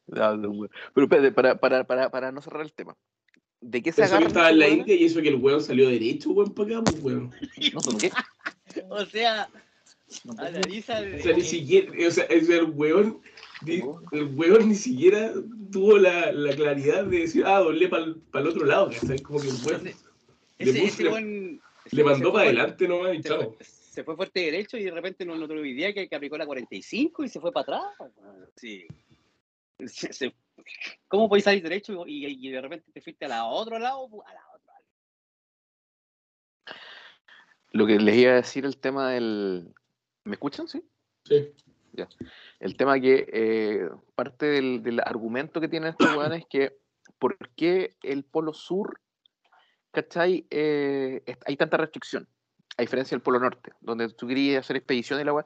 [0.07, 0.69] Pero
[1.05, 2.95] espérate, para, para, para, para no cerrar el tema.
[3.67, 4.27] ¿De qué se Pensó que agarran?
[4.27, 4.67] estaba en la?
[4.69, 7.33] India y eso que el weón salió derecho, weón, para acá, pues, weón.
[8.89, 9.49] O sea,
[10.37, 13.21] analiza el, O sea, ni siquiera, o sea, el weón,
[13.65, 15.33] el weón ni siquiera
[15.71, 19.21] tuvo la, la claridad de decir, ah, doblé para el otro lado, ¿cachai?
[19.21, 19.95] Como que el weón le,
[20.59, 23.55] ese, puso- ese weón se- le mandó para adelante nomás y se chao.
[23.57, 26.37] fue- Se fue fuerte derecho y de repente no, no te olvidé que, que aplicó
[26.37, 28.11] la 45 y se fue para atrás.
[28.57, 28.85] Sí.
[29.87, 30.33] Se- se-
[31.07, 34.07] ¿Cómo podéis salir derecho y, y de repente te fuiste a la otro lado?
[34.25, 34.73] A la otra.
[37.71, 39.73] Lo que les iba a decir el tema del.
[40.23, 40.67] ¿Me escuchan?
[40.67, 40.83] Sí.
[41.23, 41.53] Sí.
[42.59, 46.77] El tema que eh, parte del, del argumento que tienen estos weones es que
[47.19, 48.99] ¿por qué el polo sur,
[49.91, 50.45] ¿cachai?
[50.49, 52.27] Eh, hay tanta restricción,
[52.77, 55.45] a diferencia del polo norte, donde tú querías hacer expedición y la weá.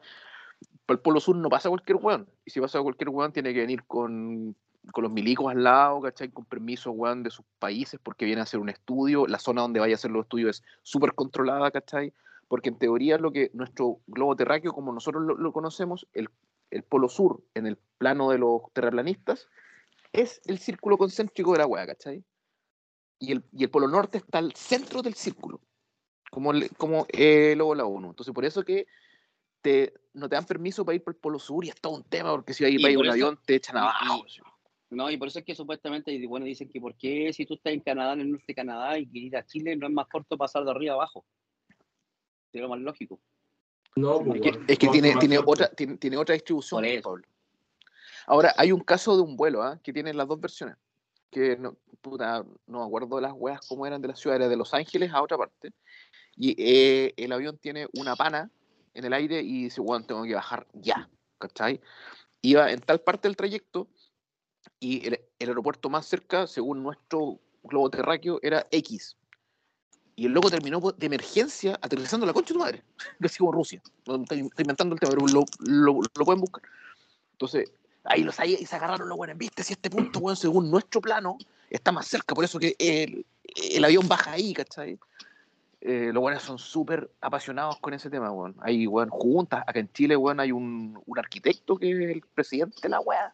[0.85, 3.61] Para el polo sur no pasa cualquier weón, y si pasa cualquier weón tiene que
[3.61, 4.55] venir con,
[4.91, 6.29] con los milicos al lado, ¿cachai?
[6.29, 9.79] Con permiso, weón, de sus países, porque viene a hacer un estudio, la zona donde
[9.79, 12.13] vaya a hacer los estudios es súper controlada, ¿cachai?
[12.47, 16.29] Porque en teoría lo que nuestro globo terráqueo, como nosotros lo, lo conocemos, el
[16.71, 19.47] el polo sur en el plano de los terraplanistas
[20.13, 22.23] es el círculo concéntrico de la hueá, ¿cachai?
[23.17, 25.61] Y el, y el polo norte está al centro del círculo.
[26.29, 28.09] como, el- como eh, luego la ONU.
[28.11, 28.85] Entonces, por eso que
[29.61, 32.03] te, no te dan permiso para ir por el Polo Sur y es todo un
[32.03, 34.23] tema, porque si ir por un avión te echan abajo.
[34.91, 37.53] No, y por eso es que supuestamente, y bueno, dicen que por qué si tú
[37.53, 39.93] estás en Canadá, en el norte de Canadá, y quieres ir a Chile, no es
[39.93, 41.25] más corto pasar de arriba a abajo.
[42.51, 43.19] Sería lo más lógico.
[43.95, 44.65] No, pues, Es que, weón.
[44.67, 47.09] es que No, tiene, tiene, otra, tiene, tiene otra distribución, Por pues, eso.
[47.09, 47.27] Pablo.
[48.25, 49.79] Ahora, hay un caso de un vuelo ¿ah?
[49.83, 50.75] que tiene las dos versiones.
[51.29, 54.55] Que no, puta, no me acuerdo las weas cómo eran de la ciudad, era de
[54.55, 55.71] Los Ángeles a otra parte.
[56.35, 58.49] Y eh, el avión tiene una pana
[58.93, 61.09] en el aire y dice, bueno, tengo que bajar ya.
[61.37, 61.79] ¿Cachai?
[62.41, 63.87] Iba en tal parte del trayecto
[64.79, 69.15] y el, el aeropuerto más cerca, según nuestro globo terráqueo, era X.
[70.15, 72.83] Y el loco terminó de emergencia aterrizando la concha de tu madre.
[73.23, 73.81] Así como Rusia.
[74.05, 76.61] Estoy, inventando el tema, pero lo, lo- lo pueden buscar.
[77.33, 77.71] Entonces,
[78.03, 79.37] ahí los ahí se agarraron los buenos.
[79.37, 79.63] ¿Viste?
[79.63, 81.37] Si este punto, weón, según nuestro plano,
[81.69, 82.35] está más cerca.
[82.35, 83.25] Por eso que el,
[83.71, 84.99] el avión baja ahí, ¿cachai?
[85.81, 88.55] Eh, los buenos son súper apasionados con ese tema, weón.
[88.59, 89.63] Hay, weón, juntas.
[89.65, 93.33] Acá en Chile, weón, hay un, un arquitecto que es el presidente de la weá.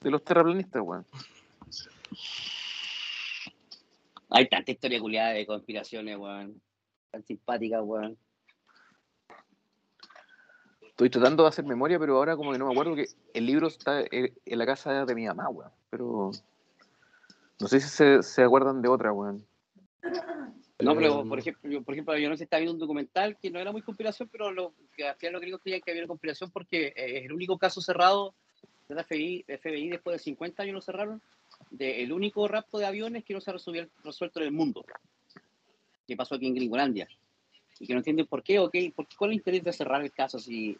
[0.00, 1.04] De los terraplanistas, weón.
[4.30, 6.60] Hay tanta historia culiada de conspiraciones, weón.
[7.10, 8.16] Tan simpática, weón.
[10.82, 13.68] Estoy tratando de hacer memoria, pero ahora como que no me acuerdo que el libro
[13.68, 15.70] está en en la casa de mi mamá, weón.
[15.90, 16.30] Pero
[17.60, 19.44] no sé si se, se acuerdan de otra, weón.
[20.80, 22.78] No, pero Eh, por ejemplo, yo, por ejemplo, yo no sé si estaba viendo un
[22.78, 25.90] documental que no era muy conspiración, pero lo que al final los gringos creían que
[25.90, 28.34] había una conspiración porque eh, es el único caso cerrado
[28.88, 31.22] de la FBI, FBI después de 50 años lo cerraron,
[31.70, 34.84] de el único rapto de aviones que no se ha resuelto, en el mundo,
[36.06, 37.06] que pasó aquí en Gringolandia,
[37.78, 39.72] y que no entienden por qué, o qué, por qué, cuál es el interés de
[39.72, 40.78] cerrar el caso, si,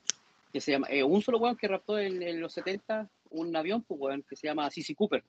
[0.52, 3.82] que se llama, eh, un solo weón que raptó en, en los 70 un avión,
[3.82, 5.22] pues, weón, que se llama Sissy Cooper,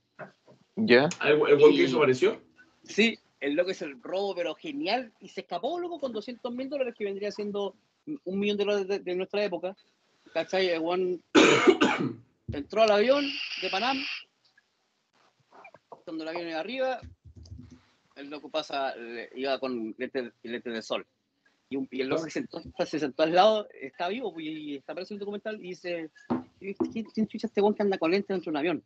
[0.78, 1.10] ¿Ya?
[1.26, 2.42] ¿El, el weón que desapareció?
[2.84, 5.12] Sí, el loco es el robo, pero genial.
[5.20, 7.76] Y se escapó, loco, con 200 mil dólares, que vendría siendo
[8.24, 9.76] un millón de dólares de, de nuestra época.
[10.34, 10.70] ¿Cachai?
[10.70, 11.22] El weón
[12.54, 13.26] entró al avión
[13.62, 13.98] de Panam.
[16.06, 17.02] Cuando el avión iba arriba,
[18.16, 18.94] el loco pasa,
[19.36, 21.06] iba con lentes lentes de sol.
[21.70, 24.76] Y, un, y el loco se sentó, se sentó al lado, está vivo, pues, y
[24.78, 26.10] está apareciendo un documental y dice:
[26.60, 28.84] ¿Quién, quién chucha este weón que anda con lentes dentro de un avión?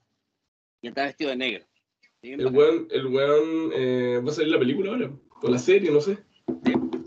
[0.81, 1.65] Y está vestido de negro.
[2.22, 5.11] El weón, el weón eh, va a salir la película ahora.
[5.41, 6.18] O la serie, no sé.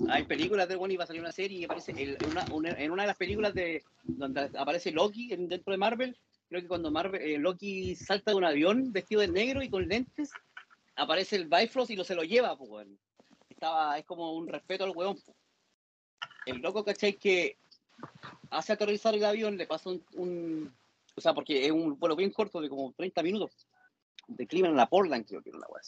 [0.08, 2.44] Hay películas de bueno y va a salir una serie y aparece el- en, una,
[2.52, 6.16] una- en una de las películas de donde aparece Loki en- dentro de Marvel.
[6.48, 9.86] Creo que cuando Marvel, eh, Loki salta de un avión vestido de negro y con
[9.88, 10.30] lentes,
[10.94, 12.98] aparece el Bifrost y lo se lo lleva, pues, weón.
[13.50, 15.16] Estaba, es como un respeto al weón.
[15.20, 15.34] po.
[16.46, 17.14] El loco, ¿cachai?
[17.14, 17.56] Que
[18.50, 20.72] hace aterrizar el avión, le pasa un, un-
[21.16, 23.66] O sea, porque es un vuelo bien corto de como 30 minutos.
[24.28, 25.82] De Cleveland a Portland, creo que era la weá.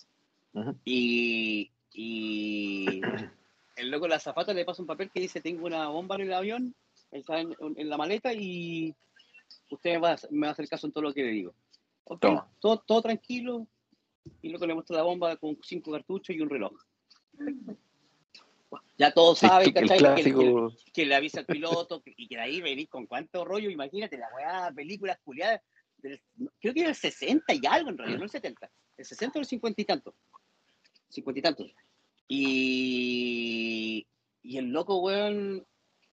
[0.84, 3.00] Y, y
[3.76, 6.32] el loco la azafata le pasa un papel que dice, tengo una bomba en el
[6.32, 6.74] avión,
[7.12, 8.94] está en, en la maleta y
[9.70, 11.54] usted me va, me va a hacer caso en todo lo que le digo.
[12.04, 12.48] Ok, Toma.
[12.60, 13.66] todo, todo tranquilo.
[14.42, 16.72] Y loco le muestra la bomba con cinco cartuchos y un reloj.
[18.98, 19.98] Ya todos saben, ¿cachai?
[20.16, 20.22] Que-
[20.84, 24.18] que- que le avisa al piloto y que de ahí venís con cuánto rollo, imagínate
[24.18, 25.62] la weá, películas culiadas,
[25.98, 26.20] del-
[26.60, 29.40] creo que era el 60 y algo en realidad, no el 70, el 60 o
[29.42, 30.14] el 50 y tanto,
[31.08, 31.74] 50 y tantos.
[32.26, 34.06] Y,
[34.42, 35.64] y el loco, weón,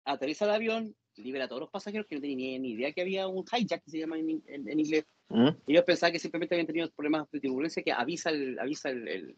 [0.06, 3.28] aterriza el avión, libera a todos los pasajeros que no tenían ni, idea que había
[3.28, 5.06] un hijack, que se llama en, en- en inglés.
[5.30, 5.50] ¿Mm?
[5.68, 9.36] Ellos pensaban que simplemente habían tenido problemas de turbulencia que avisa el, avisa el, el,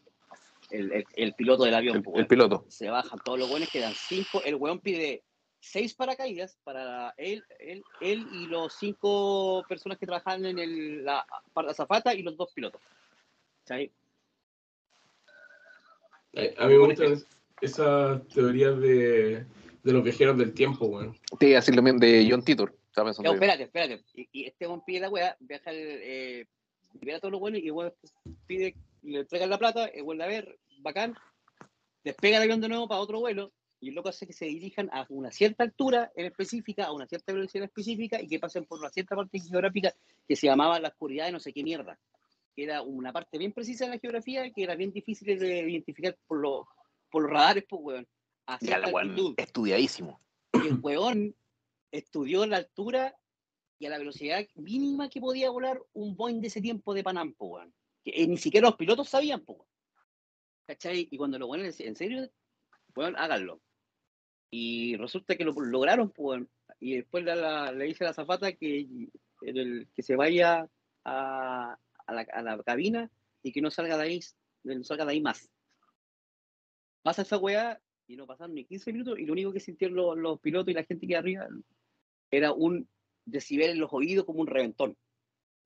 [0.70, 1.96] el- el- el piloto del avión.
[1.96, 2.64] El, weón piloto.
[2.68, 4.42] se bajan todos los buenos, quedan cinco.
[4.44, 5.22] El weón pide
[5.60, 11.26] seis paracaídas para él, él, él y los cinco personas que trabajan en el, la,
[11.52, 12.80] para la zafata y los dos pilotos.
[16.32, 17.16] Eh, A mí me gustan
[17.60, 19.44] esas teorías de,
[19.88, 21.16] de los viajeros del tiempo, weón.
[21.38, 22.76] Te iba a decir lo mismo de John Titor.
[22.88, 24.04] Estaba pensando No, espérate, espérate.
[24.14, 26.46] Y, y este weón pide la weá, viaja el, eh,
[27.00, 27.94] libera a todos los buenos y el weón
[28.46, 31.16] pide, le entregan la plata, el weón la ver, bacán,
[32.04, 33.50] despega el avión de nuevo para otro vuelo
[33.80, 37.06] y el loco hace que se dirijan a una cierta altura en específica, a una
[37.06, 39.94] cierta velocidad específica y que pasen por una cierta parte geográfica
[40.26, 41.98] que se llamaba la oscuridad de no sé qué mierda.
[42.54, 46.14] Que era una parte bien precisa de la geografía que era bien difícil de identificar
[46.26, 46.66] por, los
[47.10, 48.06] por los radares, pues, weón.
[48.48, 49.34] A Ya cierta la altitud.
[49.36, 50.20] estudiadísimo.
[50.54, 51.36] Y el weón
[51.92, 53.14] estudió la altura
[53.78, 57.34] y a la velocidad mínima que podía volar un Boeing de ese tiempo de Panam,
[57.38, 57.74] weón.
[58.02, 59.66] Que eh, ni siquiera los pilotos sabían, weón.
[60.66, 61.08] ¿Cachai?
[61.10, 62.30] Y cuando lo le decía, ¿en serio?
[62.96, 63.60] Weón, háganlo.
[64.50, 66.48] Y resulta que lo lograron, weón.
[66.80, 68.86] Y después la- la- le dice a la zafata que,
[69.42, 70.66] el- que se vaya
[71.04, 73.10] a, a la, a la cabina
[73.42, 74.20] y que no salga de ahí,
[74.64, 75.50] no salga de ahí más.
[77.02, 80.16] Pasa esa weá y no pasaron ni 15 minutos y lo único que sintieron los,
[80.16, 81.46] los pilotos y la gente que iba arriba
[82.30, 82.88] era un
[83.24, 84.96] decibel en los oídos como un reventón.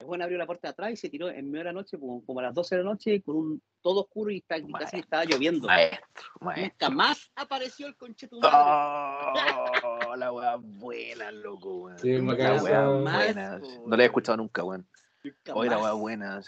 [0.00, 1.96] El weón abrió la puerta de atrás y se tiró en media de la noche,
[1.96, 4.72] como, como a las 12 de la noche, con un todo oscuro y está, y
[4.72, 5.68] casi estaba lloviendo.
[5.68, 6.72] Maestro, maestro.
[6.72, 8.40] Nunca más apareció el conchetum.
[8.42, 11.98] Oh, la weá buena, loco, weón.
[12.00, 13.60] Sí, La weá buena.
[13.86, 14.88] No la he escuchado nunca, weón.
[15.54, 16.42] Hoy la weá buena.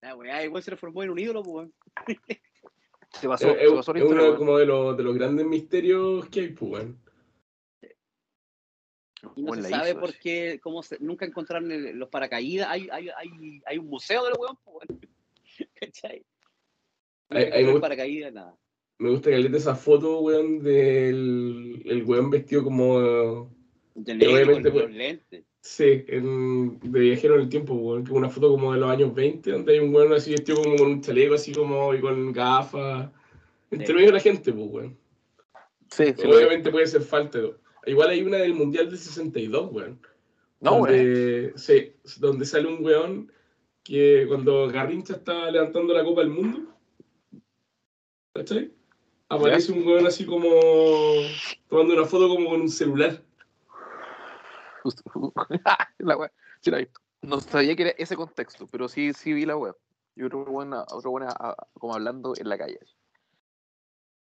[0.00, 1.72] La weá, igual se transformó en un ídolo, weón.
[3.20, 6.72] Se pasó, Es, se uno como de los, de los grandes misterios que hay, pues,
[6.72, 7.00] weón.
[9.36, 12.68] Y no se sabe hizo, por qué, cómo se, nunca encontraron el- los paracaídas.
[12.68, 15.00] Hay, hay, hay, hay un museo del weón, pues, weón.
[15.74, 16.24] ¿Cachai?
[17.30, 18.56] Me encontraron gusta- paracaídas, nada.
[18.98, 23.50] Me gusta que le esa foto, weón, del el weón vestido como.
[23.94, 25.44] De Y obviamente, con pues, los lentes.
[25.66, 28.04] Sí, en- de viajero en el tiempo, weón.
[28.10, 30.88] Una foto como de los años 20, donde hay un weón así vestido como con
[30.88, 33.08] un chaleco, así como y con gafas.
[33.70, 33.92] Entre Sí.
[33.94, 34.98] medio de la gente, pues, weón.
[35.90, 36.26] Sí, sí.
[36.26, 37.38] Obviamente puede ser falta.
[37.86, 39.98] Igual hay una del Mundial del 62, weón.
[40.60, 40.86] No, weón.
[40.88, 43.32] donde, sí, donde sale un weón
[43.82, 46.60] que cuando Garrincha está levantando la Copa del Mundo,
[48.34, 48.70] ¿cachai?
[49.30, 50.46] Aparece un weón así como
[51.68, 53.22] tomando una foto como con un celular.
[54.84, 55.02] Justo.
[55.98, 56.30] la weá.
[56.60, 56.88] Sí la vi.
[57.22, 59.74] No sabía que era ese contexto, pero sí, sí vi la web.
[60.14, 61.34] Y otro buena, otro buena
[61.72, 62.78] como hablando en la calle.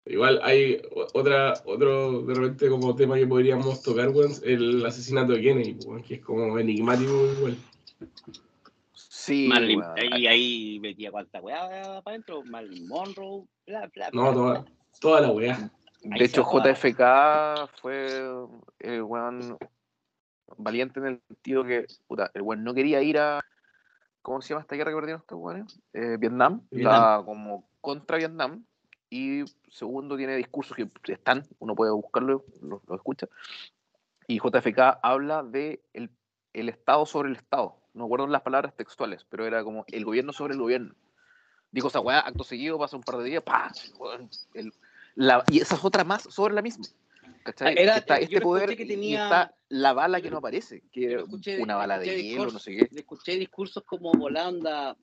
[0.06, 0.81] Igual hay
[1.14, 6.02] otra, otro de repente como tema que podríamos tocar, weón, el asesinato de Kennedy, weón,
[6.05, 7.56] que es como enigmático igual.
[8.94, 9.51] Sí,
[10.12, 12.44] y ahí metía cuánta weá para adentro.
[12.44, 14.73] Marilyn Monroe, bla, bla, No, bla, toda, bla.
[15.01, 15.70] toda la weá.
[16.12, 16.44] Ahí De hecho.
[16.44, 18.06] JFK fue
[18.78, 19.59] el weón
[20.56, 23.44] valiente en el sentido que, puta, el weón no quería ir a.
[24.23, 25.81] ¿Cómo se llama esta guerra que perdieron estos weones?
[25.93, 28.64] Eh, Vietnam, la, como contra Vietnam.
[29.09, 33.28] Y segundo, tiene discursos que están, uno puede buscarlo, lo, lo escucha.
[34.27, 36.10] Y JFK habla de el,
[36.52, 37.77] el Estado sobre el Estado.
[37.94, 40.94] No me acuerdo las palabras textuales, pero era como el gobierno sobre el gobierno.
[41.70, 43.70] Dijo esa weá, acto seguido, pasa un par de días, ¡pah!
[43.98, 44.73] weón, el-
[45.14, 46.85] la- y esa es otra más sobre la misma.
[47.47, 47.74] ¿Cachai?
[47.78, 51.09] Era- está yo este poder que y tenía- está la bala que no aparece, que
[51.10, 52.89] lo escuché- una bala de hielo, no sé qué.
[52.98, 54.97] escuché discursos como volanda.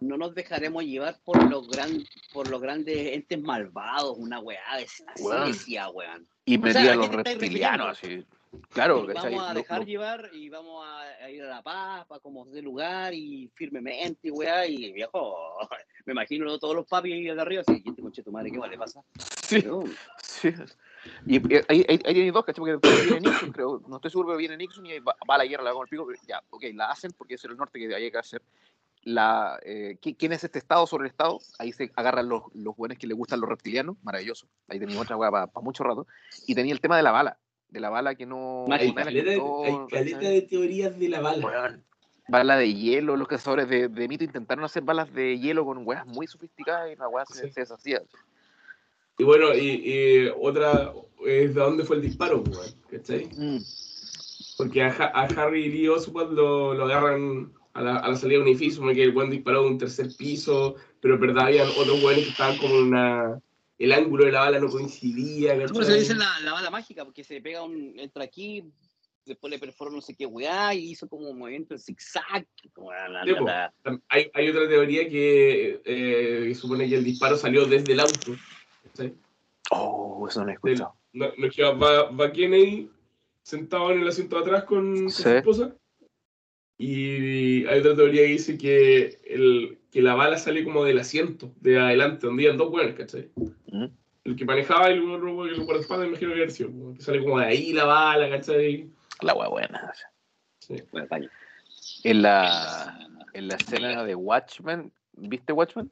[0.00, 1.90] No nos dejaremos llevar por los gran,
[2.32, 5.52] por los grandes entes malvados, una weá de así Weón.
[5.52, 6.26] decía, weón.
[6.44, 8.24] Y O sea, metía ¿a los reptilianos así.
[8.70, 9.34] Claro, Y ¿cachai?
[9.34, 12.46] vamos a dejar lo- llevar y vamos a, a ir a la paz, para como
[12.46, 15.36] de lugar y firmemente, weá, y viejo,
[16.06, 18.78] me imagino todos los papis ahí de arriba, así, este conche tu madre, ¿qué le
[18.78, 19.02] pasa?
[19.48, 19.84] Sí, No,
[20.22, 20.52] sí.
[21.26, 22.62] Y eh, ahí, ahí, dos, ¿cachai?
[22.78, 23.82] Porque viene Nixon, creo.
[23.88, 25.86] No estoy seguro, pero viene Nixon y va, va a la guerra, la va con
[25.86, 26.06] el pico.
[26.06, 28.42] pero ya, ok, la hacen porque es el norte que hay que hacer.
[29.04, 31.38] La, eh, ¿qui- ¿Quién es este Estado sobre el Estado?
[31.58, 34.48] Ahí se agarran los, los buenos que les gustan los reptilianos, maravilloso.
[34.68, 36.06] Ahí tenía otra weá para mucho rato.
[36.46, 37.38] Y tenía el tema de la bala,
[37.70, 38.66] de la bala que no.
[38.70, 40.34] Hay caleta, de- contó, hay caleta ¿cachai?
[40.34, 41.46] de teorías de la bala.
[41.46, 41.84] Weón,
[42.30, 46.04] Bala de hielo, los cazadores de, de mito intentaron hacer balas de hielo con weas
[46.06, 47.52] muy sofisticadas y la wea se, Sí.
[47.52, 48.02] se deshacía.
[49.18, 50.92] Y bueno, y, y otra
[51.26, 53.26] es de dónde fue el disparo, pues, weón, ¿cachai?
[53.36, 53.58] Mm.
[54.56, 58.38] Porque a, Ha- a Harry Lee Oswald lo, lo agarran a la, a la salida
[58.38, 61.46] de un edificio, como que el buen disparó de un tercer piso, pero en verdad
[61.46, 63.40] habían otros buenos que estaban como una...
[63.78, 65.88] El ángulo de la bala no coincidía, ¿cachai?
[65.88, 68.64] le dicen la, la bala mágica, porque se pega un, entra aquí,
[69.24, 72.70] después le perforó no sé qué weá, y hizo como un movimiento en zigzag, Sí,
[74.08, 78.32] Hay, hay otra teoría que eh, supone que el disparo salió desde el auto,
[78.98, 79.14] ¿cachai?
[79.70, 80.94] Oh, eso no he escuchado.
[81.12, 82.90] no, no es que va, va Kennedy
[83.42, 85.22] sentado en el asiento de atrás con, con Sí.
[85.22, 85.74] su esposa.
[86.80, 91.52] Y hay otra teoría que dice que, el, que la bala sale como del asiento,
[91.60, 93.30] de adelante, donde iban dos buenos, ¿cachai?
[93.66, 93.86] Mm.
[94.24, 97.40] El que manejaba el güey, el guardaespaldas, me imagino que era sido, que sale como
[97.40, 98.88] de ahí la bala, ¿cachai?
[99.22, 99.92] La wea buena.
[100.92, 101.28] bueno, paño.
[102.04, 105.90] En la, en la escena de Watchmen, ¿viste Watchmen?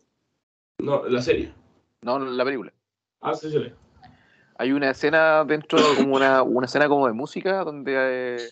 [0.78, 1.52] No, la serie.
[2.02, 2.72] No, la película.
[3.20, 3.72] Ah, sí, sí.
[4.58, 8.48] Hay una escena dentro, como una, una escena como de música, donde eh,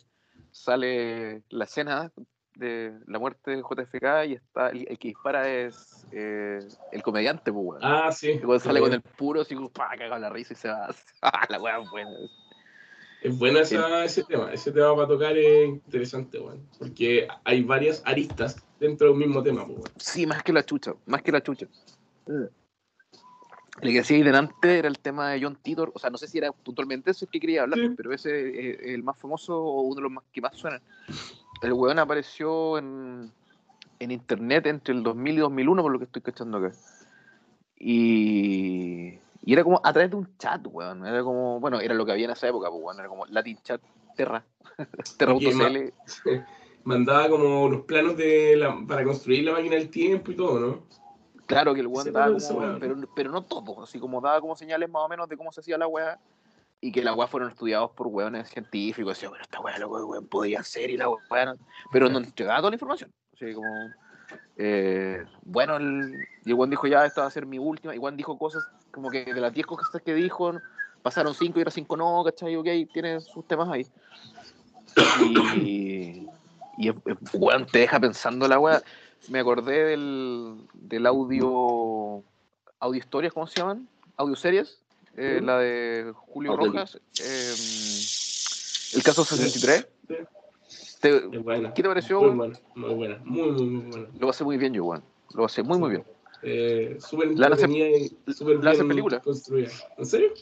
[0.51, 2.13] sale la escena
[2.57, 6.59] de la muerte de JFK y está el, el que dispara es eh,
[6.93, 7.81] el comediante, pues, weón.
[7.83, 8.31] Ah, sí.
[8.33, 10.89] Y cuando sale con el puro, así, pa, cagado la risa y se va.
[11.23, 12.11] Ah, la wea buena.
[13.23, 14.53] Es buena esa- ese tema.
[14.53, 16.69] Ese tema para tocar es interesante, weón.
[16.79, 19.91] Porque hay varias aristas dentro de un mismo tema, pues, weón.
[19.97, 21.67] Sí, más que la chucha, más que la chucha.
[23.81, 26.29] El que decía ahí delante era el tema de John Titor, o sea, no sé
[26.29, 27.95] si era puntualmente eso el que quería hablar, Sí.
[27.97, 30.81] pero ese es el más famoso o uno de los más que más suenan.
[31.61, 33.33] El weón apareció en,
[33.99, 36.73] en internet entre el 2000 y 2001, por lo que estoy cachando acá.
[37.79, 41.07] Y, y era como a través de un chat, weón.
[41.07, 42.99] Era como, bueno, era lo que había en esa época, pues, weón.
[43.01, 43.81] Era como Latin Chat
[44.17, 44.45] Terra.
[45.19, 45.93] Terra.cl.
[46.85, 50.83] Mandaba como los planos de la, para construir la máquina del tiempo y todo, ¿no?
[51.47, 54.89] Claro que el weón daba como, pero, pero no todo, así como daba como señales
[54.89, 56.19] más o menos de cómo se hacía la weá.
[56.81, 59.15] Y que las weas fueron estudiados por weones científicos.
[59.15, 61.47] Decía, bueno, esta weá lo weón podía hacer y la weá.
[61.47, 61.57] no-
[61.91, 63.11] Pero no entregaba toda la información.
[63.33, 63.91] Así como.
[64.57, 66.15] eh, bueno, el,
[66.45, 67.95] y el weón dijo, ya, esta va a ser mi última.
[67.95, 70.53] Y weón dijo cosas como que de las 10 cosas que dijo,
[71.03, 72.55] pasaron 5 y ahora 5 no, ¿cachai?
[72.57, 73.87] Ok, tiene sus temas ahí.
[75.57, 76.27] Y.
[76.77, 78.83] Y es- es- weón, te deja pensando la weá.
[79.29, 82.23] Me acordé del, del audio.
[82.81, 83.89] Audio historias, ¿cómo se llaman?
[84.17, 84.83] Audio series.
[85.17, 85.41] eh.
[85.43, 86.97] La de Julio Audio Rojas.
[87.23, 89.87] eh, el caso 63.
[91.01, 91.73] Te- Es buena.
[91.75, 94.09] ¿Qué te pareció, Muy buena, muy buena, muy, muy, muy buena.
[94.19, 95.05] Lo hace muy bien, yo, weón.
[95.35, 96.05] Lo hace muy, muy bien.
[96.43, 97.89] Eh, súper La hace- entretenida
[98.27, 99.21] y súper la hace bien película.
[99.21, 99.71] construida.
[99.99, 100.33] ¿En serio?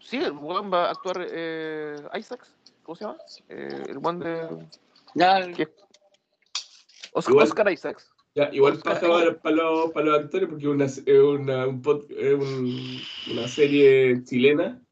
[0.00, 2.54] Sí, el weón va a actuar eh, Isaacs.
[2.82, 3.18] ¿Cómo se llama?
[3.48, 4.44] Eh, el weón de.
[7.14, 8.11] Oscar, Igual- Oscar Isaacs.
[8.34, 11.82] Ya, igual paja para, para, los, para los actores porque es una, es una, un
[13.30, 14.82] una serie chilena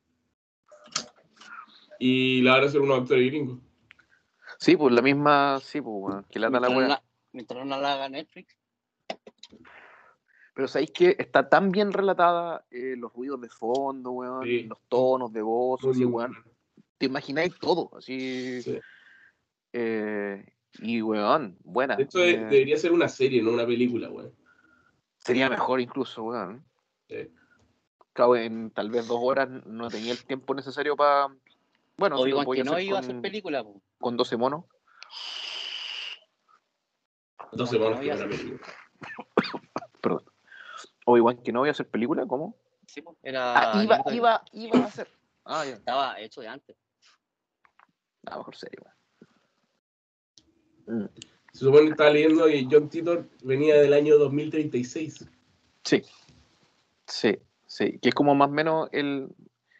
[1.98, 3.58] y la van a hacer unos actores gringos.
[4.58, 5.58] Sí, pues la misma.
[5.62, 6.26] Sí, pues, weón.
[6.30, 7.02] Que la la,
[7.32, 8.56] mientras no la haga Netflix.
[10.54, 14.64] Pero sabéis que está tan bien relatada eh, los ruidos de fondo, weón, Sí.
[14.64, 16.36] los tonos de voz, así, weón.
[16.98, 18.60] Te imagináis todo, así.
[18.62, 18.78] Sí.
[19.72, 20.44] eh,
[20.78, 21.96] y weón, buena.
[21.96, 24.30] De- eh, debería ser una serie, no una película, güey.
[25.18, 26.64] sería mejor incluso, weón.
[27.08, 27.30] Sí.
[28.12, 31.28] Claro, en tal vez dos horas no tenía el tiempo necesario para.
[31.96, 33.80] Bueno, podía que no iba a hacer película, po.
[33.98, 34.64] con 12 monos.
[37.52, 38.60] 12 monos no que película.
[40.00, 40.24] Perdón.
[41.04, 42.56] Obi-Wan que no iba a hacer película, ¿cómo?
[42.86, 43.02] Sí.
[43.22, 45.08] Era Ah, iba, iba, iba a hacer.
[45.44, 45.72] Ah, ya.
[45.74, 46.76] Estaba hecho de antes.
[48.26, 48.96] Ah, mejor serio, weón.
[51.52, 55.26] Se supone que estaba leyendo y John Titor venía del año 2036.
[55.84, 56.02] Sí,
[57.06, 57.98] sí, sí.
[58.00, 59.28] Que es como más o menos el,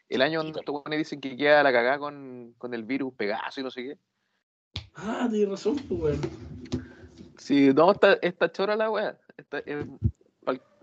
[0.09, 3.65] el año donde estos dicen que queda la cagada con, con el virus Pegaso y
[3.65, 3.99] no sé qué.
[4.95, 6.21] Ah, tienes razón, pues, weón.
[7.39, 9.19] Sí, no, está, está chora la weá.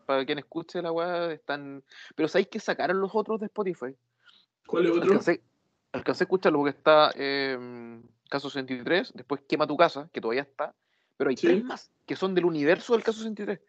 [0.06, 1.84] para quien escuche la weá, están.
[2.16, 3.94] Pero ¿sabéis que sacaron los otros de Spotify?
[4.66, 5.04] ¿Cuál es otro?
[5.04, 5.42] Alcancé,
[5.92, 8.00] alcancé a escucharlo porque está eh,
[8.30, 10.74] Caso 63, después Quema tu casa, que todavía está,
[11.18, 11.48] pero hay Sí.
[11.48, 13.60] tres más que son del universo del Caso 63.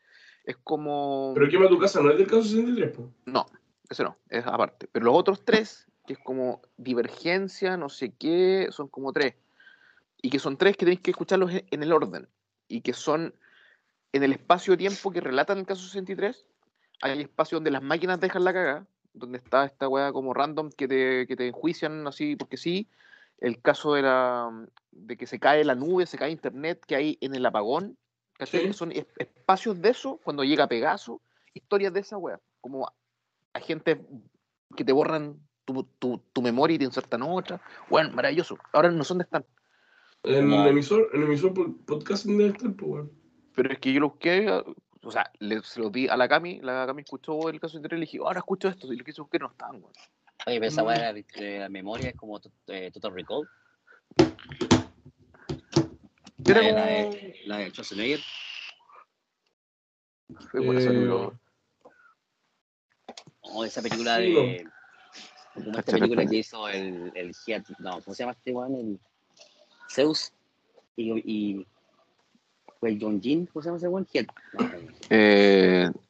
[0.44, 1.32] Es como.
[1.34, 3.08] Pero quema tu casa, no es del caso 63, pues.
[3.26, 3.46] No,
[3.90, 4.88] ese no, es aparte.
[4.90, 9.34] Pero los otros tres, que es como divergencia, no sé qué, son como tres.
[10.22, 12.28] Y que son tres que tenéis que escucharlos en, en el orden.
[12.66, 13.34] Y que son
[14.12, 16.46] en el espacio-tiempo que relatan el caso 63.
[17.02, 20.88] Hay espacio donde las máquinas dejan la caga, donde está esta weá como random que
[20.88, 22.88] te, que te enjuician así porque sí.
[23.38, 27.18] El caso era mm, de que se cae la nube, se cae internet que hay
[27.20, 27.96] en el apagón.
[28.44, 28.72] Sí.
[28.72, 31.20] Son es- espacios de eso, cuando llega Pegaso,
[31.54, 32.40] historias de esa weá.
[32.60, 32.88] Como
[33.52, 33.98] agentes
[34.76, 37.60] que te borran tu, tu, tu memoria y te insertan otra.
[37.88, 38.58] Bueno, maravilloso.
[38.72, 39.44] Ahora no sé dónde están.
[40.24, 41.52] En Como- emisor, en emisor
[41.86, 43.12] podcasting debe estar, pues, weón.
[43.54, 44.48] Pero es que yo lo busqué,
[45.02, 47.98] o sea, le, se lo di a la Cami, la Cami escuchó el caso interior
[47.98, 49.92] y le dije, ahora escucho esto, y lo quise buscar no están, weón.
[50.46, 50.86] Oye, pero esa Mm.
[50.86, 53.48] weá de la memoria es como eh, Total Recall.
[56.46, 58.20] La de, la, de, la de Schwarzenegger.
[60.50, 61.38] Fue por eso, Eh, libro.
[63.42, 64.66] O esa película Sí, de.
[65.54, 67.68] Como esta película que hizo el, el Giat.
[67.80, 68.74] No, ¿cómo se llama este weón?
[68.76, 69.00] El
[69.90, 70.32] Zeus.
[70.96, 71.12] Y.
[71.58, 71.66] y
[72.80, 74.06] fue el John Jin, ¿cómo se llama ese weón?
[74.06, 74.28] Giat.
[74.52, 74.70] No,
[75.10, 76.00] Eh, no,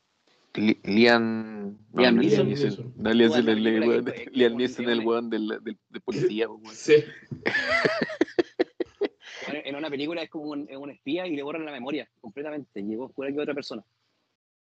[0.54, 2.92] Liam no, Neeson.
[2.96, 5.60] Bueno, Neeson, el, weón del,
[6.04, 6.48] policía.
[6.72, 6.94] Sí.
[9.64, 12.82] En una película es como un, es un espía y le borran la memoria completamente.
[12.82, 13.84] Llegó fuera que otra persona.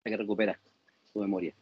[0.05, 0.61] La que recupera
[1.13, 1.55] su memoria.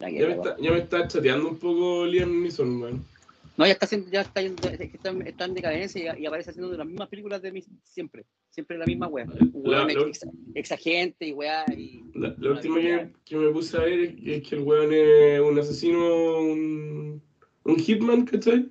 [0.00, 3.06] Ya me, está, ya me está chateando un poco Liam Neeson, weón.
[3.56, 6.50] No, ya está haciendo, ya está, yendo- es que está, en decadencia y, y aparece
[6.50, 8.24] haciendo las mismas películas de mí siempre.
[8.50, 9.26] Siempre la misma wea.
[9.26, 10.20] Un La- weón la- ex,
[10.54, 11.64] ex agente y weá.
[11.76, 14.92] Y, La, la última que, que me puse a ver es, es que el weón
[14.92, 17.22] es un asesino, un,
[17.64, 18.68] un hitman, ¿cachai?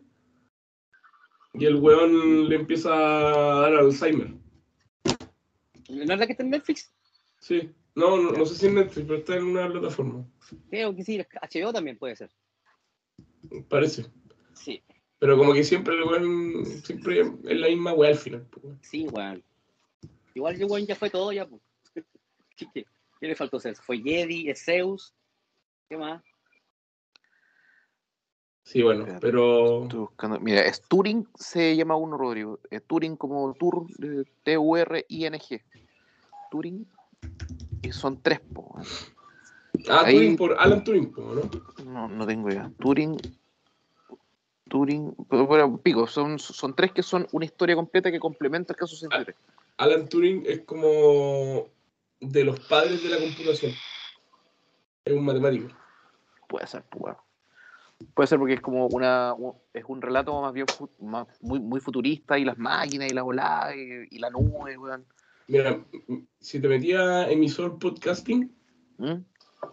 [1.53, 4.33] Y el weón le empieza a dar Alzheimer.
[5.89, 6.91] ¿No es la que está en Netflix?
[7.39, 7.69] Sí.
[7.95, 10.25] No, no, no sé si en Netflix, pero está en una plataforma.
[10.69, 12.31] Creo que sí, HBO también puede ser.
[13.69, 14.05] Parece.
[14.53, 14.81] Sí,
[15.19, 18.45] Pero como que siempre el weón siempre es la misma weá al final.
[18.51, 19.43] pues, sí, weón.
[20.35, 21.61] Igual el weón ya fue todo ya, pues.
[22.55, 22.85] ¿Qué, qué-
[23.19, 23.75] qué le faltó ser?
[23.75, 25.13] Fue Jedi, es Zeus,
[25.89, 26.23] ¿Qué más?
[28.63, 29.83] Sí, bueno, pero.
[29.83, 30.39] Estoy buscando.
[30.39, 32.59] Mira, es Turing se llama uno, Rodrigo.
[32.71, 33.87] Es Turing como Tur,
[34.43, 35.61] T-U-R-I-N-G.
[36.49, 36.85] Turing.
[37.81, 38.73] Y son tres, po.
[39.89, 41.83] Ah, Ahí- Turing por Alan Turing, po, ¿no?
[41.91, 42.71] No, no tengo idea.
[42.79, 43.17] Turing.
[44.73, 45.15] Turing.
[45.29, 48.95] Pero, bueno, pico, son, son tres que son una historia completa que complementa el caso
[48.95, 49.35] 63.
[49.77, 51.67] Alan Turing es como
[52.19, 53.71] de los padres de la computación.
[55.05, 55.67] Es un matemático.
[56.49, 57.17] Puede ser, pues, weón.
[58.15, 59.35] Puede ser porque es como una.
[59.75, 60.65] Es un relato más bien
[60.99, 65.05] más, muy, muy futurista y las máquinas y la volada y, y la nube, weón.
[65.47, 65.85] Mira,
[66.39, 68.51] si te metías a emisor podcasting,
[68.97, 69.21] ¿Mm?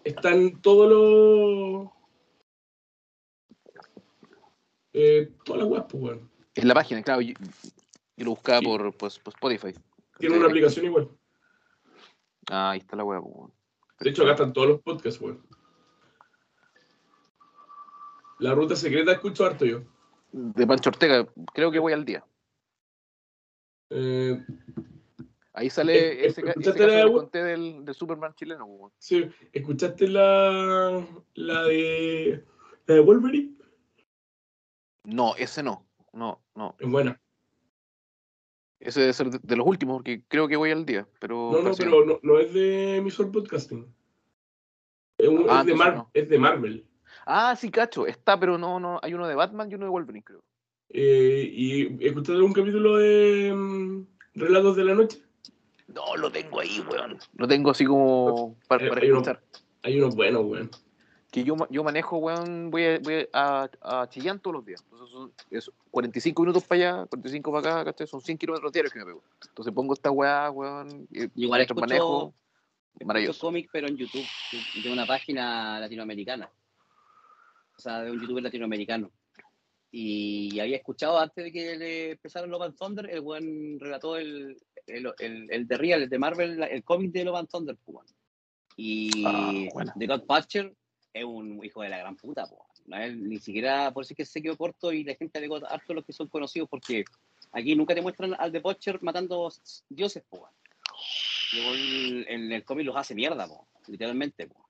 [0.05, 2.00] están todos los.
[4.93, 6.31] Eh, todas las webs, pues, weón.
[6.55, 7.21] Es la página, claro.
[7.21, 7.35] Yo,
[8.17, 8.65] yo lo buscaba Sí.
[8.67, 9.73] por, pues, por Spotify.
[10.19, 11.09] Tiene una aplicación igual.
[12.51, 13.53] Ah, ahí está la web, weón.
[14.01, 15.43] De hecho, acá están todos los podcasts, weón.
[18.39, 19.83] La ruta secreta escucho harto yo.
[20.33, 22.25] De Pancho Ortega, creo que voy al día.
[23.91, 24.43] Eh,
[25.53, 28.93] Ahí sale Eh, ese, ese ¿escuchaste caso la que conté del, del Superman chileno, weón.
[28.99, 31.05] sí, ¿escuchaste la,
[31.35, 32.45] la de
[32.87, 33.57] la de Wolverine?
[35.05, 35.87] No, ese no.
[36.13, 36.77] No, no.
[36.79, 37.21] Es buena.
[38.81, 41.07] Ese debe ser de, de los últimos, porque creo que voy al día.
[41.21, 43.87] Pero No, no, pero no, no es de emisor podcasting.
[45.19, 46.11] Es, un- Ah, es de entonces Mar- no.
[46.15, 46.87] es de Marvel.
[47.27, 48.07] Ah, sí, cacho.
[48.07, 48.99] Está, pero no, no.
[49.03, 50.43] Hay uno de Batman y uno de Wolverine, creo.
[50.89, 55.23] Eh, ¿Y escuchaste algún capítulo de mm, Relatos de la Noche?
[55.89, 57.19] No, lo tengo ahí, weón.
[57.35, 59.43] Lo tengo así como para, Eh, para hay uno- escuchar.
[59.83, 60.71] Hay unos buenos, weón.
[61.31, 64.83] Que yo, yo manejo, weón, voy, a, voy a, a Chillán todos los días.
[64.83, 68.07] Entonces son es 45 minutos para allá, 45 para acá, ¿cachai?
[68.09, 69.23] Son 100 kilómetros diarios que me pego.
[69.49, 72.35] Entonces pongo esta weá, weón, y Igual escucho- manejo.
[73.05, 73.41] Maravilloso.
[73.41, 74.27] cómics, pero en YouTube,
[74.83, 76.51] de una página latinoamericana.
[77.79, 79.11] O sea, de un youtuber latinoamericano.
[79.93, 84.57] Y había escuchado antes de que le empezaron Love and Thunder, el buen relató el,
[84.87, 87.77] el, el, el de Real, el de Marvel, el cómic de Love and Thunder.
[87.85, 88.07] pues, weón.
[88.77, 89.93] Y Ah, bueno.
[89.99, 90.75] The God Patcher
[91.13, 92.47] es un hijo de la gran puta.
[92.47, 92.61] pues.
[92.87, 95.49] No es- ni siquiera, por eso es que se quedó corto y la gente de
[95.49, 97.05] God harto los que son conocidos, porque
[97.53, 99.53] aquí nunca te muestran al The Butcher matando
[99.89, 100.25] dioses.
[101.53, 104.47] Luego el- en el cómic los hace mierda, po, literalmente.
[104.47, 104.67] Po.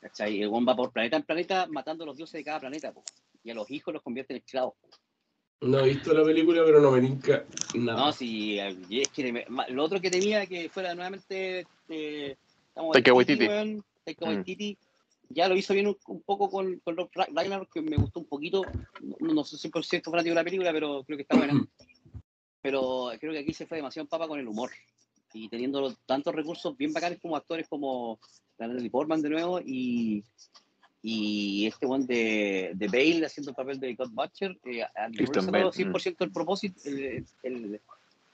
[0.00, 0.42] ¿Cachai?
[0.42, 2.92] El va por planeta en planeta matando a los dioses de cada planeta.
[2.92, 3.02] Po.
[3.44, 4.74] Y a los hijos los convierte en esclavos.
[4.80, 4.88] po.
[5.60, 7.98] No he visto la película, pero no me tinca nada.
[7.98, 8.54] No, si
[8.88, 12.36] y es que lo otro que temía que fuera nuevamente eh,
[12.68, 13.46] estamos Taika Waititi, Waititi.
[13.48, 14.28] weón, Taika Mm.
[14.28, 14.78] Waititi.
[15.30, 18.20] Ya lo hizo bien un, un poco con, con Rob Ra- Ragnarok, que me gustó
[18.20, 18.62] un poquito.
[19.02, 21.52] No, no soy 100% fanático de la película, pero creo que está buena.
[22.60, 24.70] Pero creo que aquí se fue demasiado papa con el humor.
[25.32, 28.18] Y teniendo tantos recursos bien bacanes como actores como
[28.58, 30.24] Natalie Portman de nuevo y,
[31.00, 35.08] y este one de, de Bale haciendo el papel de God Butcher, eh, a- a-
[35.08, 37.80] no le Christian sacó Bale, 100% el propósito, el, el,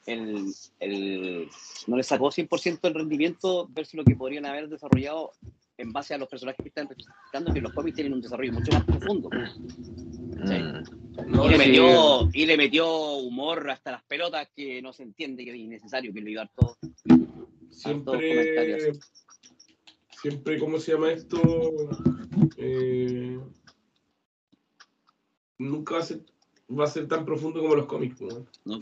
[0.07, 1.49] el- el-
[1.87, 5.33] no le sacó 100% el rendimiento versus lo que podrían haber desarrollado
[5.77, 8.73] en base a los personajes que están representando, que los cómics tienen un desarrollo mucho
[8.73, 9.29] más profundo.
[9.31, 10.83] Mm.
[11.29, 15.05] No, Y le, sí, metió, y le metió humor hasta las pelotas que no se
[15.05, 16.77] entiende que es innecesario que le iba a dar todo.
[17.71, 18.93] siempre,
[20.21, 21.41] siempre, ¿cómo se llama esto?
[22.57, 23.39] Eh,
[25.59, 26.21] nunca va a, ser,
[26.71, 28.21] va a ser tan profundo como los cómics.
[28.21, 28.49] weón.
[28.65, 28.81] Mm.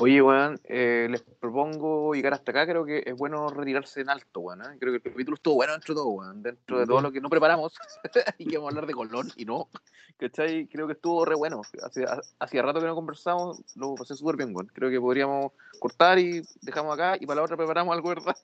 [0.00, 2.66] Oye, weón, eh, les propongo llegar hasta acá.
[2.66, 4.62] Creo que es bueno retirarse en alto, weón.
[4.62, 4.76] ¿eh?
[4.78, 6.40] Creo que el capítulo estuvo bueno dentro de todo, weón.
[6.42, 7.74] Dentro de todo lo que no preparamos
[8.38, 9.68] y que vamos a hablar de Colón y no.
[10.16, 10.66] ¿Cachai?
[10.68, 11.62] Creo que estuvo re bueno.
[11.82, 14.68] Hacía, hacía rato que no conversamos, lo pasé súper bien, weón.
[14.72, 18.36] Creo que podríamos cortar y dejamos acá y para la otra preparamos algo, ¿verdad?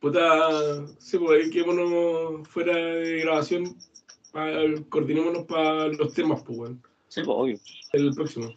[0.00, 3.76] Puta, sí, pues ahí quedémonos fuera de grabación.
[4.32, 4.46] pa-
[4.88, 6.82] coordinémonos para los temas, pues, weón.
[7.08, 7.58] Sí, pues, obvio.
[7.92, 8.48] El próximo.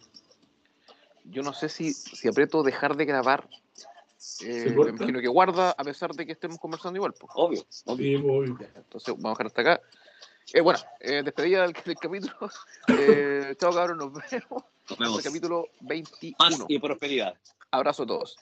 [1.24, 3.48] Yo no sé si, si aprieto dejar de grabar.
[4.42, 4.90] Eh, me corta?
[4.90, 7.32] imagino que guarda a pesar de que estemos conversando igual, pues.
[7.34, 8.18] Obvio, obvio.
[8.18, 8.58] Sí, obvio.
[8.74, 9.80] Entonces vamos a dejar hasta acá.
[10.52, 12.34] Eh, bueno, eh, despedida del, del capítulo.
[12.88, 14.64] Eh, chao cabros, nos vemos.
[14.90, 15.18] Nos vemos.
[15.18, 16.36] el capítulo 21.
[16.36, 17.34] Paz y prosperidad.
[17.70, 18.36] Abrazo a todos.